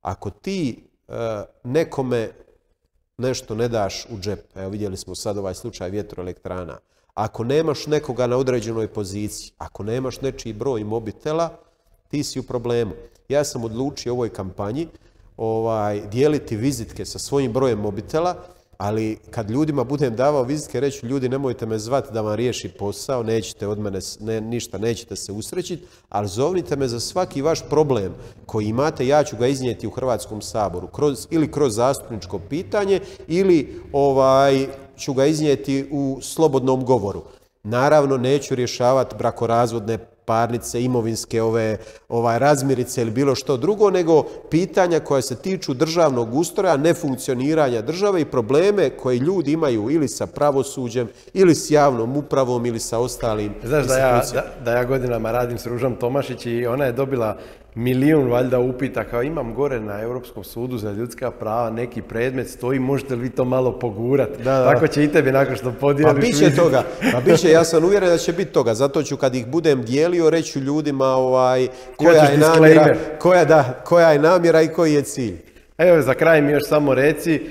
ako 0.00 0.30
ti 0.30 0.84
e, 1.08 1.12
nekome 1.64 2.30
nešto 3.18 3.54
ne 3.54 3.68
daš 3.68 4.06
u 4.10 4.18
džep, 4.18 4.56
evo 4.56 4.70
vidjeli 4.70 4.96
smo 4.96 5.14
sad 5.14 5.38
ovaj 5.38 5.54
slučaj 5.54 5.90
vjetroelektrana, 5.90 6.78
ako 7.14 7.44
nemaš 7.44 7.86
nekoga 7.86 8.26
na 8.26 8.36
određenoj 8.36 8.88
poziciji, 8.88 9.52
ako 9.58 9.82
nemaš 9.82 10.20
nečiji 10.20 10.52
broj 10.52 10.84
mobitela, 10.84 11.58
ti 12.08 12.24
si 12.24 12.40
u 12.40 12.42
problemu. 12.42 12.92
Ja 13.28 13.44
sam 13.44 13.64
odlučio 13.64 14.12
u 14.12 14.16
ovoj 14.16 14.28
kampanji 14.28 14.88
ovaj, 15.36 16.00
dijeliti 16.00 16.56
vizitke 16.56 17.04
sa 17.04 17.18
svojim 17.18 17.52
brojem 17.52 17.78
mobitela, 17.78 18.53
ali 18.78 19.18
kad 19.30 19.50
ljudima 19.50 19.84
budem 19.84 20.16
davao 20.16 20.42
vizitke, 20.42 20.80
reći 20.80 21.06
ljudi 21.06 21.28
nemojte 21.28 21.66
me 21.66 21.78
zvati 21.78 22.12
da 22.12 22.20
vam 22.20 22.34
riješi 22.34 22.68
posao, 22.68 23.22
nećete 23.22 23.66
od 23.66 23.78
mene 23.78 23.98
ne, 24.20 24.40
ništa, 24.40 24.78
nećete 24.78 25.16
se 25.16 25.32
usrećiti, 25.32 25.84
ali 26.08 26.28
zovnite 26.28 26.76
me 26.76 26.88
za 26.88 27.00
svaki 27.00 27.42
vaš 27.42 27.68
problem 27.68 28.14
koji 28.46 28.66
imate, 28.66 29.06
ja 29.06 29.24
ću 29.24 29.36
ga 29.36 29.46
iznijeti 29.46 29.86
u 29.86 29.90
Hrvatskom 29.90 30.42
saboru, 30.42 30.86
kroz, 30.86 31.26
ili 31.30 31.50
kroz 31.52 31.74
zastupničko 31.74 32.38
pitanje, 32.38 33.00
ili 33.28 33.80
ovaj, 33.92 34.66
ću 34.96 35.12
ga 35.14 35.26
iznijeti 35.26 35.88
u 35.90 36.18
slobodnom 36.22 36.84
govoru. 36.84 37.22
Naravno, 37.62 38.16
neću 38.16 38.54
rješavati 38.54 39.16
brakorazvodne 39.18 39.98
parnice, 40.24 40.82
imovinske 40.82 41.42
ove 41.42 41.76
ovaj 42.08 42.38
razmirice 42.38 43.02
ili 43.02 43.10
bilo 43.10 43.34
što 43.34 43.56
drugo, 43.56 43.90
nego 43.90 44.22
pitanja 44.50 45.00
koja 45.00 45.22
se 45.22 45.36
tiču 45.36 45.74
državnog 45.74 46.34
ustroja, 46.34 46.76
nefunkcioniranja 46.76 47.82
države 47.82 48.20
i 48.20 48.24
probleme 48.24 48.90
koje 48.90 49.18
ljudi 49.18 49.52
imaju 49.52 49.90
ili 49.90 50.08
sa 50.08 50.26
pravosuđem, 50.26 51.08
ili 51.34 51.54
s 51.54 51.70
javnom 51.70 52.16
upravom, 52.16 52.66
ili 52.66 52.80
sa 52.80 52.98
ostalim 52.98 53.54
Znaš 53.64 53.86
da 53.86 53.98
ja, 53.98 54.22
da, 54.34 54.44
da 54.64 54.76
ja 54.76 54.84
godinama 54.84 55.32
radim 55.32 55.58
s 55.58 55.66
Ružom 55.66 55.96
Tomašić 55.96 56.46
i 56.46 56.66
ona 56.66 56.84
je 56.84 56.92
dobila 56.92 57.38
milijun 57.74 58.30
valjda 58.30 58.58
upita 58.58 59.04
kao 59.04 59.22
imam 59.22 59.54
gore 59.54 59.80
na 59.80 60.00
Europskom 60.00 60.44
sudu 60.44 60.78
za 60.78 60.92
ljudska 60.92 61.30
prava 61.30 61.70
neki 61.70 62.02
predmet 62.02 62.50
stoji, 62.50 62.78
možete 62.78 63.14
li 63.14 63.22
vi 63.22 63.30
to 63.30 63.44
malo 63.44 63.78
pogurati? 63.78 64.42
Da, 64.42 64.58
da. 64.58 64.72
Tako 64.72 64.86
će 64.86 65.04
i 65.04 65.08
tebi 65.08 65.32
nakon 65.32 65.56
što 65.56 65.72
podijeliš. 65.80 66.14
Pa 66.14 66.20
bit 66.20 66.38
će 66.38 66.56
toga, 66.56 66.84
pa 67.12 67.20
bit 67.20 67.40
će, 67.40 67.50
ja 67.50 67.64
sam 67.64 67.84
uvjeren 67.88 68.08
da 68.08 68.18
će 68.18 68.32
biti 68.32 68.52
toga, 68.52 68.74
zato 68.74 69.02
ću 69.02 69.16
kad 69.16 69.34
ih 69.34 69.46
budem 69.46 69.82
dijelio 69.82 70.30
reći 70.30 70.58
ljudima 70.58 71.06
ovaj, 71.06 71.68
koja, 71.96 72.22
je 72.22 72.38
namjera, 72.38 72.96
koja, 73.18 73.44
da, 73.44 73.80
koja 73.84 74.10
je 74.12 74.18
namjera 74.18 74.62
i 74.62 74.68
koji 74.68 74.94
je 74.94 75.02
cilj. 75.02 75.36
Evo 75.78 76.02
za 76.02 76.14
kraj 76.14 76.42
mi 76.42 76.52
još 76.52 76.68
samo 76.68 76.94
reci, 76.94 77.34
e, 77.34 77.42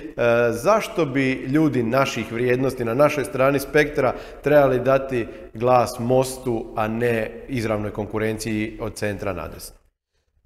zašto 0.52 1.06
bi 1.06 1.32
ljudi 1.34 1.84
naših 1.84 2.32
vrijednosti 2.32 2.86
na 2.86 2.94
našoj 2.94 3.26
strani 3.26 3.60
spektra 3.60 4.14
trebali 4.44 4.80
dati 4.80 5.28
glas 5.54 6.00
Mostu, 6.00 6.74
a 6.76 6.88
ne 6.88 7.32
izravnoj 7.48 7.92
konkurenciji 7.92 8.78
od 8.82 8.96
centra? 8.96 9.32
E, 9.32 9.83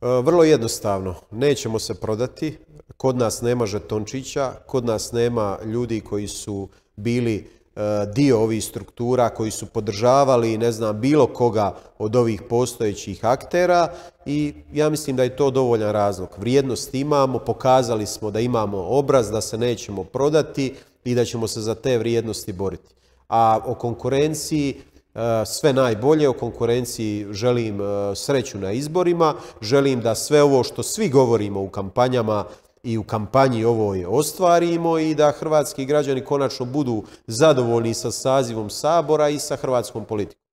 vrlo 0.01 0.43
jednostavno, 0.43 1.15
nećemo 1.31 1.79
se 1.79 1.93
prodati, 1.93 2.57
kod 2.97 3.17
nas 3.17 3.41
nema 3.41 3.65
žetončića, 3.65 4.51
kod 4.65 4.85
nas 4.85 5.11
nema 5.11 5.57
ljudi 5.65 6.01
koji 6.01 6.27
su 6.27 6.69
bili 6.95 7.35
e, 7.75 7.81
dio 8.15 8.39
ovih 8.39 8.63
struktura, 8.63 9.29
koji 9.29 9.51
su 9.51 9.65
podržavali, 9.65 10.57
ne 10.57 10.71
znam, 10.71 11.01
bilo 11.01 11.27
koga 11.27 11.75
od 11.97 12.15
ovih 12.15 12.41
postojećih 12.49 13.25
aktera 13.25 13.93
i 14.25 14.53
ja 14.73 14.89
mislim 14.89 15.15
da 15.15 15.23
je 15.23 15.35
to 15.35 15.51
dovoljan 15.51 15.91
razlog. 15.91 16.29
Vrijednost 16.37 16.93
imamo, 16.93 17.39
pokazali 17.39 18.05
smo 18.05 18.31
da 18.31 18.39
imamo 18.39 18.77
obraz, 18.77 19.31
da 19.31 19.41
se 19.41 19.57
nećemo 19.57 20.03
prodati 20.03 20.75
i 21.03 21.15
da 21.15 21.25
ćemo 21.25 21.47
se 21.47 21.61
za 21.61 21.75
te 21.75 21.97
vrijednosti 21.97 22.53
boriti. 22.53 22.95
A 23.29 23.59
o 23.65 23.73
konkurenciji 23.73 24.81
E, 24.96 24.96
sve 25.45 25.73
najbolje, 25.73 26.29
o 26.29 26.33
konkurenciji 26.33 27.27
želim 27.31 27.81
e, 27.81 28.15
sreću 28.15 28.57
na 28.57 28.71
izborima, 28.71 29.33
želim 29.61 30.01
da 30.01 30.15
sve 30.15 30.43
ovo 30.43 30.63
što 30.63 30.83
svi 30.83 31.09
govorimo 31.09 31.61
u 31.61 31.69
kampanjama 31.69 32.45
i 32.83 32.97
u 32.97 33.03
kampanji 33.03 33.65
ovoj 33.65 34.05
ostvarimo 34.05 34.99
i 34.99 35.15
da 35.15 35.31
hrvatski 35.31 35.85
građani 35.85 36.21
konačno 36.21 36.65
budu 36.65 37.03
zadovoljni 37.27 37.93
sa 37.93 38.11
sazivom 38.11 38.69
Sabora 38.69 39.29
i 39.29 39.39
sa 39.39 39.55
hrvatskom 39.55 40.05
politikom. 40.05 40.47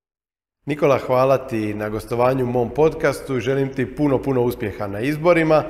Nikola, 0.67 0.99
hvala 0.99 1.39
ti 1.39 1.75
na 1.75 1.89
gostovanju 1.89 2.45
u 2.45 2.49
mom 2.49 2.71
podcastu. 2.71 3.41
Želim 3.41 3.75
ti 3.75 3.97
puno, 3.97 4.23
puno 4.23 4.43
uspjeha 4.43 4.87
na 4.87 5.01
izborima. 5.01 5.65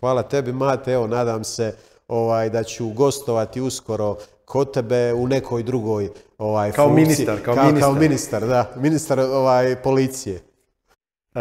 Hvala 0.00 0.22
tebi, 0.22 0.52
Mate. 0.52 0.92
Evo, 0.92 1.06
nadam 1.06 1.44
se 1.44 1.76
ovaj, 2.12 2.50
da 2.50 2.62
ću 2.62 2.88
gostovati 2.88 3.60
uskoro 3.60 4.16
kod 4.44 4.74
tebe 4.74 5.14
u 5.14 5.28
nekoj 5.28 5.62
drugoj 5.62 6.10
ovaj, 6.38 6.72
kao 6.72 6.92
ministar, 6.92 7.38
kao, 7.44 7.54
kao, 7.54 7.64
ministar. 7.64 7.90
Kao 7.90 8.00
ministar, 8.00 8.46
da. 8.46 8.72
Ministar 8.76 9.20
ovaj, 9.20 9.76
policije. 9.82 10.34
E, 10.34 11.40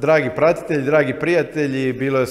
dragi 0.00 0.30
pratitelji, 0.36 0.84
dragi 0.84 1.14
prijatelji, 1.20 1.92
bilo 1.92 2.20
je 2.20 2.26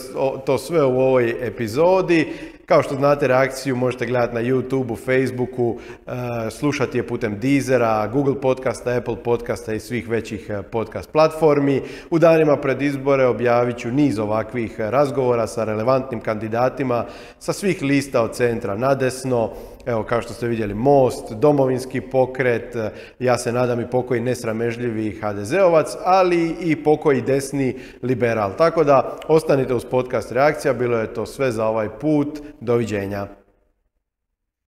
to 0.46 0.58
sve 0.58 0.86
u 0.86 1.00
ovoj 1.00 1.48
epizodi. 1.48 2.34
Kao 2.72 2.84
što 2.84 2.96
znate, 2.96 3.28
reakciju 3.28 3.76
možete 3.76 4.06
gledati 4.06 4.34
na 4.34 4.42
YouTubeu, 4.42 5.06
Facebooku, 5.06 5.78
e, 6.08 6.12
slušati 6.50 6.98
je 6.98 7.08
putem 7.08 7.40
Deezera, 7.40 8.08
Google 8.08 8.42
podcasta, 8.42 8.92
Apple 8.98 9.24
podcasta 9.24 9.74
i 9.74 9.80
svih 9.80 10.10
većih 10.10 10.50
e, 10.50 10.62
podcast 10.62 11.12
platformi. 11.12 11.82
U 12.10 12.20
danima 12.20 12.58
pred 12.58 12.82
izbore 12.82 13.26
objavit 13.26 13.78
ću 13.78 13.92
niz 13.92 14.20
ovakvih 14.20 14.80
razgovora 14.80 15.48
sa 15.48 15.64
relevantnim 15.64 16.22
kandidatima 16.22 17.06
sa 17.40 17.54
svih 17.54 17.82
lista 17.82 18.22
od 18.22 18.36
centra 18.36 18.78
na 18.78 18.96
desno, 18.96 19.52
Evo, 19.86 20.04
kao 20.04 20.22
što 20.22 20.34
ste 20.34 20.48
vidjeli, 20.48 20.74
Most, 20.74 21.34
Domovinski 21.34 22.02
pokret, 22.02 22.76
ja 23.20 23.38
se 23.38 23.52
nadam 23.52 23.82
i 23.82 23.90
pokoji 23.90 24.22
nesramežljivi 24.22 25.20
HDZ-ovac, 25.22 25.96
ali 26.04 26.56
i 26.60 26.84
pokoji 26.84 27.22
desni 27.22 27.76
liberal. 28.04 28.52
Tako 28.58 28.84
da, 28.84 29.18
ostanite 29.28 29.74
uz 29.74 29.86
podcast 29.86 30.32
reakcija, 30.32 30.74
bilo 30.74 30.98
je 30.98 31.14
to 31.14 31.26
sve 31.26 31.52
za 31.52 31.66
ovaj 31.66 31.90
put. 31.90 32.40
Doviđenja. 32.60 33.41